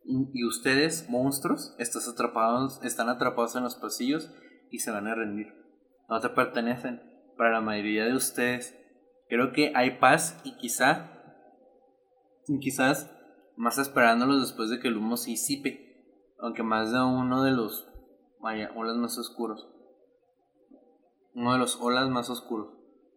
Y 0.04 0.46
ustedes, 0.46 1.10
monstruos, 1.10 1.76
estás 1.80 2.08
atrapados, 2.08 2.80
están 2.84 3.10
atrapados 3.10 3.56
en 3.56 3.64
los 3.64 3.76
pasillos 3.76 4.32
y 4.70 4.80
se 4.80 4.92
van 4.92 5.08
a 5.08 5.16
rendir. 5.16 5.48
No 6.08 6.20
te 6.20 6.30
pertenecen. 6.30 7.02
Para 7.36 7.54
la 7.54 7.62
mayoría 7.62 8.06
de 8.06 8.14
ustedes, 8.14 8.78
creo 9.28 9.52
que 9.52 9.74
hay 9.76 9.98
paz 9.98 10.40
y 10.44 10.56
quizá, 10.58 11.10
quizás 12.62 13.12
más 13.58 13.80
esperándolos 13.80 14.42
después 14.42 14.70
de 14.70 14.80
que 14.80 14.90
el 14.90 14.98
humo 14.98 15.18
se 15.18 15.32
disipe. 15.32 16.06
Aunque 16.38 16.62
más 16.62 16.92
de 16.92 17.02
uno 17.02 17.44
de 17.44 17.52
los, 17.52 17.90
vaya, 18.40 18.72
olas 18.76 18.98
más 18.98 19.18
oscuros. 19.18 19.68
Uno 21.34 21.54
de 21.54 21.60
los 21.60 21.82
olas 21.82 22.10
más 22.10 22.30
oscuros. 22.30 22.76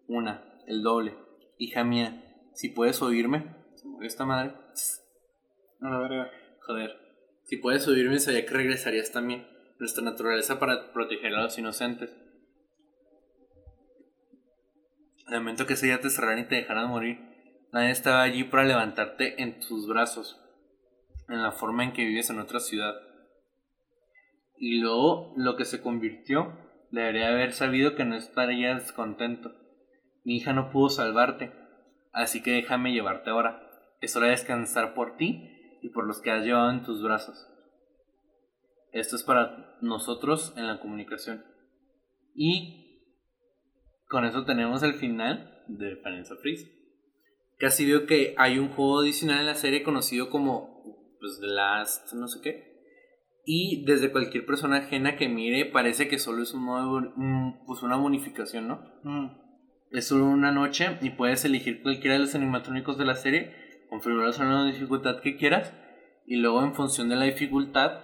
Una, 0.09 0.48
el 0.69 0.83
doble. 0.83 1.17
Hija 1.57 1.83
mía, 1.83 2.23
si 2.55 2.69
puedes 2.69 3.03
oírme, 3.03 3.57
se 3.75 3.89
murió 3.89 4.07
esta 4.07 4.25
madre. 4.25 4.53
A 5.81 5.91
la 5.91 5.99
verga. 5.99 6.31
Joder. 6.61 6.97
Si 7.45 7.57
puedes 7.57 7.89
oírme, 7.89 8.19
sabía 8.21 8.45
que 8.45 8.55
regresarías 8.55 9.11
también. 9.11 9.47
Nuestra 9.79 10.05
naturaleza 10.05 10.59
para 10.61 10.93
proteger 10.93 11.35
a 11.35 11.43
los 11.43 11.59
inocentes. 11.59 12.15
Al 15.27 15.41
momento 15.41 15.67
que 15.67 15.75
ese 15.75 15.87
día 15.87 16.01
te 16.01 16.11
cerraran 16.11 16.41
y 16.41 16.49
te 16.49 16.57
dejaran 16.57 16.89
morir, 16.89 17.19
nadie 17.73 17.91
estaba 17.91 18.23
allí 18.23 18.45
para 18.45 18.65
levantarte 18.65 19.43
en 19.43 19.61
tus 19.61 19.87
brazos, 19.87 20.41
en 21.29 21.43
la 21.43 21.53
forma 21.53 21.85
en 21.85 21.93
que 21.93 22.05
vives 22.05 22.31
en 22.31 22.39
otra 22.39 22.61
ciudad. 22.61 22.95
Y 24.57 24.81
luego 24.81 25.35
lo 25.37 25.57
que 25.57 25.65
se 25.65 25.81
convirtió, 25.81 26.59
debería 26.91 27.29
haber 27.29 27.53
sabido 27.53 27.95
que 27.95 28.05
no 28.05 28.17
estarías 28.17 28.93
contento 28.93 29.68
mi 30.29 30.37
hija 30.37 30.53
no 30.53 30.69
pudo 30.69 30.91
salvarte, 30.91 31.55
así 32.13 32.43
que 32.43 32.51
déjame 32.51 32.93
llevarte 32.93 33.31
ahora. 33.31 33.63
Es 34.03 34.15
hora 34.15 34.27
de 34.27 34.33
descansar 34.33 34.93
por 34.93 35.17
ti 35.17 35.79
y 35.81 35.89
por 35.89 36.07
los 36.07 36.21
que 36.21 36.31
has 36.31 36.45
llevado 36.45 36.71
en 36.71 36.83
tus 36.83 37.03
brazos. 37.03 37.49
Esto 38.93 39.17
es 39.17 39.23
para 39.23 39.79
nosotros 39.81 40.53
en 40.59 40.67
la 40.67 40.81
comunicación. 40.81 41.47
Y 42.35 43.15
con 44.07 44.27
eso 44.27 44.45
tenemos 44.45 44.83
el 44.83 44.97
final 44.97 45.65
de 45.67 45.97
Financial 45.97 46.37
Freeze. 46.37 46.71
Casi 47.59 47.87
veo 47.87 48.05
que 48.05 48.35
hay 48.37 48.59
un 48.59 48.69
juego 48.69 49.01
adicional 49.01 49.41
en 49.41 49.47
la 49.47 49.55
serie 49.55 49.83
conocido 49.83 50.29
como 50.29 50.83
pues, 51.21 51.39
Last 51.41 52.13
no 52.13 52.29
sé 52.29 52.43
qué. 52.43 52.83
Y 53.47 53.83
desde 53.87 54.13
cualquier 54.13 54.45
persona 54.45 54.77
ajena 54.77 55.17
que 55.17 55.31
mire, 55.31 55.65
parece 55.65 56.07
que 56.07 56.19
solo 56.19 56.43
es 56.43 56.53
un 56.53 56.65
modo, 56.65 57.15
pues 57.67 57.83
una 57.83 57.97
bonificación, 57.97 58.69
¿no? 58.69 58.93
Mm. 59.05 59.48
Es 59.91 60.09
solo 60.09 60.27
una 60.27 60.53
noche 60.53 60.99
y 61.01 61.11
puedes 61.11 61.45
elegir 61.45 61.83
cualquiera 61.83 62.15
de 62.15 62.21
los 62.21 62.35
animatrónicos 62.35 62.99
de 62.99 63.07
la 63.07 63.15
serie, 63.15 63.55
configurarlos 63.89 64.39
en 64.39 64.53
la 64.53 64.65
dificultad 64.65 65.21
que 65.21 65.37
quieras 65.37 65.73
y 66.27 66.37
luego 66.37 66.63
en 66.63 66.75
función 66.75 67.09
de 67.09 67.17
la 67.17 67.25
dificultad 67.25 68.01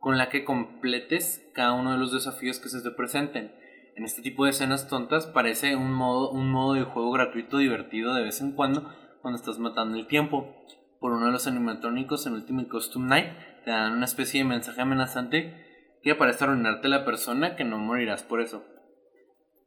con 0.00 0.18
la 0.18 0.28
que 0.28 0.44
completes 0.44 1.48
cada 1.54 1.72
uno 1.74 1.92
de 1.92 1.98
los 1.98 2.12
desafíos 2.12 2.58
que 2.58 2.68
se 2.68 2.82
te 2.82 2.90
presenten. 2.90 3.52
En 3.94 4.04
este 4.04 4.20
tipo 4.20 4.44
de 4.44 4.50
escenas 4.50 4.88
tontas 4.88 5.26
parece 5.26 5.76
un 5.76 5.92
modo, 5.92 6.30
un 6.30 6.50
modo 6.50 6.74
de 6.74 6.82
juego 6.82 7.12
gratuito 7.12 7.58
divertido 7.58 8.12
de 8.12 8.24
vez 8.24 8.40
en 8.40 8.52
cuando 8.52 8.92
cuando 9.22 9.38
estás 9.38 9.58
matando 9.58 9.96
el 9.96 10.06
tiempo. 10.06 10.54
Por 11.00 11.12
uno 11.12 11.26
de 11.26 11.32
los 11.32 11.46
animatrónicos 11.46 12.26
en 12.26 12.34
Ultimate 12.34 12.68
Costume 12.68 13.08
Night 13.08 13.28
te 13.64 13.70
dan 13.70 13.92
una 13.92 14.04
especie 14.06 14.42
de 14.42 14.48
mensaje 14.48 14.80
amenazante 14.80 15.98
que 16.02 16.14
parece 16.14 16.44
arruinarte 16.44 16.88
la 16.88 17.04
persona 17.04 17.54
que 17.56 17.64
no 17.64 17.78
morirás 17.78 18.22
por 18.22 18.40
eso. 18.40 18.64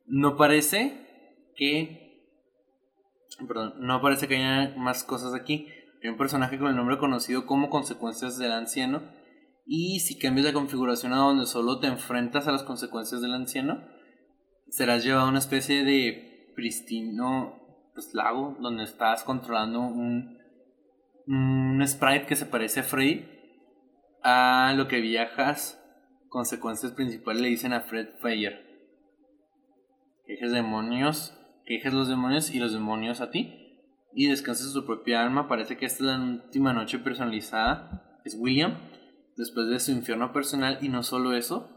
No 0.06 0.38
parece 0.38 1.09
que... 1.60 2.08
Perdón, 3.48 3.76
no 3.80 4.02
parece 4.02 4.28
que 4.28 4.38
haya 4.38 4.76
más 4.78 5.04
cosas 5.04 5.34
aquí. 5.36 5.68
Hay 6.02 6.10
un 6.10 6.18
personaje 6.18 6.58
con 6.58 6.70
el 6.70 6.76
nombre 6.76 6.98
conocido 6.98 7.46
como 7.46 7.70
Consecuencias 7.70 8.38
del 8.38 8.54
Anciano. 8.54 9.04
Y 9.72 10.00
si 10.00 10.18
cambias 10.18 10.48
la 10.48 10.54
configuración 10.54 11.14
a 11.14 11.18
donde 11.18 11.46
solo 11.46 11.80
te 11.80 11.86
enfrentas 11.86 12.48
a 12.48 12.52
las 12.52 12.64
consecuencias 12.64 13.22
del 13.22 13.36
anciano, 13.36 13.84
serás 14.70 15.04
llevado 15.04 15.28
a 15.28 15.30
una 15.30 15.38
especie 15.38 15.84
de 15.84 16.52
pristino 16.56 17.54
pues, 17.94 18.12
lago 18.16 18.58
donde 18.60 18.84
estás 18.84 19.24
controlando 19.24 19.82
un, 19.82 20.40
un 21.28 21.88
sprite 21.88 22.26
que 22.26 22.36
se 22.36 22.48
parece 22.48 22.80
a 22.80 22.84
Freddy. 22.84 23.28
A 24.24 24.74
lo 24.76 24.88
que 24.88 25.02
viajas, 25.02 25.80
consecuencias 26.30 26.94
principales 26.94 27.42
le 27.42 27.50
dicen 27.50 27.72
a 27.74 27.82
Fred 27.82 28.08
Fayer. 28.22 28.66
Que 30.26 30.34
dejes 30.34 30.52
demonios, 30.52 31.39
que 31.70 31.76
dejes 31.76 31.94
los 31.94 32.08
demonios 32.08 32.50
y 32.50 32.58
los 32.58 32.74
demonios 32.74 33.22
a 33.22 33.30
ti. 33.30 33.78
Y 34.12 34.26
descanses 34.26 34.72
su 34.72 34.88
propia 34.88 35.22
alma. 35.22 35.48
Parece 35.48 35.78
que 35.78 35.86
esta 35.86 36.04
es 36.04 36.10
la 36.10 36.20
última 36.20 36.74
noche 36.74 36.98
personalizada. 36.98 38.20
Es 38.26 38.36
William. 38.36 38.74
Después 39.38 39.68
de 39.70 39.80
su 39.80 39.92
infierno 39.92 40.34
personal. 40.34 40.80
Y 40.82 40.90
no 40.90 41.04
solo 41.04 41.34
eso. 41.34 41.70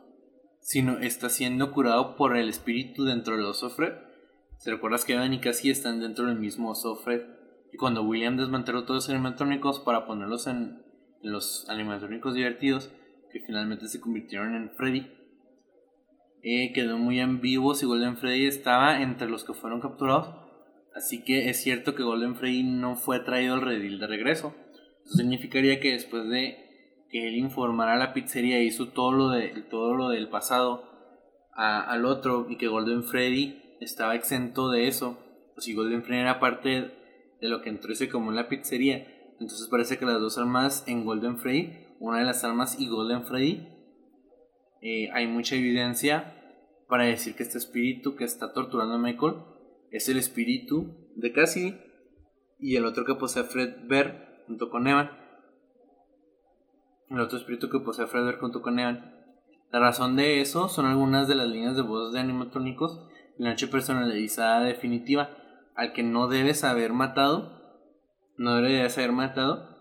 Sino 0.60 0.98
está 0.98 1.28
siendo 1.28 1.72
curado 1.72 2.16
por 2.16 2.38
el 2.38 2.48
espíritu 2.48 3.04
dentro 3.04 3.36
del 3.36 3.44
oso 3.44 3.68
Fred. 3.68 3.92
¿Se 4.56 4.70
recuerdas 4.70 5.04
que 5.04 5.12
Evan 5.12 5.34
y 5.34 5.40
Cassie 5.40 5.70
están 5.70 6.00
dentro 6.00 6.24
del 6.24 6.38
mismo 6.38 6.70
oso 6.70 6.96
Fred? 6.96 7.20
Y 7.70 7.76
cuando 7.76 8.02
William 8.02 8.38
desmanteló 8.38 8.84
todos 8.84 9.08
los 9.08 9.10
animatrónicos 9.10 9.80
para 9.80 10.06
ponerlos 10.06 10.46
en 10.46 10.82
los 11.20 11.68
animatrónicos 11.68 12.32
divertidos, 12.32 12.90
que 13.30 13.40
finalmente 13.40 13.88
se 13.88 14.00
convirtieron 14.00 14.54
en 14.54 14.70
Freddy, 14.70 15.06
eh, 16.42 16.72
quedó 16.72 16.98
muy 16.98 17.20
ambiguo 17.20 17.74
si 17.74 17.86
Golden 17.86 18.16
Freddy 18.16 18.46
estaba 18.46 19.00
entre 19.00 19.28
los 19.28 19.44
que 19.44 19.54
fueron 19.54 19.80
capturados. 19.80 20.34
Así 20.94 21.22
que 21.24 21.48
es 21.48 21.62
cierto 21.62 21.94
que 21.94 22.02
Golden 22.02 22.36
Freddy 22.36 22.64
no 22.64 22.96
fue 22.96 23.20
traído 23.20 23.54
al 23.54 23.62
redil 23.62 23.98
de 23.98 24.06
regreso. 24.06 24.54
Eso 25.04 25.16
significaría 25.16 25.80
que 25.80 25.92
después 25.92 26.28
de 26.28 27.06
que 27.08 27.28
él 27.28 27.36
informara 27.36 27.94
a 27.94 27.98
la 27.98 28.12
pizzería 28.12 28.58
e 28.58 28.64
hizo 28.64 28.88
todo 28.88 29.12
lo, 29.12 29.28
de, 29.30 29.48
todo 29.70 29.94
lo 29.94 30.08
del 30.08 30.28
pasado 30.28 30.90
al 31.54 32.06
otro 32.06 32.46
y 32.48 32.56
que 32.56 32.68
Golden 32.68 33.04
Freddy 33.04 33.76
estaba 33.80 34.14
exento 34.14 34.70
de 34.70 34.88
eso, 34.88 35.18
o 35.56 35.60
si 35.60 35.74
Golden 35.74 36.02
Freddy 36.02 36.20
era 36.20 36.40
parte 36.40 36.90
de 37.40 37.48
lo 37.48 37.60
que 37.60 37.68
entró 37.68 37.92
y 37.92 37.96
se 37.96 38.04
en 38.04 38.34
la 38.34 38.48
pizzería, 38.48 39.06
entonces 39.38 39.68
parece 39.68 39.98
que 39.98 40.06
las 40.06 40.20
dos 40.20 40.38
almas 40.38 40.84
en 40.86 41.04
Golden 41.04 41.38
Freddy, 41.38 41.72
una 41.98 42.18
de 42.18 42.24
las 42.24 42.44
almas 42.44 42.80
y 42.80 42.88
Golden 42.88 43.24
Freddy, 43.24 43.68
eh, 44.82 45.10
hay 45.12 45.28
mucha 45.28 45.54
evidencia 45.54 46.34
para 46.88 47.04
decir 47.04 47.36
que 47.36 47.44
este 47.44 47.56
espíritu 47.56 48.16
que 48.16 48.24
está 48.24 48.52
torturando 48.52 48.94
a 48.94 48.98
Michael 48.98 49.36
es 49.92 50.08
el 50.08 50.18
espíritu 50.18 50.94
de 51.14 51.32
Cassidy 51.32 51.80
y 52.58 52.76
el 52.76 52.84
otro 52.84 53.04
que 53.04 53.14
posee 53.14 53.44
Fred 53.44 53.86
Bear 53.86 54.42
junto 54.46 54.70
con 54.70 54.86
Evan. 54.86 55.10
El 57.08 57.20
otro 57.20 57.38
espíritu 57.38 57.70
que 57.70 57.78
posee 57.78 58.06
Fred 58.06 58.24
Bear 58.24 58.38
junto 58.40 58.60
con 58.60 58.78
Evan. 58.78 59.14
La 59.70 59.78
razón 59.78 60.16
de 60.16 60.40
eso 60.40 60.68
son 60.68 60.86
algunas 60.86 61.28
de 61.28 61.36
las 61.36 61.48
líneas 61.48 61.76
de 61.76 61.82
voz 61.82 62.12
de 62.12 62.20
animatrónicos 62.20 63.08
de 63.38 63.44
la 63.44 63.50
noche 63.50 63.68
personalizada 63.68 64.64
definitiva 64.64 65.30
al 65.74 65.92
que 65.92 66.02
no 66.02 66.28
debes 66.28 66.64
haber 66.64 66.92
matado, 66.92 67.86
no 68.36 68.56
deberías 68.56 68.98
haber 68.98 69.12
matado, 69.12 69.71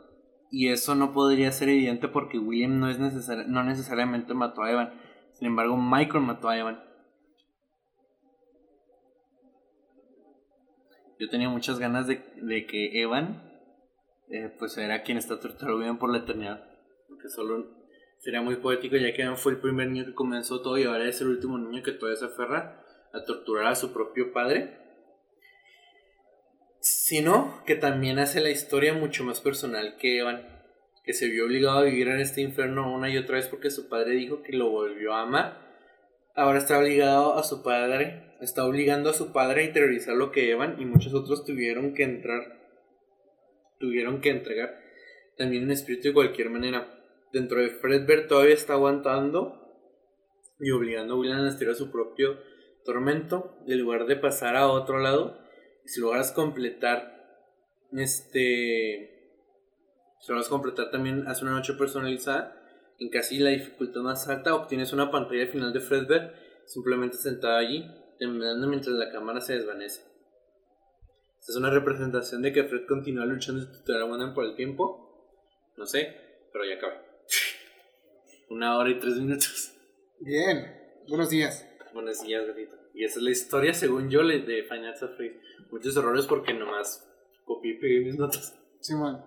y 0.52 0.68
eso 0.68 0.95
no 0.95 1.14
podría 1.14 1.52
ser 1.54 1.70
evidente 1.70 2.10
porque 2.10 2.38
William 2.38 2.80
no, 2.80 2.89
es 2.89 2.99
necesari- 2.99 3.45
no 3.47 3.64
necesariamente 3.64 4.34
mató 4.34 4.62
a 4.64 4.72
Evan, 4.72 4.93
sin 5.34 5.47
embargo 5.47 5.78
Michael 5.78 6.26
mató 6.26 6.49
a 6.49 6.58
Evan. 6.60 6.84
Yo 11.18 11.30
tenía 11.30 11.49
muchas 11.49 11.80
ganas 11.80 12.06
de, 12.08 12.22
de 12.41 12.66
que 12.66 13.02
Evan 13.02 13.49
eh, 14.30 14.54
pues 14.60 14.78
era 14.78 15.04
quien 15.04 15.18
está 15.18 15.39
torturando 15.39 15.74
a 15.74 15.78
William 15.78 15.97
por 15.97 16.12
la 16.12 16.18
eternidad, 16.20 16.68
porque 17.08 17.30
solo 17.30 17.66
sería 18.20 18.41
muy 18.41 18.58
poético 18.58 18.97
ya 18.97 19.14
que 19.14 19.22
Evan 19.22 19.38
fue 19.38 19.54
el 19.54 19.60
primer 19.60 19.89
niño 19.89 20.06
que 20.06 20.14
comenzó 20.14 20.62
todo 20.62 20.78
y 20.78 20.84
ahora 20.84 21.08
es 21.08 21.22
el 21.22 21.30
último 21.30 21.58
niño 21.58 21.82
que 21.82 21.93
todavía 21.93 22.20
se 22.20 22.26
aferra 22.26 22.84
a 23.14 23.24
torturar 23.24 23.68
a 23.68 23.76
su 23.76 23.93
propio 23.93 24.34
padre 24.34 24.81
sino 26.82 27.64
que 27.68 27.76
también 27.76 28.18
hace 28.18 28.42
la 28.42 28.50
historia 28.50 28.94
mucho 28.94 29.24
más 29.24 29.40
personal 29.40 29.98
que 29.98 30.18
Evan, 30.18 30.48
que 31.04 31.14
se 31.14 31.28
vio 31.28 31.46
obligado 31.46 31.78
a 31.78 31.84
vivir 31.84 32.08
en 32.08 32.20
este 32.20 32.42
infierno 32.42 32.92
una 32.94 33.10
y 33.10 33.18
otra 33.18 33.36
vez 33.36 33.48
porque 33.48 33.70
su 33.70 33.88
padre 33.88 34.16
dijo 34.16 34.42
que 34.42 34.54
lo 34.54 34.70
volvió 34.70 35.14
a 35.14 35.22
amar. 35.22 35.62
Ahora 36.36 36.58
está 36.58 36.80
obligado 36.80 37.38
a 37.38 37.44
su 37.44 37.62
padre, 37.62 38.36
está 38.42 38.66
obligando 38.66 39.12
a 39.12 39.14
su 39.14 39.32
padre 39.32 39.62
a 39.62 39.66
interiorizar 39.66 40.16
lo 40.16 40.32
que 40.32 40.50
Evan 40.50 40.82
y 40.82 40.86
muchos 40.86 41.14
otros 41.14 41.46
tuvieron 41.46 41.94
que 41.94 42.04
entrar, 42.04 42.60
tuvieron 43.80 44.20
que 44.20 44.32
entregar 44.32 44.76
también 45.38 45.64
un 45.64 45.72
espíritu 45.72 46.08
de 46.08 46.14
cualquier 46.16 46.50
manera. 46.50 46.98
Dentro 47.32 47.62
de 47.62 47.70
Fredbear 47.70 48.28
todavía 48.28 48.56
está 48.56 48.74
aguantando 48.74 49.62
y 50.60 50.72
obligando 50.72 51.14
a 51.14 51.18
William 51.18 51.42
a 51.42 51.50
estirar 51.50 51.76
su 51.76 51.92
propio 51.92 52.40
tormento, 52.86 53.58
en 53.68 53.80
lugar 53.80 54.08
de 54.08 54.16
pasar 54.16 54.56
a 54.56 54.68
otro 54.68 54.98
lado 54.98 55.41
si 55.92 56.00
logras 56.00 56.32
completar 56.32 57.20
este 57.92 59.38
si 60.20 60.32
logras 60.32 60.48
completar 60.48 60.92
también 60.92 61.28
hace 61.28 61.44
una 61.44 61.54
noche 61.54 61.74
personalizada. 61.74 62.58
En 63.00 63.10
casi 63.10 63.39
la 63.39 63.50
dificultad 63.50 64.02
más 64.02 64.30
alta 64.30 64.54
obtienes 64.54 64.94
una 64.94 65.10
pantalla 65.10 65.48
final 65.48 65.74
de 65.74 65.80
Fredbear 65.80 66.36
simplemente 66.66 67.18
sentada 67.18 67.58
allí 67.58 67.84
temblando 68.20 68.68
mientras 68.68 68.96
la 68.96 69.12
cámara 69.12 69.42
se 69.42 69.58
desvanece. 69.58 70.02
Esta 71.39 71.54
es 71.54 71.56
una 71.58 71.72
representación 71.72 72.44
de 72.44 72.54
que 72.54 72.64
Fred 72.64 72.86
continúa 72.88 73.26
luchando 73.26 73.64
y 73.64 73.66
tutear 73.66 74.02
a 74.02 74.06
Wanda 74.06 74.34
por 74.34 74.46
el 74.46 74.56
tiempo. 74.56 75.36
No 75.76 75.88
sé 75.88 76.32
pero 76.52 76.66
ya 76.66 76.76
acabé. 76.76 76.96
Una 78.50 78.78
hora 78.78 78.89
y 78.89 79.00
tres 79.00 79.16
minutos. 79.16 79.74
Bien, 80.20 81.04
buenos 81.08 81.30
días. 81.30 81.66
Buenos 81.94 82.22
días, 82.24 82.46
gatito. 82.46 82.81
Y 82.94 83.06
esa 83.06 83.20
es 83.20 83.24
la 83.24 83.32
historia, 83.32 83.74
según 83.74 84.10
yo, 84.10 84.24
de 84.24 84.64
Financial 84.64 85.14
Freeze. 85.16 85.39
Muchos 85.72 85.96
errores 85.96 86.26
porque 86.26 86.54
nomás 86.54 87.08
copié 87.46 87.72
y 87.72 87.80
pegué 87.80 88.00
mis 88.02 88.18
notas. 88.18 88.58
Simón. 88.80 89.24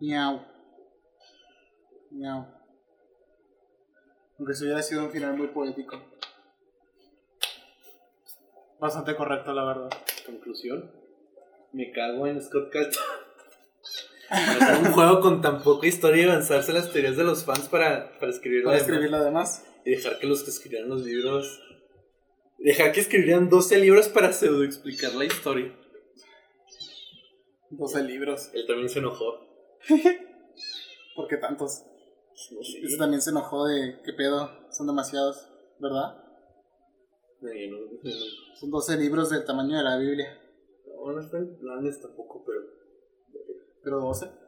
Miau. 0.00 0.44
Miau. 2.10 2.46
Aunque 4.38 4.52
eso 4.52 4.64
hubiera 4.64 4.82
sido 4.82 5.04
un 5.04 5.10
final 5.10 5.36
muy 5.36 5.48
poético. 5.48 6.02
Bastante 8.78 9.14
correcto, 9.16 9.52
la 9.52 9.64
verdad. 9.64 9.90
Conclusión. 10.26 10.90
Me 11.72 11.92
cago 11.92 12.26
en 12.26 12.42
Scott 12.42 12.70
Calton. 12.70 13.02
Hacer 14.28 14.86
un 14.86 14.92
juego 14.92 15.20
con 15.20 15.40
tan 15.40 15.62
poca 15.62 15.86
historia 15.86 16.24
y 16.24 16.28
avanzarse 16.28 16.72
las 16.72 16.92
teorías 16.92 17.16
de 17.16 17.24
los 17.24 17.44
fans 17.44 17.68
para, 17.68 18.18
para 18.18 18.32
escribir 18.32 18.64
Para 18.64 18.78
escribir 18.78 19.10
lo 19.10 19.22
demás. 19.22 19.64
Y 19.84 19.92
dejar 19.92 20.18
que 20.18 20.26
los 20.26 20.42
que 20.42 20.50
escribieran 20.50 20.88
los 20.88 21.02
libros. 21.04 21.62
Dejar 22.58 22.92
que 22.92 23.00
escribieran 23.00 23.48
12 23.48 23.78
libros 23.78 24.08
para 24.08 24.32
pseudo 24.32 24.64
explicar 24.64 25.14
la 25.14 25.24
historia. 25.24 25.74
12 27.70 28.02
libros. 28.04 28.50
Él 28.54 28.66
también 28.66 28.88
se 28.88 28.98
enojó. 28.98 29.40
¿Por 31.16 31.28
qué 31.28 31.36
tantos? 31.36 31.84
No 32.52 32.62
sé. 32.62 32.80
Ese 32.82 32.96
también 32.96 33.20
se 33.20 33.30
enojó 33.30 33.66
de 33.66 34.00
qué 34.04 34.12
pedo. 34.12 34.50
Son 34.70 34.86
demasiados, 34.86 35.48
¿verdad? 35.78 36.22
No, 37.40 37.50
no, 37.70 37.78
no. 37.80 38.56
Son 38.58 38.70
12 38.70 38.96
libros 38.98 39.30
del 39.30 39.44
tamaño 39.44 39.76
de 39.76 39.84
la 39.84 39.98
Biblia. 39.98 40.40
No, 40.86 41.12
no 41.12 41.20
están 41.20 41.58
grandes 41.60 42.00
tampoco, 42.00 42.44
pero. 42.44 42.60
Pero 43.82 44.00
12. 44.00 44.45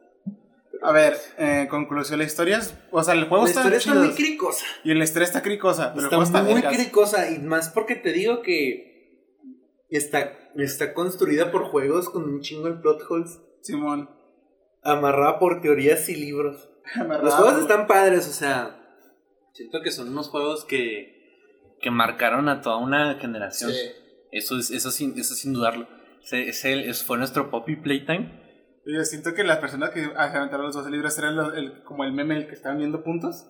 A 0.82 0.92
ver, 0.92 1.16
eh, 1.38 1.66
conclusión, 1.68 2.18
la 2.18 2.24
historia 2.24 2.58
es. 2.58 2.74
O 2.92 3.02
sea, 3.02 3.14
el 3.14 3.24
juego 3.28 3.44
La 3.44 3.50
está 3.50 3.60
historia 3.60 3.78
está 3.78 3.90
chido. 3.92 4.04
muy 4.04 4.14
cricosa. 4.14 4.64
Y 4.84 4.94
la 4.94 5.04
historia 5.04 5.26
está 5.26 5.42
cricosa. 5.42 5.92
Pero 5.94 6.06
Está, 6.06 6.16
el 6.16 6.22
juego 6.22 6.22
está 6.22 6.42
muy 6.42 6.54
vergas. 6.54 6.74
cricosa. 6.76 7.30
Y 7.30 7.38
más 7.40 7.68
porque 7.70 7.96
te 7.96 8.12
digo 8.12 8.42
que. 8.42 8.86
Está, 9.90 10.32
está 10.56 10.92
construida 10.94 11.50
por 11.50 11.64
juegos 11.64 12.10
con 12.10 12.24
un 12.24 12.40
chingo 12.40 12.68
de 12.68 12.80
plot 12.80 13.00
holes. 13.08 13.40
Simón. 13.62 14.10
Amarrada 14.82 15.38
por 15.38 15.60
teorías 15.60 16.08
y 16.08 16.14
libros. 16.14 16.68
Los 17.22 17.34
juegos 17.34 17.60
están 17.60 17.86
padres, 17.86 18.28
o 18.28 18.32
sea. 18.32 18.74
Siento 19.52 19.80
que 19.82 19.90
son 19.90 20.08
unos 20.10 20.28
juegos 20.28 20.64
que, 20.64 21.74
que 21.80 21.90
marcaron 21.90 22.48
a 22.48 22.60
toda 22.60 22.76
una 22.76 23.14
generación. 23.18 23.72
Sí. 23.72 23.78
Eso, 24.30 24.58
es, 24.58 24.70
eso, 24.70 24.90
sin, 24.90 25.18
eso 25.18 25.34
sin 25.34 25.52
dudarlo. 25.54 25.88
Ese- 26.22 26.48
Es 26.48 26.64
el, 26.64 26.80
es- 26.88 27.02
fue 27.02 27.18
nuestro 27.18 27.50
Poppy 27.50 27.76
Playtime. 27.76 28.46
Yo 28.90 29.04
siento 29.04 29.34
que 29.34 29.44
las 29.44 29.58
personas 29.58 29.90
que 29.90 30.10
aventaron 30.16 30.66
los 30.66 30.74
12 30.74 30.90
libros 30.90 31.18
eran 31.18 31.36
los- 31.36 31.54
el- 31.54 31.82
como 31.82 32.04
el 32.04 32.12
meme 32.12 32.36
el 32.36 32.46
que 32.46 32.54
estaban 32.54 32.78
viendo 32.78 33.02
puntos. 33.04 33.46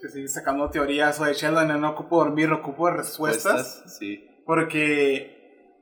Que 0.00 0.08
sigue 0.08 0.28
sacando 0.28 0.70
teorías 0.70 1.20
o 1.20 1.24
de 1.24 1.34
Sheldon, 1.34 1.80
no 1.80 1.90
ocupo 1.90 2.18
dormir, 2.24 2.50
ocupo 2.52 2.88
respuestas. 2.90 3.82
Sí. 3.98 4.24
Porque 4.46 5.36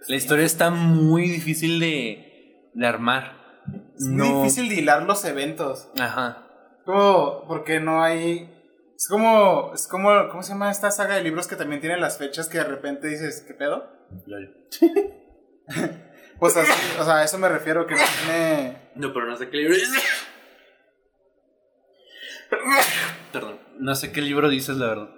La 0.09 0.17
historia 0.17 0.45
está 0.45 0.71
muy 0.71 1.29
difícil 1.29 1.79
de, 1.79 2.71
de 2.75 2.87
armar. 2.87 3.37
es 3.97 4.07
muy 4.09 4.29
No- 4.29 4.39
difícil 4.43 4.69
de 4.69 4.77
hilar 4.77 5.03
los 5.05 5.25
eventos. 5.25 5.89
Ajá. 5.99 6.43
Como, 6.85 7.45
porque 7.47 7.79
no 7.81 8.03
hay. 8.03 8.53
Es 8.97 9.09
como, 9.09 9.73
es 9.75 9.87
como, 9.87 10.09
¿cómo 10.31 10.43
se 10.43 10.53
llama 10.55 10.71
esta 10.71 10.91
saga 10.91 11.17
de 11.17 11.23
libros 11.23 11.47
que 11.47 11.57
también 11.57 11.81
tiene 11.81 11.99
las 11.99 12.17
fechas 12.19 12.49
que 12.49 12.59
de 12.59 12.65
repente 12.65 13.09
dices, 13.09 13.45
¿qué 13.47 13.53
pedo? 13.55 13.85
Pues 16.39 16.57
así, 16.57 16.71
o 17.01 17.05
sea, 17.05 17.17
a 17.17 17.25
eso 17.25 17.39
me 17.39 17.49
refiero, 17.49 17.87
que 17.87 17.95
no 17.95 18.01
tiene... 18.23 18.91
No, 18.95 19.13
pero 19.13 19.27
no 19.27 19.37
sé 19.37 19.49
qué 19.49 19.57
libro 19.57 19.75
dice. 19.75 19.99
Perdón. 23.33 23.59
No 23.79 23.95
sé 23.95 24.13
qué 24.13 24.21
libro 24.21 24.49
dices, 24.49 24.77
la 24.77 24.87
verdad. 24.87 25.11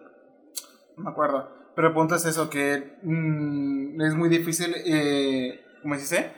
No 0.97 1.05
me 1.05 1.11
acuerdo. 1.11 1.73
Pero 1.75 1.89
el 1.89 1.95
punto 1.95 2.15
es 2.15 2.25
eso, 2.25 2.51
que 2.51 2.99
mm, 3.03 4.01
es 4.01 4.15
muy 4.15 4.29
difícil, 4.29 4.75
eh, 4.77 5.65
¿cómo 5.83 5.95
se 5.95 6.01
dice? 6.01 6.33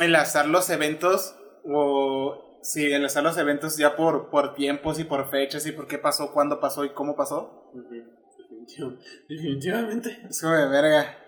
Enlazar 0.00 0.46
los 0.46 0.68
eventos 0.70 1.36
o... 1.64 2.44
Sí, 2.60 2.92
enlazar 2.92 3.22
los 3.22 3.38
eventos 3.38 3.76
ya 3.76 3.94
por, 3.94 4.30
por 4.30 4.54
tiempos 4.54 4.98
y 4.98 5.04
por 5.04 5.30
fechas 5.30 5.64
y 5.66 5.72
por 5.72 5.86
qué 5.86 5.96
pasó, 5.96 6.32
cuándo 6.32 6.58
pasó 6.58 6.84
y 6.84 6.90
cómo 6.90 7.14
pasó. 7.14 7.70
Definitivamente. 9.28 10.26
Es 10.28 10.40
como 10.40 10.54
de 10.54 10.68
verga. 10.68 11.18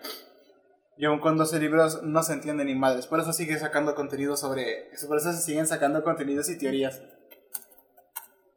Y 1.01 1.05
aún 1.05 1.17
con 1.17 1.35
12 1.35 1.59
libros 1.59 2.03
no 2.03 2.21
se 2.21 2.33
entiende 2.33 2.63
ni 2.63 2.75
madres. 2.75 3.07
Por 3.07 3.19
eso 3.19 3.33
sigue 3.33 3.57
sacando 3.57 3.95
contenido 3.95 4.37
sobre... 4.37 4.91
Por 5.07 5.17
eso 5.17 5.33
se 5.33 5.41
siguen 5.41 5.65
sacando 5.65 6.03
contenidos 6.03 6.47
y 6.51 6.59
teorías. 6.59 7.01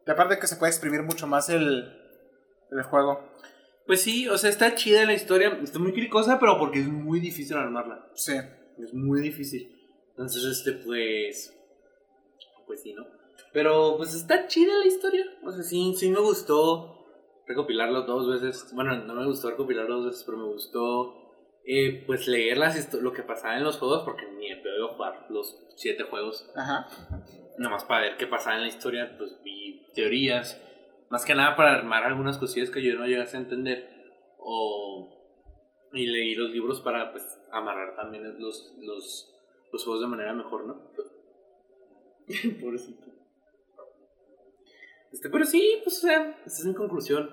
Y 0.06 0.10
aparte 0.10 0.38
que 0.38 0.46
se 0.46 0.56
puede 0.56 0.70
exprimir 0.70 1.02
mucho 1.02 1.26
más 1.26 1.48
el, 1.48 1.88
el 2.70 2.82
juego. 2.82 3.32
Pues 3.86 4.02
sí, 4.02 4.28
o 4.28 4.36
sea, 4.36 4.50
está 4.50 4.74
chida 4.74 5.06
la 5.06 5.14
historia. 5.14 5.58
Está 5.62 5.78
muy 5.78 5.94
cricosa, 5.94 6.38
pero 6.38 6.58
porque 6.58 6.80
es 6.80 6.86
muy 6.86 7.18
difícil 7.18 7.56
armarla. 7.56 8.10
Sí. 8.12 8.34
Es 8.78 8.92
muy 8.92 9.22
difícil. 9.22 9.74
Entonces, 10.10 10.44
este, 10.44 10.72
pues. 10.72 11.58
Pues 12.66 12.82
sí, 12.82 12.92
¿no? 12.92 13.06
Pero, 13.54 13.96
pues 13.96 14.12
está 14.12 14.48
chida 14.48 14.80
la 14.80 14.86
historia. 14.86 15.24
O 15.44 15.50
sea, 15.50 15.62
sí, 15.62 15.94
sí 15.96 16.10
me 16.10 16.20
gustó 16.20 17.06
recopilarlo 17.46 18.02
dos 18.02 18.28
veces. 18.28 18.70
Bueno, 18.74 19.02
no 19.02 19.14
me 19.14 19.24
gustó 19.24 19.48
recopilarlo 19.48 19.96
dos 19.96 20.06
veces, 20.08 20.24
pero 20.24 20.36
me 20.36 20.52
gustó. 20.52 21.23
Eh, 21.66 22.04
pues 22.06 22.28
leer 22.28 22.58
las 22.58 22.92
lo 22.94 23.12
que 23.12 23.22
pasaba 23.22 23.56
en 23.56 23.64
los 23.64 23.78
juegos, 23.78 24.02
porque 24.04 24.26
ni 24.32 24.54
pedo 24.56 24.76
iba 24.76 24.86
a 24.86 24.94
jugar 24.94 25.26
los 25.30 25.66
siete 25.76 26.04
juegos. 26.04 26.50
Ajá. 26.54 26.86
Nada 27.58 27.70
más 27.70 27.84
para 27.84 28.02
ver 28.02 28.16
qué 28.16 28.26
pasaba 28.26 28.56
en 28.56 28.62
la 28.62 28.68
historia, 28.68 29.14
pues 29.16 29.40
vi 29.42 29.86
teorías. 29.94 30.60
Más 31.08 31.24
que 31.24 31.34
nada 31.34 31.56
para 31.56 31.74
armar 31.74 32.04
algunas 32.04 32.38
cosillas 32.38 32.70
que 32.70 32.82
yo 32.82 32.94
no 32.94 33.06
llegase 33.06 33.36
a 33.36 33.40
entender. 33.40 33.88
O. 34.38 35.10
Y 35.92 36.06
leí 36.06 36.34
los 36.34 36.50
libros 36.50 36.80
para, 36.80 37.12
pues, 37.12 37.24
amarrar 37.52 37.94
también 37.94 38.24
los, 38.40 38.74
los, 38.80 39.32
los 39.72 39.84
juegos 39.84 40.00
de 40.00 40.08
manera 40.08 40.32
mejor, 40.32 40.66
¿no? 40.66 40.90
Pobrecito. 42.60 43.06
Este, 45.12 45.30
pero 45.30 45.44
sí, 45.44 45.80
pues, 45.84 45.98
o 45.98 46.00
sea, 46.00 46.30
esta 46.44 46.60
es 46.60 46.64
mi 46.64 46.74
conclusión. 46.74 47.30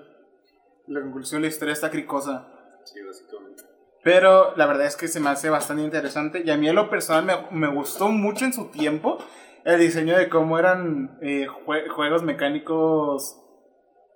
La 0.86 1.00
conclusión, 1.00 1.42
la 1.42 1.48
historia 1.48 1.72
está 1.72 1.90
cricosa. 1.90 2.80
Sí, 2.84 3.02
básicamente. 3.02 3.71
Pero 4.02 4.56
la 4.56 4.66
verdad 4.66 4.86
es 4.86 4.96
que 4.96 5.06
se 5.08 5.20
me 5.20 5.30
hace 5.30 5.48
bastante 5.50 5.82
interesante. 5.82 6.42
Y 6.44 6.50
a 6.50 6.56
mí 6.56 6.68
en 6.68 6.74
lo 6.74 6.90
personal 6.90 7.24
me, 7.24 7.34
me 7.56 7.72
gustó 7.72 8.08
mucho 8.08 8.44
en 8.44 8.52
su 8.52 8.66
tiempo 8.70 9.18
el 9.64 9.78
diseño 9.78 10.16
de 10.16 10.28
cómo 10.28 10.58
eran 10.58 11.18
eh, 11.22 11.46
jue- 11.66 11.88
juegos 11.88 12.22
mecánicos 12.24 13.38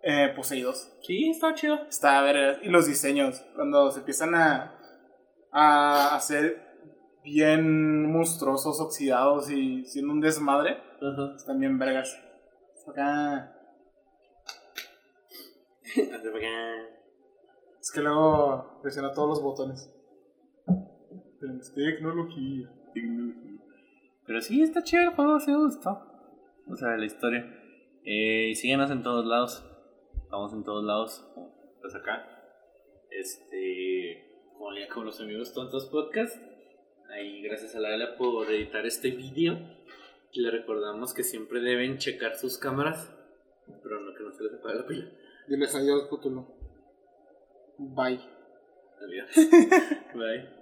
eh, 0.03 0.33
poseídos. 0.35 0.93
Sí, 1.03 1.31
está 1.31 1.55
chido. 1.55 1.79
Está 1.89 2.19
a 2.19 2.23
ver, 2.23 2.59
y 2.63 2.69
los 2.69 2.87
diseños, 2.87 3.45
cuando 3.55 3.91
se 3.93 4.01
empiezan 4.01 4.35
a, 4.35 4.75
a 5.53 6.17
hacer 6.17 6.65
bien 7.23 8.11
monstruosos, 8.11 8.81
oxidados 8.81 9.51
y 9.51 9.85
siendo 9.87 10.13
un 10.13 10.21
desmadre, 10.21 10.79
Ajá. 11.01 11.35
están 11.37 11.61
bien 11.61 11.79
vergas. 11.79 12.17
Acá, 12.89 13.53
es 17.87 17.93
que 17.93 18.01
luego 18.01 18.81
presiona 18.83 19.13
todos 19.13 19.29
los 19.29 19.43
botones. 19.43 19.89
Tenemos 21.39 21.73
tecnología. 21.73 22.69
Pero 24.27 24.41
sí, 24.41 24.61
está 24.61 24.83
chido 24.83 25.05
el 25.05 25.11
juego, 25.11 25.39
sí 25.39 25.53
me 25.53 25.59
gustó. 25.59 25.91
O 26.69 26.75
sea, 26.75 26.97
la 26.97 27.07
historia. 27.07 27.47
Eh, 28.05 28.53
síguenos 28.57 28.91
en 28.91 29.05
todos 29.05 29.25
lados. 29.25 29.65
Estamos 30.21 30.53
en 30.53 30.65
todos 30.65 30.85
lados. 30.85 31.33
Pues 31.81 31.95
acá. 31.95 32.27
Este. 33.09 34.33
Como 34.55 34.75
ya 34.75 34.89
con 34.93 35.05
los 35.05 35.21
amigos 35.21 35.53
tontos 35.53 35.87
podcast. 35.87 36.43
Ahí 37.15 37.41
gracias 37.43 37.77
a 37.77 37.79
Laila 37.79 38.17
por 38.17 38.51
editar 38.51 38.85
este 38.85 39.13
vídeo. 39.13 39.61
Y 40.33 40.41
le 40.41 40.51
recordamos 40.51 41.15
que 41.15 41.23
siempre 41.23 41.61
deben 41.61 41.99
checar 41.99 42.35
sus 42.35 42.59
cámaras. 42.59 43.15
Pero 43.81 44.01
no 44.01 44.13
que 44.13 44.25
no 44.25 44.33
se 44.33 44.43
les 44.43 44.55
apague 44.55 44.75
la 44.75 44.87
pila. 44.89 45.09
Diles 45.47 45.73
adiós, 45.73 46.09
Cthulhu. 46.09 46.56
Bye. 47.79 48.21
Adiós. 49.03 49.31
Bye. 50.15 50.56